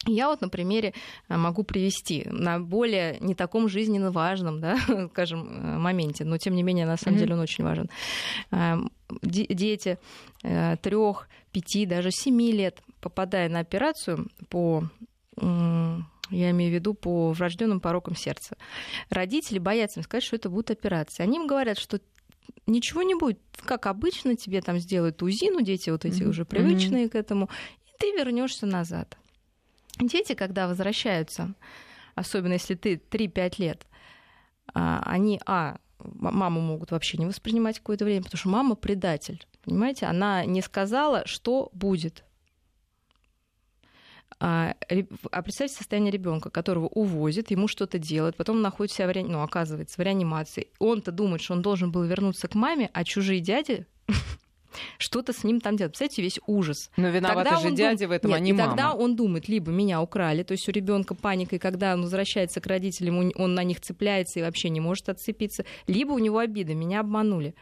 Я 0.06 0.30
вот 0.30 0.40
на 0.40 0.48
примере 0.48 0.94
могу 1.28 1.64
привести 1.64 2.26
на 2.26 2.60
более 2.60 3.18
не 3.20 3.36
таком 3.36 3.68
жизненно 3.68 4.12
важном, 4.12 4.62
да, 4.62 4.78
скажем, 5.12 5.82
моменте, 5.82 6.24
но 6.24 6.38
тем 6.38 6.56
не 6.56 6.64
менее, 6.64 6.86
на 6.86 6.96
самом 6.96 7.18
mm-hmm. 7.18 7.20
деле 7.20 7.34
он 7.34 7.40
очень 7.42 7.64
важен. 7.66 7.90
Дети 9.22 9.98
трех, 10.82 11.28
пяти, 11.52 11.86
даже 11.86 12.12
семи 12.12 12.52
лет, 12.52 12.82
попадая 13.02 13.50
на 13.50 13.60
операцию 13.60 14.30
по 14.50 14.84
я 16.32 16.52
имею 16.52 16.72
в 16.72 16.76
виду 16.76 16.94
по 16.94 17.32
врожденным 17.32 17.80
порокам 17.80 18.16
сердца. 18.16 18.56
Родители 19.10 19.58
боятся 19.58 20.00
им 20.00 20.04
сказать, 20.04 20.24
что 20.24 20.36
это 20.36 20.50
будет 20.50 20.70
операция. 20.70 21.24
Они 21.24 21.38
им 21.38 21.48
говорят, 21.48 21.80
что 21.80 22.00
ничего 22.68 23.02
не 23.02 23.16
будет, 23.16 23.40
как 23.64 23.88
обычно, 23.88 24.36
тебе 24.36 24.62
там 24.62 24.80
сделают 24.80 25.22
УЗИ, 25.24 25.50
ну, 25.50 25.62
дети 25.62 25.90
вот 25.90 26.06
эти 26.06 26.22
mm-hmm. 26.22 26.28
уже 26.28 26.46
привычные 26.46 27.06
mm-hmm. 27.06 27.10
к 27.10 27.16
этому, 27.16 27.50
и 27.86 27.90
ты 28.00 28.12
вернешься 28.12 28.66
назад. 28.66 29.18
Дети, 30.00 30.34
когда 30.34 30.68
возвращаются, 30.68 31.56
особенно 32.16 32.54
если 32.54 32.76
ты 32.76 32.96
3-5 32.96 33.54
лет, 33.58 33.88
а, 34.74 35.02
они, 35.06 35.40
а, 35.46 35.78
маму 36.04 36.62
могут 36.62 36.92
вообще 36.92 37.18
не 37.18 37.26
воспринимать 37.26 37.80
какое-то 37.80 38.06
время, 38.06 38.24
потому 38.24 38.40
что 38.40 38.50
мама 38.50 38.76
предатель. 38.76 39.46
Понимаете, 39.64 40.06
она 40.06 40.46
не 40.46 40.62
сказала, 40.62 41.26
что 41.26 41.70
будет. 41.74 42.24
А, 44.42 44.76
а 45.32 45.42
представьте 45.42 45.76
состояние 45.76 46.12
ребенка, 46.12 46.50
которого 46.50 46.88
увозят, 46.88 47.52
ему 47.52 47.68
что-то 47.68 48.00
делают, 48.00 48.38
потом 48.38 48.62
находится 48.62 49.06
в 49.06 49.12
ре... 49.12 49.24
ну, 49.24 49.42
оказывается 49.42 49.98
в 49.98 50.04
реанимации. 50.04 50.70
Он-то 50.80 51.12
думает, 51.12 51.42
что 51.42 51.54
он 51.54 51.62
должен 51.62 51.92
был 51.92 52.04
вернуться 52.04 52.48
к 52.48 52.56
маме, 52.56 52.90
а 52.94 53.04
чужие 53.04 53.42
дяди 53.42 53.86
что-то 54.98 55.34
с 55.34 55.44
ним 55.44 55.62
там 55.62 55.76
делать. 55.76 55.94
Представляете, 55.94 56.22
весь 56.22 56.40
ужас. 56.48 56.90
Но 56.98 57.10
виноваты 57.10 57.50
тогда 57.50 57.62
же 57.62 57.76
дядя 57.76 58.06
дум... 58.06 58.10
в 58.10 58.12
этом, 58.12 58.32
Нет, 58.32 58.38
а 58.38 58.40
не 58.42 58.50
и 58.50 58.54
мама. 58.54 58.68
тогда 58.70 58.94
он 58.94 59.16
думает, 59.16 59.48
либо 59.48 59.72
меня 59.72 60.02
украли, 60.02 60.44
то 60.44 60.52
есть 60.52 60.68
у 60.68 60.72
ребенка 60.72 61.16
паника, 61.16 61.56
и 61.56 61.60
когда 61.60 61.94
он 61.94 62.02
возвращается 62.04 62.62
к 62.62 62.68
родителям, 62.68 63.32
он 63.36 63.56
на 63.56 63.64
них 63.64 63.82
цепляется 63.82 64.40
и 64.40 64.42
вообще 64.42 64.70
не 64.70 64.80
может 64.80 65.10
отцепиться, 65.10 65.66
либо 65.88 66.12
у 66.14 66.20
него 66.20 66.40
обида, 66.40 66.74
меня 66.74 67.02
обманули. 67.02 67.56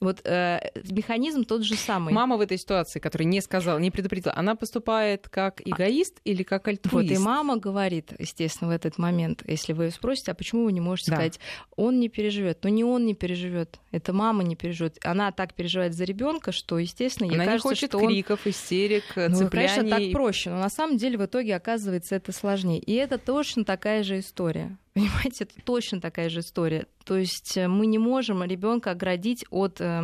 Вот 0.00 0.22
э, 0.24 0.60
механизм 0.90 1.44
тот 1.44 1.62
же 1.62 1.74
самый. 1.74 2.14
Мама 2.14 2.38
в 2.38 2.40
этой 2.40 2.56
ситуации, 2.56 3.00
которая 3.00 3.28
не 3.28 3.42
сказала, 3.42 3.78
не 3.78 3.90
предупредила, 3.90 4.32
она 4.34 4.54
поступает 4.54 5.28
как 5.28 5.60
эгоист 5.62 6.16
а... 6.16 6.20
или 6.24 6.42
как 6.42 6.66
альтруист? 6.68 7.10
Вот 7.10 7.14
и 7.14 7.18
мама 7.18 7.58
говорит, 7.58 8.12
естественно, 8.18 8.70
в 8.70 8.74
этот 8.74 8.96
момент, 8.96 9.42
если 9.46 9.74
вы 9.74 9.84
ее 9.84 9.90
спросите, 9.90 10.32
а 10.32 10.34
почему 10.34 10.64
вы 10.64 10.72
не 10.72 10.80
можете 10.80 11.10
да. 11.10 11.16
сказать, 11.18 11.40
он 11.76 12.00
не 12.00 12.08
переживет? 12.08 12.60
Но 12.62 12.70
не 12.70 12.82
он 12.82 13.04
не 13.04 13.14
переживет, 13.14 13.78
это 13.90 14.14
мама 14.14 14.42
не 14.42 14.56
переживет. 14.56 14.98
Она 15.04 15.32
так 15.32 15.52
переживает 15.52 15.92
за 15.92 16.04
ребенка, 16.04 16.50
что, 16.50 16.78
естественно, 16.78 17.26
ей 17.26 17.34
она 17.34 17.44
кажется, 17.44 17.68
не 17.68 17.70
хочет 17.70 17.90
что 17.90 18.06
криков, 18.06 18.40
он... 18.46 18.52
истерик, 18.52 19.04
ну, 19.16 19.36
цепляний. 19.36 19.68
конечно, 19.68 19.98
так 19.98 20.12
проще, 20.12 20.48
но 20.48 20.60
на 20.60 20.70
самом 20.70 20.96
деле 20.96 21.18
в 21.18 21.26
итоге 21.26 21.54
оказывается 21.54 22.14
это 22.14 22.32
сложнее. 22.32 22.80
И 22.80 22.94
это 22.94 23.18
точно 23.18 23.66
такая 23.66 24.02
же 24.02 24.18
история. 24.18 24.78
Понимаете, 24.94 25.44
это 25.44 25.54
точно 25.64 26.00
такая 26.00 26.28
же 26.28 26.40
история. 26.40 26.86
То 27.04 27.16
есть 27.16 27.56
э, 27.56 27.68
мы 27.68 27.86
не 27.86 27.98
можем 27.98 28.42
ребенка 28.42 28.90
оградить 28.90 29.44
от 29.50 29.80
э, 29.80 30.00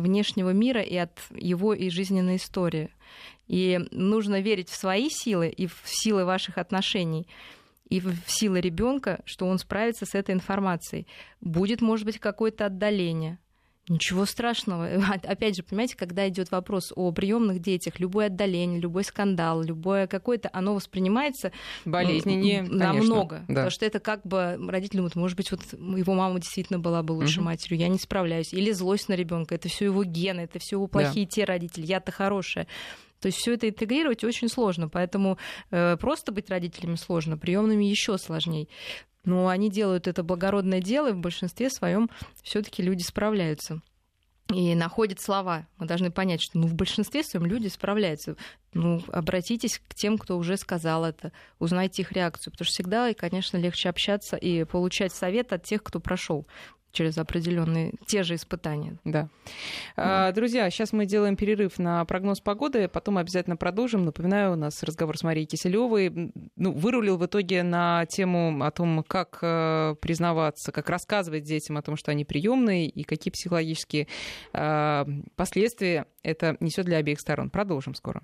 внешнего 0.00 0.50
мира 0.50 0.80
и 0.80 0.96
от 0.96 1.18
его 1.34 1.74
и 1.74 1.90
жизненной 1.90 2.36
истории. 2.36 2.90
И 3.48 3.80
нужно 3.90 4.40
верить 4.40 4.70
в 4.70 4.76
свои 4.76 5.10
силы 5.10 5.48
и 5.48 5.66
в 5.66 5.82
силы 5.84 6.24
ваших 6.24 6.56
отношений 6.56 7.26
и 7.90 8.00
в 8.00 8.14
силы 8.26 8.60
ребенка, 8.60 9.20
что 9.24 9.46
он 9.46 9.58
справится 9.58 10.06
с 10.06 10.14
этой 10.14 10.34
информацией. 10.34 11.06
Будет, 11.40 11.82
может 11.82 12.06
быть, 12.06 12.18
какое-то 12.18 12.66
отдаление. 12.66 13.38
Ничего 13.90 14.24
страшного. 14.24 14.88
Опять 15.24 15.56
же, 15.56 15.64
понимаете, 15.64 15.96
когда 15.96 16.28
идет 16.28 16.52
вопрос 16.52 16.92
о 16.94 17.10
приемных 17.10 17.58
детях, 17.58 17.98
любое 17.98 18.26
отдаление, 18.26 18.78
любой 18.78 19.02
скандал, 19.02 19.62
любое 19.62 20.06
какое-то, 20.06 20.48
оно 20.52 20.74
воспринимается 20.74 21.50
болезненнее 21.84 22.62
намного. 22.62 23.40
Да. 23.40 23.54
Потому 23.54 23.70
что 23.70 23.84
это 23.84 23.98
как 23.98 24.24
бы 24.24 24.56
родители 24.68 24.98
думают, 24.98 25.16
может 25.16 25.36
быть, 25.36 25.50
вот 25.50 25.60
его 25.72 26.14
мама 26.14 26.38
действительно 26.38 26.78
была 26.78 27.02
бы 27.02 27.12
лучшей 27.12 27.40
угу. 27.40 27.46
матерью, 27.46 27.78
я 27.78 27.88
не 27.88 27.98
справляюсь. 27.98 28.54
Или 28.54 28.70
злость 28.70 29.08
на 29.08 29.14
ребенка, 29.14 29.56
это 29.56 29.68
все 29.68 29.86
его 29.86 30.04
гены, 30.04 30.42
это 30.42 30.60
все 30.60 30.76
его 30.76 30.86
плохие 30.86 31.26
да. 31.26 31.30
те 31.30 31.44
родители, 31.44 31.84
я-то 31.84 32.12
хорошая. 32.12 32.68
То 33.20 33.26
есть 33.26 33.38
все 33.38 33.54
это 33.54 33.68
интегрировать 33.68 34.24
очень 34.24 34.48
сложно, 34.48 34.88
поэтому 34.88 35.36
э, 35.70 35.96
просто 35.98 36.32
быть 36.32 36.48
родителями 36.48 36.94
сложно, 36.94 37.36
приемными 37.36 37.84
еще 37.84 38.16
сложнее. 38.18 38.66
Но 39.24 39.48
они 39.48 39.70
делают 39.70 40.08
это 40.08 40.22
благородное 40.22 40.80
дело, 40.80 41.10
и 41.10 41.12
в 41.12 41.18
большинстве 41.18 41.70
своем 41.70 42.10
все-таки 42.42 42.82
люди 42.82 43.02
справляются 43.02 43.82
и 44.54 44.74
находят 44.74 45.20
слова. 45.20 45.66
Мы 45.78 45.86
должны 45.86 46.10
понять, 46.10 46.42
что 46.42 46.58
ну, 46.58 46.66
в 46.66 46.74
большинстве 46.74 47.22
своем 47.22 47.46
люди 47.46 47.68
справляются. 47.68 48.36
Ну, 48.72 49.02
обратитесь 49.08 49.80
к 49.86 49.94
тем, 49.94 50.18
кто 50.18 50.36
уже 50.38 50.56
сказал 50.56 51.04
это, 51.04 51.32
узнайте 51.58 52.02
их 52.02 52.12
реакцию, 52.12 52.52
потому 52.52 52.66
что 52.66 52.74
всегда, 52.74 53.12
конечно, 53.14 53.56
легче 53.56 53.88
общаться 53.88 54.36
и 54.36 54.64
получать 54.64 55.12
совет 55.12 55.52
от 55.52 55.64
тех, 55.64 55.82
кто 55.82 56.00
прошел 56.00 56.46
через 56.92 57.18
определенные 57.18 57.92
те 58.06 58.22
же 58.22 58.34
испытания. 58.34 58.98
Да. 59.04 59.28
Mm. 59.96 60.32
Друзья, 60.32 60.70
сейчас 60.70 60.92
мы 60.92 61.06
делаем 61.06 61.36
перерыв 61.36 61.78
на 61.78 62.04
прогноз 62.04 62.40
погоды, 62.40 62.88
потом 62.88 63.18
обязательно 63.18 63.56
продолжим. 63.56 64.04
Напоминаю, 64.04 64.52
у 64.52 64.56
нас 64.56 64.82
разговор 64.82 65.16
с 65.16 65.22
Марией 65.22 65.46
Киселевой. 65.46 66.32
Ну, 66.56 66.72
вырулил 66.72 67.16
в 67.16 67.26
итоге 67.26 67.62
на 67.62 68.06
тему 68.06 68.64
о 68.64 68.70
том, 68.70 69.04
как 69.06 69.38
э, 69.42 69.94
признаваться, 70.00 70.72
как 70.72 70.88
рассказывать 70.88 71.44
детям 71.44 71.76
о 71.76 71.82
том, 71.82 71.96
что 71.96 72.10
они 72.10 72.24
приемные 72.24 72.88
и 72.88 73.02
какие 73.04 73.30
психологические 73.30 74.08
э, 74.52 75.04
последствия 75.36 76.06
это 76.22 76.56
несет 76.60 76.86
для 76.86 76.98
обеих 76.98 77.20
сторон. 77.20 77.50
Продолжим 77.50 77.94
скоро. 77.94 78.22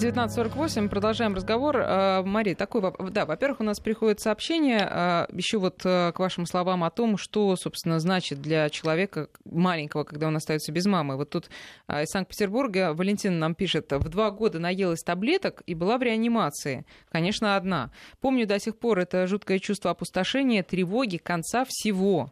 19.48, 0.00 0.88
продолжаем 0.88 1.34
разговор. 1.34 1.76
А, 1.78 2.22
Мария, 2.22 2.54
такой. 2.54 2.82
Да, 3.10 3.26
во-первых, 3.26 3.60
у 3.60 3.64
нас 3.64 3.80
приходит 3.80 4.18
сообщение 4.18 4.88
а, 4.90 5.28
еще 5.30 5.58
вот 5.58 5.82
а, 5.84 6.12
к 6.12 6.18
вашим 6.18 6.46
словам 6.46 6.84
о 6.84 6.90
том, 6.90 7.18
что, 7.18 7.54
собственно, 7.56 8.00
значит 8.00 8.40
для 8.40 8.70
человека 8.70 9.28
маленького, 9.44 10.04
когда 10.04 10.28
он 10.28 10.36
остается 10.36 10.72
без 10.72 10.86
мамы. 10.86 11.18
Вот 11.18 11.28
тут 11.28 11.50
из 11.86 12.08
Санкт-Петербурга 12.08 12.94
Валентина 12.94 13.36
нам 13.36 13.54
пишет, 13.54 13.92
в 13.92 14.08
два 14.08 14.30
года 14.30 14.58
наелась 14.58 15.02
таблеток 15.02 15.62
и 15.66 15.74
была 15.74 15.98
в 15.98 16.02
реанимации. 16.02 16.86
Конечно, 17.12 17.56
одна. 17.56 17.90
Помню 18.22 18.46
до 18.46 18.58
сих 18.58 18.78
пор 18.78 19.00
это 19.00 19.26
жуткое 19.26 19.58
чувство 19.58 19.90
опустошения, 19.90 20.62
тревоги, 20.62 21.18
конца 21.18 21.66
всего. 21.68 22.30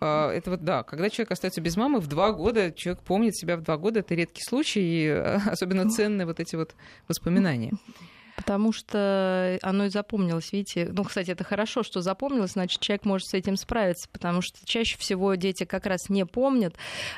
А, 0.00 0.30
это 0.30 0.50
вот, 0.50 0.64
да, 0.64 0.82
когда 0.82 1.10
человек 1.10 1.32
остается 1.32 1.60
без 1.60 1.76
мамы 1.76 2.00
в 2.00 2.06
два 2.06 2.32
года, 2.32 2.72
человек 2.72 3.02
помнит 3.02 3.36
себя 3.36 3.56
в 3.56 3.62
два 3.62 3.76
года, 3.76 4.00
это 4.00 4.14
редкий 4.14 4.42
случай, 4.42 4.80
и 4.80 5.08
особенно 5.46 5.90
ценные 5.90 6.26
вот 6.26 6.40
эти 6.40 6.56
вот 6.56 6.74
воспоминания. 7.08 7.72
Потому 8.38 8.72
что 8.72 9.58
оно 9.62 9.86
и 9.86 9.88
запомнилось, 9.88 10.52
видите. 10.52 10.88
Ну, 10.92 11.02
кстати, 11.02 11.32
это 11.32 11.42
хорошо, 11.42 11.82
что 11.82 12.02
запомнилось, 12.02 12.52
значит, 12.52 12.80
человек 12.80 13.04
может 13.04 13.26
с 13.26 13.34
этим 13.34 13.56
справиться, 13.56 14.08
потому 14.12 14.42
что 14.42 14.64
чаще 14.64 14.96
всего 14.96 15.34
дети 15.34 15.64
как 15.64 15.86
раз 15.86 16.08
не 16.08 16.24
помнят 16.24 16.76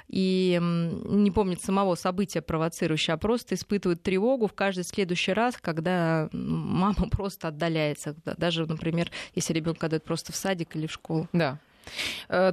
и 0.09 0.59
не 0.59 1.31
помнят 1.31 1.61
самого 1.61 1.95
события 1.95 2.41
провоцирующего, 2.41 3.17
а 3.17 3.19
просто 3.19 3.55
испытывают 3.55 4.03
тревогу 4.03 4.47
в 4.47 4.55
каждый 4.55 4.85
следующий 4.85 5.35
раз, 5.35 5.59
когда 5.61 6.31
мама 6.33 6.95
просто 7.11 7.49
отдаляется. 7.49 8.17
Даже, 8.25 8.65
например, 8.65 9.11
если 9.35 9.53
ребенка 9.53 9.87
отдают 9.87 10.05
просто 10.05 10.33
в 10.33 10.37
садик 10.37 10.75
или 10.75 10.87
в 10.87 10.93
школу. 10.93 11.29
Да, 11.35 11.59
Э, 11.61 11.70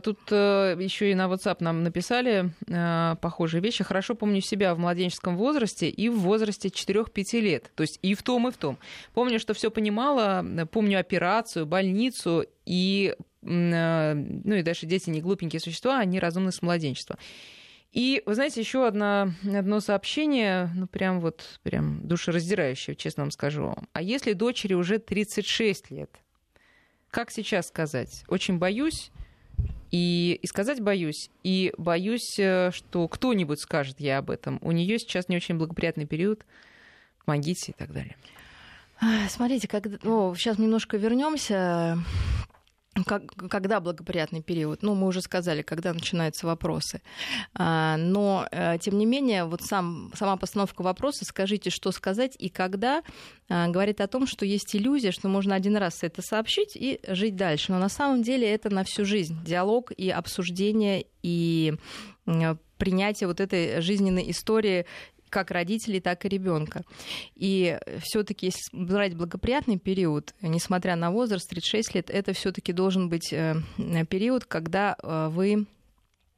тут 0.03 0.19
э, 0.31 0.75
еще 0.79 1.11
и 1.11 1.15
на 1.15 1.25
WhatsApp 1.27 1.57
нам 1.59 1.83
написали 1.83 2.51
э, 2.67 3.15
похожие 3.21 3.61
вещи. 3.61 3.83
Хорошо 3.83 4.15
помню 4.15 4.41
себя 4.41 4.73
в 4.75 4.79
младенческом 4.79 5.38
возрасте 5.38 5.89
и 5.89 6.09
в 6.09 6.19
возрасте 6.19 6.69
4-5 6.69 7.39
лет. 7.39 7.71
То 7.75 7.81
есть 7.81 7.99
и 8.01 8.13
в 8.13 8.23
том, 8.23 8.47
и 8.47 8.51
в 8.51 8.57
том. 8.57 8.77
Помню, 9.13 9.39
что 9.39 9.53
все 9.53 9.71
понимала, 9.71 10.45
помню 10.71 10.99
операцию, 10.99 11.65
больницу 11.65 12.45
и 12.65 13.15
ну 13.41 14.55
и 14.55 14.61
дальше 14.61 14.88
дети 14.88 15.09
не 15.09 15.21
глупенькие 15.21 15.61
существа, 15.61 15.99
они 15.99 16.19
разумны 16.19 16.51
с 16.51 16.61
младенчества. 16.61 17.17
И, 17.91 18.21
вы 18.25 18.35
знаете, 18.35 18.59
еще 18.59 18.85
одно, 18.85 19.33
одно 19.43 19.79
сообщение, 19.79 20.69
ну, 20.75 20.88
прям 20.88 21.19
вот, 21.19 21.59
прям 21.63 22.05
душераздирающее, 22.07 22.95
честно 22.95 23.23
вам 23.23 23.31
скажу. 23.31 23.73
А 23.93 24.01
если 24.01 24.33
дочери 24.33 24.73
уже 24.73 24.99
36 24.99 25.89
лет? 25.91 26.11
Как 27.09 27.31
сейчас 27.31 27.69
сказать? 27.69 28.23
Очень 28.27 28.59
боюсь, 28.59 29.11
и, 29.91 30.39
и 30.41 30.47
сказать 30.47 30.81
боюсь. 30.81 31.29
И 31.43 31.73
боюсь, 31.77 32.37
э, 32.37 32.71
что 32.73 33.07
кто-нибудь 33.07 33.59
скажет 33.59 33.99
я 33.99 34.17
об 34.17 34.29
этом. 34.29 34.59
У 34.61 34.71
нее 34.71 34.99
сейчас 34.99 35.29
не 35.29 35.35
очень 35.35 35.57
благоприятный 35.57 36.05
период. 36.05 36.45
Помогите 37.25 37.71
и 37.71 37.75
так 37.75 37.91
далее. 37.91 38.15
Смотрите, 39.29 39.67
как, 39.67 39.85
ну, 40.03 40.33
сейчас 40.35 40.57
немножко 40.57 40.97
вернемся 40.97 41.99
как, 43.05 43.23
когда 43.49 43.79
благоприятный 43.79 44.41
период? 44.41 44.83
Ну, 44.83 44.95
мы 44.95 45.07
уже 45.07 45.21
сказали, 45.21 45.61
когда 45.61 45.93
начинаются 45.93 46.47
вопросы. 46.47 47.01
А, 47.53 47.97
но, 47.97 48.47
э, 48.51 48.77
тем 48.79 48.97
не 48.97 49.05
менее, 49.05 49.45
вот 49.45 49.61
сам, 49.61 50.11
сама 50.15 50.37
постановка 50.37 50.81
вопроса 50.81 51.25
«скажите, 51.25 51.69
что 51.69 51.91
сказать 51.91 52.35
и 52.37 52.49
когда» 52.49 53.03
а, 53.49 53.67
говорит 53.67 54.01
о 54.01 54.07
том, 54.07 54.27
что 54.27 54.45
есть 54.45 54.75
иллюзия, 54.75 55.11
что 55.11 55.27
можно 55.27 55.55
один 55.55 55.77
раз 55.77 56.03
это 56.03 56.21
сообщить 56.21 56.75
и 56.75 56.99
жить 57.07 57.35
дальше. 57.35 57.71
Но 57.71 57.79
на 57.79 57.89
самом 57.89 58.23
деле 58.23 58.49
это 58.49 58.69
на 58.69 58.83
всю 58.83 59.05
жизнь. 59.05 59.37
Диалог 59.45 59.91
и 59.91 60.09
обсуждение 60.09 61.05
и 61.21 61.75
принятие 62.77 63.27
вот 63.27 63.39
этой 63.39 63.81
жизненной 63.81 64.29
истории 64.31 64.85
как 65.30 65.51
родителей, 65.51 65.99
так 65.99 66.25
и 66.25 66.30
ребенка. 66.30 66.84
И 67.36 67.78
все-таки, 68.01 68.47
если 68.47 68.61
брать 68.71 69.15
благоприятный 69.15 69.78
период, 69.78 70.34
несмотря 70.41 70.95
на 70.95 71.11
возраст, 71.11 71.49
36 71.49 71.95
лет, 71.95 72.09
это 72.09 72.34
все-таки 72.34 72.73
должен 72.73 73.09
быть 73.09 73.32
э, 73.32 73.55
период, 74.09 74.45
когда 74.45 74.95
э, 75.01 75.30
вы 75.32 75.65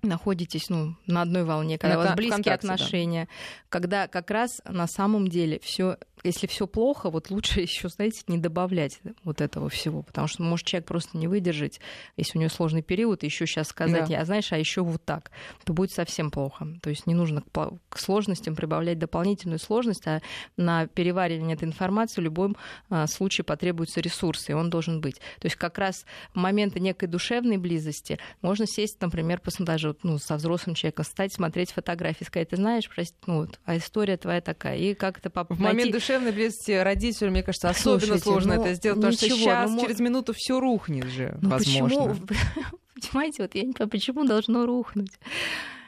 находитесь 0.02 0.70
ну, 0.70 0.96
на 1.08 1.22
одной 1.24 1.44
волне, 1.44 1.78
когда 1.78 1.96
на, 1.96 2.02
у 2.02 2.04
вас 2.06 2.16
близкие 2.16 2.54
отношения, 2.54 3.26
да. 3.26 3.32
когда 3.70 4.08
как 4.08 4.32
раз 4.32 4.62
на 4.66 4.88
самом 4.88 5.28
деле 5.28 5.60
все 5.60 5.98
если 6.24 6.48
все 6.48 6.68
плохо, 6.68 7.10
вот 7.10 7.30
лучше 7.30 7.62
еще, 7.62 7.90
знаете, 7.90 8.22
не 8.28 8.38
добавлять 8.38 9.00
вот 9.24 9.42
этого 9.42 9.70
всего, 9.70 10.02
потому 10.02 10.28
что 10.28 10.44
может 10.44 10.66
человек 10.66 10.88
просто 10.88 11.18
не 11.18 11.28
выдержать, 11.28 11.80
если 12.18 12.38
у 12.38 12.42
него 12.42 12.50
сложный 12.50 12.82
период, 12.82 13.24
еще 13.24 13.46
сейчас 13.46 13.68
сказать, 13.68 14.08
да. 14.08 14.18
я 14.20 14.26
знаешь, 14.26 14.52
а 14.52 14.58
еще 14.58 14.82
вот 14.82 15.04
так, 15.04 15.32
то 15.64 15.74
будет 15.74 15.92
совсем 15.92 16.32
плохо. 16.32 16.68
То 16.82 16.90
есть 16.90 17.08
не 17.08 17.14
нужно 17.14 17.44
к 17.90 17.98
сложностям 17.98 18.56
прибавлять 18.56 19.00
дополнительную 19.00 19.60
сложность, 19.60 20.06
а 20.08 20.22
на 20.58 20.88
переваривание 20.88 21.56
этой 21.56 21.66
информации 21.66 22.22
в 22.22 22.24
любом 22.24 22.56
а, 22.90 23.08
случае 23.08 23.46
потребуются 23.46 24.02
ресурсы, 24.02 24.52
и 24.52 24.56
он 24.56 24.70
должен 24.70 25.02
быть. 25.02 25.16
То 25.40 25.46
есть 25.46 25.56
как 25.56 25.78
раз 25.78 26.06
моменты 26.34 26.80
некой 26.80 27.08
душевной 27.08 27.58
близости 27.58 28.20
можно 28.42 28.66
сесть, 28.68 29.02
например, 29.02 29.42
даже 29.60 29.89
ну, 30.04 30.18
со 30.18 30.36
взрослым 30.36 30.76
человеком, 30.76 31.06
стать, 31.06 31.34
смотреть 31.34 31.72
фотографии, 31.72 32.24
сказать, 32.24 32.50
ты 32.50 32.56
знаешь, 32.56 32.90
прости, 32.90 33.16
ну 33.26 33.42
вот, 33.42 33.60
а 33.66 33.78
история 33.78 34.18
твоя 34.18 34.42
такая, 34.42 34.78
и 34.78 34.94
как-то 34.94 35.30
по- 35.30 35.46
в 35.46 35.60
момент 35.60 35.92
душевной 35.92 36.32
близости 36.32 36.72
родителю, 36.72 37.32
мне 37.32 37.44
кажется, 37.44 37.70
особенно 37.70 38.00
Слушайте, 38.00 38.24
сложно 38.24 38.56
ну, 38.56 38.62
это 38.62 38.74
сделать, 38.74 38.98
потому 38.98 39.14
ничего, 39.14 39.28
что 39.28 39.38
сейчас, 39.38 39.72
ну, 39.72 39.82
через 39.82 40.00
минуту 40.00 40.34
все 40.36 40.60
рухнет 40.60 41.06
же, 41.06 41.38
ну, 41.42 41.50
возможно. 41.50 42.16
Почему? 42.26 42.70
Понимаете, 43.12 43.44
вот 43.44 43.56
я 43.56 43.64
не 43.64 43.74
понимаю, 43.74 43.90
почему 43.90 44.26
должно 44.26 44.66
рухнуть. 44.66 45.12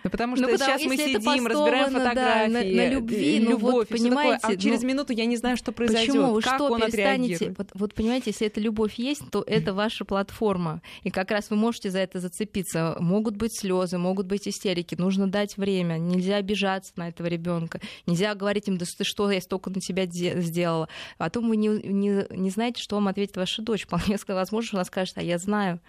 Ну, 0.03 0.09
потому 0.09 0.35
что 0.35 0.45
ну, 0.45 0.51
потому, 0.51 0.79
сейчас 0.79 0.87
мы 0.87 0.97
сидим, 0.97 1.47
разбираем 1.47 1.91
фотографии, 1.91 2.15
да, 2.15 2.47
на, 2.47 2.63
на 2.63 2.89
любви, 2.89 3.39
ну, 3.39 3.51
любовь, 3.51 3.73
вот, 3.73 3.87
понимаете, 3.89 4.39
такое, 4.39 4.55
а 4.55 4.59
через 4.59 4.81
ну, 4.81 4.87
минуту 4.87 5.13
я 5.13 5.25
не 5.25 5.37
знаю, 5.37 5.57
что 5.57 5.71
произойдет, 5.71 6.07
почему? 6.07 6.33
Вы 6.33 6.41
как 6.41 6.55
что, 6.55 6.71
он 6.71 6.83
отреагирует. 6.83 7.57
Вот, 7.57 7.67
вот 7.73 7.93
понимаете, 7.93 8.31
если 8.31 8.47
эта 8.47 8.59
любовь 8.59 8.95
есть, 8.95 9.21
то 9.31 9.43
это 9.45 9.73
ваша 9.73 10.05
платформа, 10.05 10.81
и 11.03 11.11
как 11.11 11.29
раз 11.31 11.49
вы 11.49 11.55
можете 11.55 11.91
за 11.91 11.99
это 11.99 12.19
зацепиться. 12.19 12.95
Могут 12.99 13.35
быть 13.35 13.57
слезы, 13.57 13.97
могут 13.97 14.25
быть 14.25 14.47
истерики, 14.47 14.95
нужно 14.95 15.27
дать 15.27 15.57
время, 15.57 15.97
нельзя 15.97 16.37
обижаться 16.37 16.93
на 16.95 17.09
этого 17.09 17.27
ребенка, 17.27 17.79
нельзя 18.07 18.33
говорить 18.33 18.67
им, 18.67 18.77
да 18.77 18.85
ты 18.97 19.03
что, 19.03 19.29
я 19.31 19.41
столько 19.41 19.69
на 19.69 19.81
тебя 19.81 20.05
сделала. 20.05 20.89
Потом 21.17 21.49
вы 21.49 21.57
не, 21.57 21.67
не, 21.67 22.25
не 22.29 22.49
знаете, 22.49 22.81
что 22.81 22.95
вам 22.95 23.07
ответит 23.07 23.37
ваша 23.37 23.61
дочь. 23.61 23.83
Вполне 23.85 24.17
возможно, 24.27 24.67
что 24.67 24.77
она 24.77 24.85
скажет, 24.85 25.17
а 25.17 25.21
я 25.21 25.37
знаю 25.37 25.79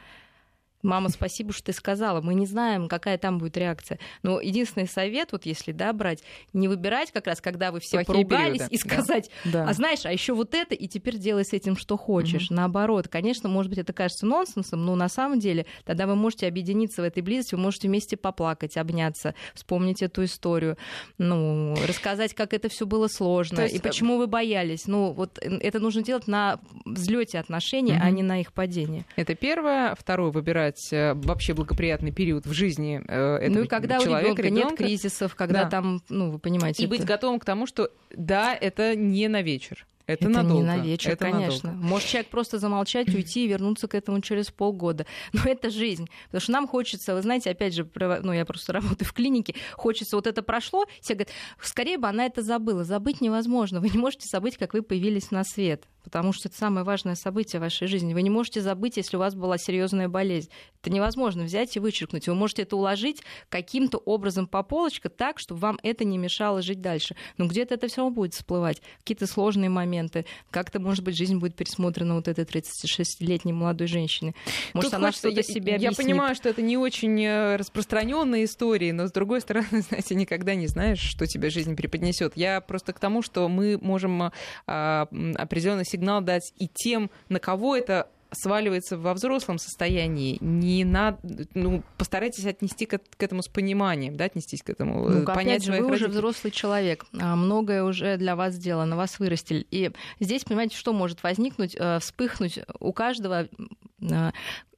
мама, 0.83 1.09
спасибо, 1.09 1.53
что 1.53 1.65
ты 1.65 1.73
сказала. 1.73 2.21
Мы 2.21 2.35
не 2.35 2.47
знаем, 2.47 2.89
какая 2.89 3.19
там 3.19 3.39
будет 3.39 3.57
реакция. 3.57 3.99
Но 4.23 4.41
единственный 4.41 4.89
совет, 4.89 5.33
вот 5.33 5.47
если 5.47 5.73
да, 5.73 5.93
брать, 5.93 6.23
не 6.53 6.69
выбирать 6.69 7.13
как 7.13 7.27
раз, 7.27 7.41
когда 7.41 7.73
вы 7.73 7.81
все 7.81 8.05
Плохие 8.05 8.27
поругались, 8.27 8.59
периоды. 8.59 8.75
и 8.75 8.79
сказать, 8.79 9.31
да. 9.45 9.69
а 9.69 9.73
знаешь, 9.73 10.05
а 10.05 10.13
еще 10.13 10.35
вот 10.35 10.55
это, 10.55 10.75
и 10.75 10.89
теперь 10.89 11.17
делай 11.19 11.45
с 11.45 11.53
этим, 11.53 11.77
что 11.77 11.97
хочешь. 11.97 12.47
Угу. 12.47 12.55
Наоборот, 12.55 13.09
конечно, 13.09 13.49
может 13.49 13.71
быть, 13.71 13.79
это 13.79 13.93
кажется 13.93 14.27
нонсенсом, 14.27 14.85
но 14.85 14.95
на 14.97 15.09
самом 15.09 15.39
деле 15.39 15.67
тогда 15.85 16.07
вы 16.07 16.17
можете 16.17 16.47
объединиться 16.47 17.03
в 17.03 17.05
этой 17.05 17.23
близости, 17.23 17.55
вы 17.55 17.61
можете 17.61 17.89
вместе 17.89 18.17
поплакать, 18.17 18.77
обняться, 18.77 19.35
вспомнить 19.55 20.03
эту 20.03 20.25
историю, 20.25 20.77
ну, 21.19 21.77
рассказать, 21.87 22.35
как 22.35 22.53
это 22.53 22.69
все 22.69 22.87
было 22.87 23.09
сложно, 23.09 23.63
есть... 23.63 23.77
и 23.77 23.79
почему 23.79 24.19
вы 24.19 24.27
боялись. 24.27 24.87
Ну, 24.87 25.13
вот 25.13 25.39
это 25.39 25.79
нужно 25.79 26.03
делать 26.03 26.27
на 26.27 26.61
взлете 26.85 27.39
отношений, 27.39 27.93
угу. 27.93 28.01
а 28.03 28.11
не 28.11 28.23
на 28.23 28.41
их 28.41 28.53
падении. 28.53 29.05
Это 29.17 29.35
первое. 29.35 29.95
Второе, 29.95 30.31
выбирать 30.31 30.72
создать 30.77 30.93
э, 30.93 31.15
вообще 31.15 31.55
благоприятный 31.55 32.13
период 32.13 32.47
в 32.47 32.53
жизни 32.53 33.03
э, 33.07 33.37
этого 33.37 33.59
Ну 33.59 33.65
и 33.65 33.67
когда 33.67 33.99
человека, 34.01 34.41
у 34.41 34.43
ребенка 34.43 34.69
нет 34.69 34.77
кризисов, 34.77 35.35
когда 35.35 35.65
да. 35.65 35.71
там, 35.71 36.03
ну, 36.09 36.31
вы 36.31 36.39
понимаете. 36.39 36.83
И 36.83 36.87
это... 36.87 36.97
быть 36.97 37.05
готовым 37.05 37.39
к 37.39 37.45
тому, 37.45 37.67
что 37.67 37.91
да, 38.15 38.55
это 38.55 38.97
не 38.97 39.29
на 39.29 39.43
вечер. 39.43 39.87
Это, 40.05 40.25
это 40.25 40.35
надолго. 40.35 40.63
не 40.63 40.67
на 40.67 40.79
вечер, 40.79 41.13
это 41.13 41.31
конечно. 41.31 41.71
Надолго. 41.71 41.89
Может 41.89 42.09
человек 42.09 42.31
просто 42.31 42.59
замолчать, 42.59 43.09
уйти 43.15 43.45
и 43.45 43.49
вернуться 43.49 43.87
к 43.87 43.95
этому 43.95 44.21
через 44.21 44.51
полгода. 44.51 45.07
Но 45.33 45.43
это 45.45 45.71
жизнь. 45.71 46.09
Потому 46.27 46.41
что 46.41 46.53
нам 46.53 46.69
хочется, 46.69 47.15
вы 47.15 47.23
знаете, 47.23 47.51
опять 47.51 47.75
же, 47.75 47.89
ну 47.95 48.33
я 48.33 48.45
просто 48.45 48.73
работаю 48.73 49.09
в 49.09 49.13
клинике, 49.13 49.55
хочется 49.73 50.17
вот 50.17 50.27
это 50.27 50.43
прошло, 50.43 50.87
все 51.01 51.15
говорят, 51.15 51.33
скорее 51.61 51.99
бы 51.99 52.09
она 52.09 52.27
это 52.27 52.43
забыла. 52.43 52.85
Забыть 52.85 53.21
невозможно. 53.21 53.81
Вы 53.81 53.91
не 53.91 53.99
можете 53.99 54.29
забыть, 54.29 54.57
как 54.57 54.75
вы 54.75 54.83
появились 54.83 55.31
на 55.31 55.45
свет 55.45 55.85
потому 56.03 56.33
что 56.33 56.49
это 56.49 56.57
самое 56.57 56.85
важное 56.85 57.15
событие 57.15 57.61
в 57.61 57.63
вашей 57.63 57.87
жизни. 57.89 58.15
Вы 58.15 58.23
не 58.23 58.31
можете 58.31 58.61
забыть, 58.61 58.97
если 58.97 59.17
у 59.17 59.21
вас 59.21 59.35
была 59.35 59.59
серьезная 59.59 60.09
болезнь. 60.09 60.51
Это 60.81 60.91
невозможно 60.91 61.45
взять 61.45 61.77
и 61.77 61.81
вычеркнуть. 61.81 62.29
Вы 62.29 62.35
можете 62.35 62.63
это 62.63 62.77
уложить 62.77 63.23
каким-то 63.49 63.99
образом 63.99 64.47
по 64.47 64.63
полочке 64.63 65.09
так, 65.09 65.39
чтобы 65.39 65.61
вам 65.61 65.79
это 65.83 66.05
не 66.05 66.19
мешало 66.19 66.63
жить 66.63 66.81
дальше. 66.81 67.17
Но 67.39 67.47
где-то 67.47 67.75
это 67.75 67.89
все 67.89 67.99
равно 67.99 68.15
будет 68.15 68.35
всплывать. 68.35 68.83
Какие-то 68.99 69.27
сложные 69.27 69.71
моменты. 69.71 70.27
Как-то, 70.51 70.81
может 70.81 71.05
быть, 71.05 71.17
жизнь 71.17 71.39
будет 71.39 71.55
пересмотрена 71.55 72.15
вот 72.15 72.29
этой 72.29 72.45
36-летней 72.45 73.53
молодой 73.53 73.87
женщины. 73.87 74.35
Может, 74.75 74.91
Тут 74.91 74.99
она 74.99 75.09
хочется, 75.09 75.31
что-то 75.31 75.43
себе 75.43 75.75
объяснит. 75.75 75.99
Я 75.99 76.05
понимаю, 76.05 76.35
что 76.35 76.49
это 76.49 76.63
не 76.63 76.77
очень 76.77 77.23
э, 77.23 77.57
распространенная 77.57 78.45
история, 78.45 78.93
но 78.93 79.07
с 79.07 79.13
другой 79.13 79.41
стороны, 79.41 79.67
знаете, 79.89 80.15
никогда 80.15 80.55
не 80.55 80.67
знаешь, 80.67 81.01
что 81.01 81.27
тебе 81.27 81.51
жизнь 81.51 81.77
преподнесет. 81.77 82.33
Я 82.37 82.61
просто 82.61 82.93
к 82.93 82.99
тому, 82.99 83.23
что 83.23 83.49
мы 83.49 83.79
можем 83.81 84.33
а, 84.67 85.09
определенно 85.37 85.85
сигнал 85.93 86.21
дать 86.21 86.53
и 86.59 86.69
тем, 86.69 87.11
на 87.29 87.39
кого 87.39 87.77
это 87.77 88.09
сваливается 88.33 88.97
во 88.97 89.15
взрослом 89.15 89.59
состоянии, 89.59 90.39
не 90.41 90.85
надо, 90.85 91.19
ну, 91.55 91.83
постарайтесь 91.99 92.47
отнести 92.47 92.87
к, 92.87 92.99
к 92.99 93.23
этому 93.23 93.43
с 93.43 93.49
пониманием, 93.49 94.17
да, 94.17 94.25
отнестись 94.25 94.63
к 94.63 94.71
этому, 94.71 95.09
ну, 95.09 95.25
понять 95.25 95.63
опять 95.63 95.65
же, 95.65 95.73
вы 95.73 95.77
родителей. 95.79 95.95
уже 95.97 96.09
взрослый 96.09 96.51
человек, 96.51 97.05
а, 97.21 97.37
многое 97.37 97.85
уже 97.85 98.17
для 98.17 98.35
вас 98.35 98.55
сделано, 98.55 98.97
вас 98.97 99.19
вырастили. 99.19 99.67
И 99.71 99.91
здесь, 100.19 100.45
понимаете, 100.45 100.77
что 100.77 100.93
может 100.93 101.23
возникнуть, 101.23 101.77
э, 101.79 101.99
вспыхнуть 102.01 102.61
у 102.81 102.93
каждого 102.93 103.43
э, 103.43 103.49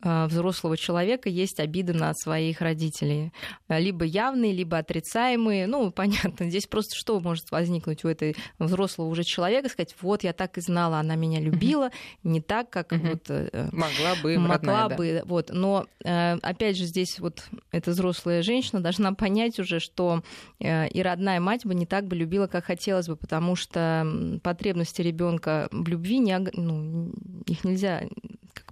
взрослого 0.05 0.77
человека 0.77 1.29
есть 1.29 1.61
обиды 1.61 1.95
на 1.95 2.12
своих 2.14 2.61
родителей. 2.61 3.33
Либо 3.68 4.05
явные, 4.05 4.53
либо 4.53 4.79
отрицаемые. 4.79 5.66
Ну, 5.66 5.91
понятно, 5.93 6.49
здесь 6.49 6.66
просто 6.66 6.95
что 6.95 7.18
может 7.20 7.51
возникнуть 7.51 8.05
у 8.05 8.09
этой 8.09 8.37
взрослого 8.59 9.09
уже 9.09 9.25
человека, 9.25 9.68
сказать, 9.68 9.95
вот 10.01 10.22
я 10.22 10.33
так 10.33 10.59
и 10.59 10.61
знала, 10.61 10.99
она 10.99 11.14
меня 11.14 11.41
любила, 11.41 11.91
не 12.22 12.41
так, 12.41 12.70
как 12.70 12.93
вот... 12.93 13.25
Э, 13.29 13.68
могла 13.72 14.14
бы, 14.22 14.39
Могла 14.39 14.83
родная, 14.83 14.97
бы, 14.97 15.12
да. 15.14 15.22
вот. 15.25 15.51
Но, 15.51 15.87
э, 16.05 16.35
опять 16.43 16.77
же, 16.77 16.85
здесь 16.85 17.18
вот 17.18 17.45
эта 17.72 17.91
взрослая 17.91 18.43
женщина 18.43 18.81
должна 18.81 19.12
понять 19.14 19.59
уже, 19.59 19.81
что 19.81 20.22
э, 20.61 20.89
и 20.89 21.03
родная 21.03 21.41
мать 21.41 21.64
бы 21.64 21.75
не 21.75 21.87
так 21.87 22.07
бы 22.07 22.16
любила, 22.16 22.47
как 22.47 22.64
хотелось 22.64 23.09
бы, 23.09 23.16
потому 23.16 23.57
что 23.57 24.07
потребности 24.43 25.01
ребенка 25.03 25.68
в 25.70 25.89
любви, 25.89 26.18
не, 26.18 26.39
ну, 26.39 27.12
их 27.47 27.64
нельзя 27.64 28.03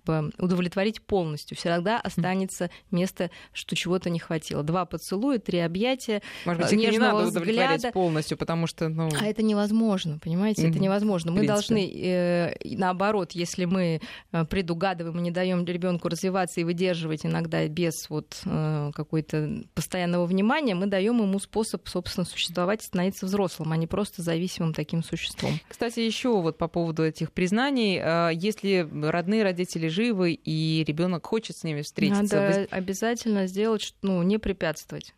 как 0.04 0.24
бы 0.24 0.32
удовлетворить 0.38 1.02
полностью. 1.02 1.56
Всегда 1.56 2.00
останется 2.00 2.70
место, 2.90 3.30
что 3.52 3.76
чего-то 3.76 4.10
не 4.10 4.18
хватило. 4.18 4.62
Два 4.62 4.84
поцелуя, 4.84 5.38
три 5.38 5.58
объятия, 5.58 6.22
Может 6.44 6.62
быть, 6.62 6.72
нежного 6.72 6.90
не 6.90 6.98
надо 6.98 7.16
взгляда. 7.24 7.40
удовлетворять 7.40 7.92
полностью, 7.92 8.38
потому 8.38 8.66
что... 8.66 8.88
Ну... 8.88 9.08
А 9.18 9.26
это 9.26 9.42
невозможно, 9.42 10.18
понимаете? 10.18 10.68
Это 10.68 10.78
невозможно. 10.78 11.32
Мы 11.32 11.46
должны, 11.46 11.88
э, 11.88 12.54
наоборот, 12.76 13.32
если 13.32 13.64
мы 13.64 14.00
э, 14.32 14.44
предугадываем 14.44 15.18
и 15.18 15.22
не 15.22 15.30
даем 15.30 15.64
ребенку 15.64 16.08
развиваться 16.08 16.60
и 16.60 16.64
выдерживать 16.64 17.24
иногда 17.24 17.66
без 17.68 18.08
вот 18.10 18.40
э, 18.44 18.90
какой-то 18.94 19.62
постоянного 19.74 20.26
внимания, 20.26 20.74
мы 20.74 20.86
даем 20.86 21.20
ему 21.20 21.38
способ, 21.38 21.88
собственно, 21.88 22.24
существовать 22.24 22.82
и 22.82 22.86
становиться 22.86 23.26
взрослым, 23.26 23.72
а 23.72 23.76
не 23.76 23.86
просто 23.86 24.22
зависимым 24.22 24.74
таким 24.74 25.02
существом. 25.02 25.52
Кстати, 25.68 26.00
еще 26.00 26.40
вот 26.40 26.58
по 26.58 26.68
поводу 26.68 27.04
этих 27.04 27.32
признаний, 27.32 28.00
э, 28.02 28.30
если 28.34 28.88
родные 29.02 29.42
родители 29.42 29.88
живы, 29.92 30.32
и 30.32 30.82
ребенок 30.86 31.26
хочет 31.26 31.56
с 31.56 31.62
ними 31.62 31.82
встретиться. 31.82 32.22
Надо 32.22 32.66
обязательно 32.70 33.46
сделать, 33.46 33.94
ну, 34.02 34.22
не 34.22 34.38
препятствовать. 34.38 35.14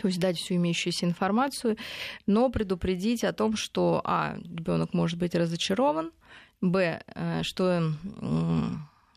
То 0.00 0.08
есть 0.08 0.20
дать 0.20 0.38
всю 0.38 0.54
имеющуюся 0.54 1.06
информацию, 1.06 1.76
но 2.26 2.50
предупредить 2.50 3.24
о 3.24 3.32
том, 3.32 3.56
что 3.56 4.00
а 4.04 4.36
ребенок 4.36 4.94
может 4.94 5.18
быть 5.18 5.34
разочарован, 5.34 6.12
б 6.60 7.02
э, 7.14 7.42
что 7.42 7.92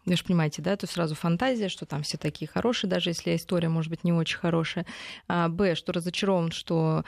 вы 0.05 0.15
же 0.15 0.23
понимаете, 0.23 0.61
да, 0.61 0.75
то 0.75 0.87
сразу 0.87 1.15
фантазия, 1.15 1.69
что 1.69 1.85
там 1.85 2.03
все 2.03 2.17
такие 2.17 2.47
хорошие, 2.47 2.89
даже 2.89 3.11
если 3.11 3.35
история 3.35 3.69
может 3.69 3.89
быть 3.89 4.03
не 4.03 4.11
очень 4.11 4.39
хорошая. 4.39 4.85
А, 5.27 5.47
Б, 5.47 5.75
что 5.75 5.93
разочарован, 5.93 6.51
что 6.51 7.05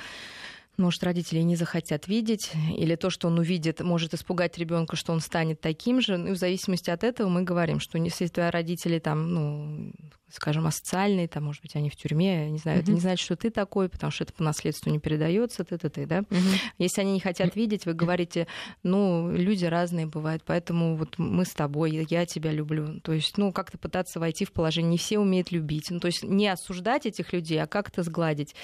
может, 0.77 1.03
родители 1.03 1.39
не 1.39 1.55
захотят 1.55 2.07
видеть, 2.07 2.51
или 2.75 2.95
то, 2.95 3.09
что 3.09 3.27
он 3.27 3.39
увидит, 3.39 3.81
может 3.81 4.13
испугать 4.13 4.57
ребенка, 4.57 4.95
что 4.95 5.13
он 5.13 5.19
станет 5.19 5.61
таким 5.61 6.01
же. 6.01 6.17
Ну, 6.17 6.29
и 6.29 6.31
в 6.31 6.37
зависимости 6.37 6.89
от 6.89 7.03
этого 7.03 7.29
мы 7.29 7.43
говорим, 7.43 7.79
что 7.79 7.97
если 7.97 8.27
твои 8.27 8.49
родители 8.49 8.99
там, 8.99 9.33
ну, 9.33 9.91
скажем, 10.33 10.65
асоциальные, 10.65 11.27
там, 11.27 11.43
может 11.43 11.61
быть, 11.61 11.75
они 11.75 11.89
в 11.89 11.95
тюрьме, 11.95 12.45
я 12.45 12.49
не 12.49 12.57
знаю, 12.57 12.79
mm-hmm. 12.79 12.83
это 12.83 12.91
не 12.91 12.99
значит, 12.99 13.23
что 13.23 13.35
ты 13.35 13.51
такой, 13.51 13.87
потому 13.87 14.11
что 14.11 14.23
это 14.23 14.33
по 14.33 14.43
наследству 14.43 14.89
не 14.89 14.99
передается, 14.99 15.63
ты, 15.63 15.77
ты, 15.77 15.89
ты, 15.89 16.05
да. 16.05 16.19
Mm-hmm. 16.19 16.59
Если 16.79 17.01
они 17.01 17.13
не 17.13 17.19
хотят 17.19 17.55
видеть, 17.55 17.85
вы 17.85 17.93
говорите, 17.93 18.47
ну, 18.81 19.31
люди 19.31 19.65
разные 19.65 20.07
бывают, 20.07 20.43
поэтому 20.45 20.95
вот 20.95 21.17
мы 21.17 21.45
с 21.45 21.51
тобой, 21.51 22.05
я 22.09 22.25
тебя 22.25 22.51
люблю. 22.51 22.99
То 23.01 23.13
есть, 23.13 23.37
ну, 23.37 23.51
как-то 23.51 23.77
пытаться 23.77 24.19
войти 24.19 24.45
в 24.45 24.51
положение. 24.51 24.91
Не 24.91 24.97
все 24.97 25.19
умеют 25.19 25.51
любить. 25.51 25.87
Ну, 25.89 25.99
то 25.99 26.07
есть 26.07 26.23
не 26.23 26.47
осуждать 26.47 27.05
этих 27.05 27.31
людей, 27.33 27.61
а 27.61 27.67
как-то 27.67 28.03
сгладить. 28.03 28.55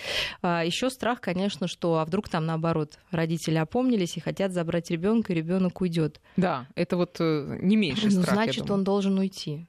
А, 0.41 0.63
еще 0.65 0.89
страх, 0.89 1.21
конечно, 1.21 1.67
что 1.67 1.99
а 1.99 2.05
вдруг 2.05 2.29
там 2.29 2.45
наоборот 2.45 2.97
родители 3.11 3.55
опомнились 3.55 4.17
и 4.17 4.19
хотят 4.19 4.53
забрать 4.53 4.89
ребенка, 4.89 5.33
и 5.33 5.35
ребенок 5.35 5.81
уйдет. 5.81 6.19
Да, 6.35 6.67
это 6.75 6.97
вот 6.97 7.17
э, 7.19 7.59
не 7.61 7.75
меньше 7.75 8.09
страх. 8.09 8.27
Ну, 8.27 8.33
значит, 8.33 8.71
он 8.71 8.83
должен 8.83 9.17
уйти. 9.17 9.67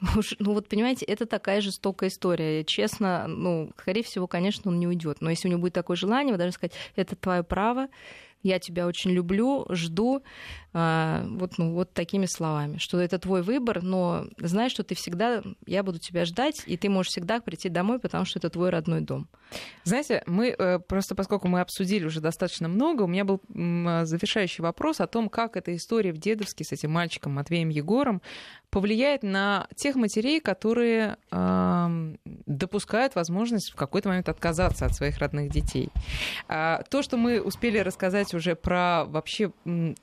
Ну 0.00 0.52
вот, 0.52 0.68
понимаете, 0.68 1.04
это 1.06 1.26
такая 1.26 1.60
жестокая 1.60 2.08
история. 2.08 2.64
Честно, 2.64 3.26
ну, 3.26 3.70
скорее 3.78 4.02
всего, 4.02 4.26
конечно, 4.26 4.70
он 4.70 4.78
не 4.78 4.86
уйдет. 4.86 5.20
Но 5.20 5.30
если 5.30 5.48
у 5.48 5.50
него 5.50 5.60
будет 5.60 5.72
такое 5.74 5.96
желание, 5.96 6.32
вы 6.32 6.38
должны 6.38 6.52
сказать, 6.52 6.74
это 6.94 7.16
твое 7.16 7.42
право, 7.42 7.88
я 8.42 8.58
тебя 8.58 8.86
очень 8.86 9.10
люблю, 9.10 9.66
жду, 9.70 10.22
а, 10.74 11.24
вот, 11.26 11.56
ну, 11.56 11.72
вот 11.72 11.94
такими 11.94 12.26
словами, 12.26 12.76
что 12.78 13.00
это 13.00 13.18
твой 13.18 13.42
выбор, 13.42 13.82
но 13.82 14.26
знай, 14.38 14.68
что 14.68 14.84
ты 14.84 14.94
всегда, 14.94 15.42
я 15.66 15.82
буду 15.82 15.98
тебя 15.98 16.24
ждать, 16.24 16.62
и 16.66 16.76
ты 16.76 16.90
можешь 16.90 17.10
всегда 17.10 17.40
прийти 17.40 17.68
домой, 17.68 17.98
потому 17.98 18.26
что 18.26 18.38
это 18.38 18.50
твой 18.50 18.70
родной 18.70 19.00
дом. 19.00 19.28
Знаете, 19.84 20.22
мы 20.26 20.48
э, 20.48 20.78
просто, 20.78 21.14
поскольку 21.14 21.48
мы 21.48 21.60
обсудили 21.60 22.04
уже 22.04 22.20
достаточно 22.20 22.68
много, 22.68 23.02
у 23.02 23.06
меня 23.06 23.24
был 23.24 23.40
завершающий 23.48 24.62
вопрос 24.62 25.00
о 25.00 25.06
том, 25.06 25.30
как 25.30 25.56
эта 25.56 25.74
история 25.74 26.12
в 26.12 26.18
Дедовске 26.18 26.64
с 26.64 26.72
этим 26.72 26.90
мальчиком 26.90 27.32
Матвеем 27.32 27.70
Егором 27.70 28.20
повлияет 28.70 29.22
на 29.22 29.66
тех 29.74 29.96
матерей, 29.96 30.40
которые 30.40 31.16
э, 31.30 32.14
допускают 32.46 33.14
возможность 33.14 33.70
в 33.72 33.76
какой-то 33.76 34.10
момент 34.10 34.28
отказаться 34.28 34.84
от 34.84 34.94
своих 34.94 35.18
родных 35.18 35.50
детей. 35.50 35.88
А, 36.46 36.82
то, 36.90 37.02
что 37.02 37.16
мы 37.16 37.40
успели 37.40 37.78
рассказать 37.78 38.27
уже 38.34 38.54
про 38.54 39.04
вообще 39.06 39.52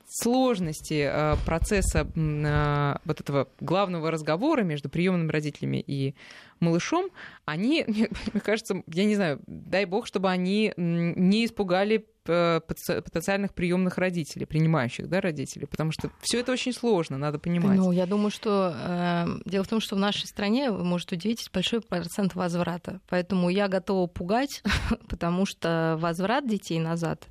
сложности 0.08 1.08
э, 1.10 1.36
процесса 1.44 2.06
э, 2.14 2.96
вот 3.04 3.20
этого 3.20 3.48
главного 3.60 4.10
разговора 4.10 4.62
между 4.62 4.88
приемными 4.88 5.30
родителями 5.30 5.82
и 5.86 6.14
малышом, 6.60 7.10
они, 7.44 7.84
мне 8.32 8.40
кажется, 8.40 8.82
я 8.86 9.04
не 9.04 9.14
знаю, 9.14 9.40
дай 9.46 9.84
бог, 9.84 10.06
чтобы 10.06 10.30
они 10.30 10.72
не 10.76 11.44
испугали 11.44 12.06
э, 12.26 12.60
потенциальных 12.66 13.54
приемных 13.54 13.98
родителей, 13.98 14.46
принимающих 14.46 15.08
да, 15.08 15.20
родителей, 15.20 15.66
потому 15.66 15.92
что 15.92 16.10
все 16.20 16.40
это 16.40 16.52
очень 16.52 16.72
сложно, 16.72 17.18
надо 17.18 17.38
понимать. 17.38 17.76
Ну, 17.78 17.92
я 17.92 18.06
думаю, 18.06 18.30
что 18.30 18.74
э, 18.74 19.26
дело 19.44 19.64
в 19.64 19.68
том, 19.68 19.80
что 19.80 19.96
в 19.96 19.98
нашей 19.98 20.26
стране, 20.26 20.70
вы 20.70 20.84
можете 20.84 21.16
удивитесь, 21.16 21.50
большой 21.52 21.80
процент 21.80 22.34
возврата. 22.34 23.00
Поэтому 23.08 23.48
я 23.48 23.68
готова 23.68 24.06
пугать, 24.06 24.62
потому 25.08 25.46
что 25.46 25.96
возврат 26.00 26.48
детей 26.48 26.78
назад 26.78 27.28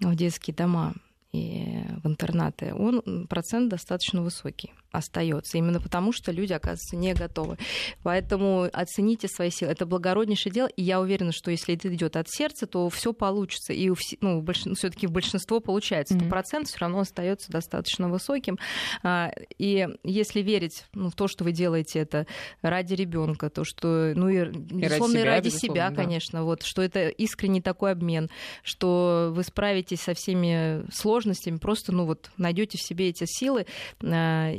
в 0.00 0.14
детские 0.14 0.54
дома 0.54 0.94
и 1.32 1.82
в 2.02 2.06
интернаты, 2.06 2.74
он 2.74 3.26
процент 3.28 3.68
достаточно 3.68 4.22
высокий 4.22 4.72
остается. 4.90 5.58
Именно 5.58 5.80
потому, 5.80 6.12
что 6.12 6.32
люди, 6.32 6.52
оказывается, 6.52 6.96
не 6.96 7.14
готовы. 7.14 7.58
Поэтому 8.02 8.68
оцените 8.72 9.28
свои 9.28 9.50
силы. 9.50 9.70
Это 9.72 9.86
благороднейшее 9.86 10.52
дело. 10.52 10.68
И 10.68 10.82
я 10.82 11.00
уверена, 11.00 11.32
что 11.32 11.50
если 11.50 11.74
это 11.74 11.92
идет 11.94 12.16
от 12.16 12.28
сердца, 12.28 12.66
то 12.66 12.88
все 12.88 13.12
получится. 13.12 13.72
И 13.72 13.90
ну, 14.20 14.44
все-таки 14.74 15.06
в 15.06 15.12
большинство 15.12 15.60
получается. 15.60 16.14
Mm-hmm. 16.14 16.28
процент 16.28 16.68
все 16.68 16.78
равно 16.78 17.00
остается 17.00 17.50
достаточно 17.50 18.08
высоким. 18.08 18.58
А, 19.02 19.30
и 19.58 19.88
если 20.04 20.40
верить 20.40 20.84
ну, 20.94 21.10
в 21.10 21.14
то, 21.14 21.28
что 21.28 21.44
вы 21.44 21.52
делаете 21.52 21.98
это 22.00 22.26
ради 22.62 22.94
ребенка, 22.94 23.50
то 23.50 23.64
что, 23.64 24.12
ну 24.14 24.28
и, 24.28 24.48
безусловно, 24.48 25.18
и 25.18 25.22
ради, 25.22 25.28
ради 25.28 25.44
безусловно, 25.46 25.74
себя, 25.74 25.90
да. 25.90 25.96
конечно, 25.96 26.44
вот, 26.44 26.62
что 26.62 26.82
это 26.82 27.08
искренний 27.08 27.60
такой 27.60 27.92
обмен, 27.92 28.30
что 28.62 29.30
вы 29.34 29.42
справитесь 29.42 30.00
со 30.00 30.14
всеми 30.14 30.84
сложностями, 30.92 31.58
просто, 31.58 31.92
ну 31.92 32.06
вот, 32.06 32.30
найдете 32.36 32.78
в 32.78 32.82
себе 32.82 33.08
эти 33.08 33.24
силы 33.26 33.66
а, 34.02 34.52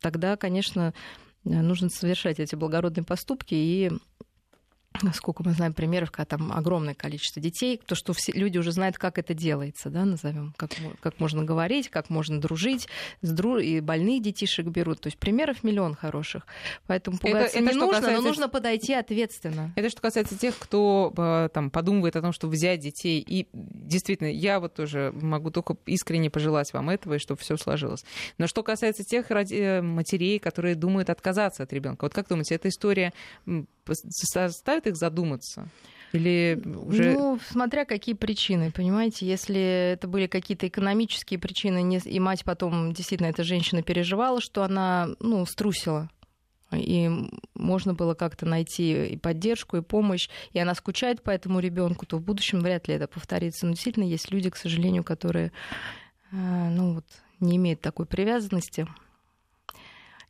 тогда, 0.00 0.36
конечно, 0.36 0.94
нужно 1.44 1.88
совершать 1.90 2.40
эти 2.40 2.54
благородные 2.54 3.04
поступки 3.04 3.54
и 3.54 3.90
сколько 5.14 5.42
мы 5.44 5.52
знаем 5.52 5.74
примеров, 5.74 6.10
когда 6.10 6.36
там 6.36 6.52
огромное 6.52 6.94
количество 6.94 7.40
детей, 7.40 7.80
то, 7.84 7.94
что 7.94 8.12
все 8.12 8.32
люди 8.32 8.58
уже 8.58 8.72
знают, 8.72 8.98
как 8.98 9.18
это 9.18 9.34
делается, 9.34 9.90
да, 9.90 10.04
назовем, 10.04 10.54
как, 10.56 10.70
как 11.00 11.20
можно 11.20 11.44
говорить, 11.44 11.88
как 11.88 12.10
можно 12.10 12.40
дружить, 12.40 12.88
с 13.22 13.30
дру... 13.30 13.58
и 13.58 13.80
больных 13.80 14.22
детишек 14.22 14.66
берут. 14.66 15.00
То 15.00 15.08
есть 15.08 15.18
примеров 15.18 15.62
миллион 15.64 15.94
хороших. 15.94 16.46
Поэтому 16.86 17.18
пугаться 17.18 17.58
это, 17.58 17.58
это 17.58 17.74
не 17.74 17.80
нужно, 17.80 18.00
касается... 18.00 18.22
но 18.22 18.28
нужно 18.28 18.48
подойти 18.48 18.94
ответственно. 18.94 19.72
Это 19.76 19.90
что 19.90 20.00
касается 20.00 20.38
тех, 20.38 20.58
кто 20.58 21.12
э, 21.16 21.48
там 21.52 21.70
подумывает 21.70 22.16
о 22.16 22.22
том, 22.22 22.32
чтобы 22.32 22.54
взять 22.54 22.80
детей. 22.80 23.24
И 23.26 23.48
действительно, 23.52 24.28
я 24.28 24.60
вот 24.60 24.74
тоже 24.74 25.12
могу 25.14 25.50
только 25.50 25.76
искренне 25.86 26.30
пожелать 26.30 26.72
вам 26.72 26.90
этого, 26.90 27.14
и 27.14 27.18
чтобы 27.18 27.40
все 27.40 27.56
сложилось. 27.56 28.04
Но 28.38 28.46
что 28.46 28.62
касается 28.62 29.04
тех 29.04 29.30
э, 29.30 29.82
матерей, 29.82 30.38
которые 30.38 30.74
думают 30.74 31.10
отказаться 31.10 31.62
от 31.62 31.72
ребенка, 31.72 32.04
вот 32.04 32.14
как 32.14 32.28
думаете, 32.28 32.54
эта 32.54 32.68
история 32.68 33.12
их 34.86 34.96
задуматься? 34.96 35.68
Или 36.12 36.60
уже... 36.64 37.12
Ну, 37.12 37.38
смотря 37.48 37.84
какие 37.84 38.14
причины, 38.14 38.70
понимаете, 38.70 39.26
если 39.26 39.92
это 39.92 40.08
были 40.08 40.26
какие-то 40.26 40.68
экономические 40.68 41.38
причины, 41.38 41.98
и 41.98 42.20
мать 42.20 42.44
потом, 42.44 42.92
действительно, 42.92 43.28
эта 43.28 43.44
женщина 43.44 43.82
переживала, 43.82 44.40
что 44.40 44.62
она, 44.62 45.08
ну, 45.20 45.44
струсила, 45.46 46.08
и 46.72 47.10
можно 47.54 47.94
было 47.94 48.14
как-то 48.14 48.46
найти 48.46 49.06
и 49.06 49.16
поддержку, 49.16 49.76
и 49.76 49.82
помощь, 49.82 50.28
и 50.52 50.58
она 50.58 50.74
скучает 50.74 51.22
по 51.22 51.30
этому 51.30 51.60
ребенку, 51.60 52.06
то 52.06 52.16
в 52.18 52.22
будущем 52.22 52.60
вряд 52.60 52.88
ли 52.88 52.94
это 52.94 53.06
повторится. 53.06 53.66
Но 53.66 53.72
действительно 53.72 54.04
есть 54.04 54.30
люди, 54.30 54.50
к 54.50 54.56
сожалению, 54.56 55.04
которые 55.04 55.52
э, 56.32 56.36
ну, 56.70 56.94
вот, 56.94 57.04
не 57.40 57.56
имеют 57.56 57.80
такой 57.80 58.06
привязанности 58.06 58.86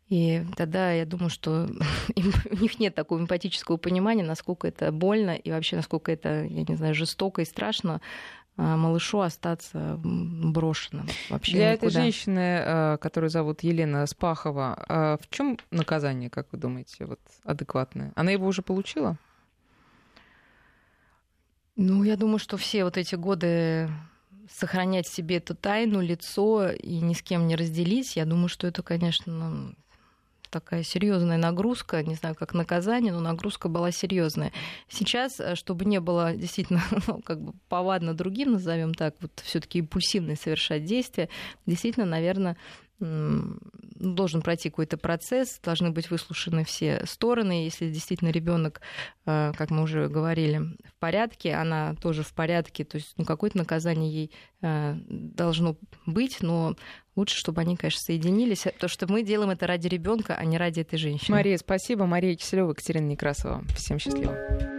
и 0.09 0.45
тогда 0.57 0.93
я 0.93 1.05
думаю, 1.05 1.31
что 1.31 1.69
у 2.51 2.57
них 2.57 2.79
нет 2.79 2.95
такого 2.95 3.19
эмпатического 3.19 3.77
понимания, 3.77 4.23
насколько 4.23 4.69
это 4.69 4.93
больно 4.93 5.35
и 5.35 5.51
вообще 5.51 5.77
насколько 5.77 6.13
это, 6.13 6.45
я 6.45 6.65
не 6.67 6.77
знаю, 6.77 6.95
жестоко 6.95 7.43
и 7.43 7.45
страшно 7.45 8.01
а, 8.57 8.77
малышу 8.77 9.21
остаться 9.21 9.99
брошенным 10.03 11.09
вообще 11.29 11.53
Для 11.53 11.73
никуда. 11.73 11.89
этой 11.89 11.95
женщины, 11.95 12.59
а, 12.59 12.97
которую 12.99 13.31
зовут 13.31 13.63
Елена 13.63 14.07
Спахова, 14.07 14.85
а 14.89 15.19
в 15.19 15.29
чем 15.29 15.59
наказание, 15.71 16.31
как 16.31 16.53
вы 16.53 16.59
думаете, 16.59 17.05
вот 17.05 17.21
адекватное? 17.43 18.13
Она 18.15 18.31
его 18.31 18.47
уже 18.47 18.63
получила? 18.63 19.19
Ну, 21.75 22.05
я 22.05 22.17
думаю, 22.17 22.39
что 22.39 22.57
все 22.57 22.85
вот 22.85 22.97
эти 22.97 23.17
годы 23.17 23.91
сохранять 24.51 25.09
себе 25.09 25.39
эту 25.39 25.55
тайну, 25.55 26.01
лицо 26.01 26.71
и 26.71 27.01
ни 27.01 27.13
с 27.13 27.23
кем 27.23 27.47
не 27.47 27.57
разделить, 27.57 28.17
я 28.17 28.25
думаю, 28.25 28.49
что 28.49 28.67
это, 28.67 28.83
конечно, 28.83 29.75
такая 30.51 30.83
серьезная 30.83 31.37
нагрузка, 31.37 32.03
не 32.03 32.15
знаю, 32.15 32.35
как 32.35 32.55
наказание, 32.55 33.13
но 33.13 33.21
нагрузка 33.21 33.69
была 33.69 33.91
серьезная. 33.91 34.53
Сейчас, 34.89 35.41
э, 35.41 35.55
чтобы 35.55 35.85
не 35.85 36.01
было 36.01 36.35
действительно 36.35 36.83
ну, 37.07 37.21
как 37.23 37.41
бы 37.41 37.53
повадно 37.69 38.15
другим, 38.15 38.53
назовем 38.53 38.95
так, 38.95 39.15
вот 39.21 39.33
все-таки 39.45 39.79
импульсивно 39.81 40.37
совершать 40.37 40.85
действия, 40.85 41.29
действительно, 41.67 42.07
наверное, 42.07 42.57
должен 42.99 44.41
пройти 44.41 44.71
какой-то 44.71 44.97
процесс, 44.97 45.61
должны 45.63 45.91
быть 45.91 46.11
выслушаны 46.11 46.65
все 46.65 47.05
стороны. 47.05 47.65
Если 47.65 47.91
действительно 47.91 48.31
ребенок, 48.31 48.81
э, 49.27 49.53
как 49.57 49.71
мы 49.71 49.83
уже 49.83 50.09
говорили, 50.09 50.59
в 50.59 50.95
порядке, 50.99 51.55
она 51.55 51.95
тоже 51.97 52.23
в 52.23 52.33
порядке, 52.33 52.85
то 52.85 52.97
есть 52.97 53.13
ну, 53.19 53.25
какое-то 53.25 53.59
наказание 53.59 54.11
ей 54.11 54.31
э, 54.63 54.95
должно 55.09 55.77
быть, 56.07 56.39
но 56.41 56.77
лучше, 57.17 57.37
чтобы 57.37 57.63
они, 57.63 57.77
конечно, 57.77 58.01
соединились, 58.01 58.63
потому 58.63 58.89
что 58.89 59.11
мы 59.11 59.23
делаем 59.23 59.51
это 59.51 59.67
ради 59.67 59.89
ребенка, 59.89 60.37
а 60.39 60.45
не 60.45 60.59
ради 60.59 60.81
этой 60.81 60.99
женщины. 60.99 61.37
Мария, 61.37 61.57
спасибо. 61.59 62.07
Мария 62.07 62.37
Киселева, 62.37 62.71
Екатерина 62.71 63.07
Некрасова. 63.07 63.65
Всем 63.75 63.99
счастливо. 63.99 64.77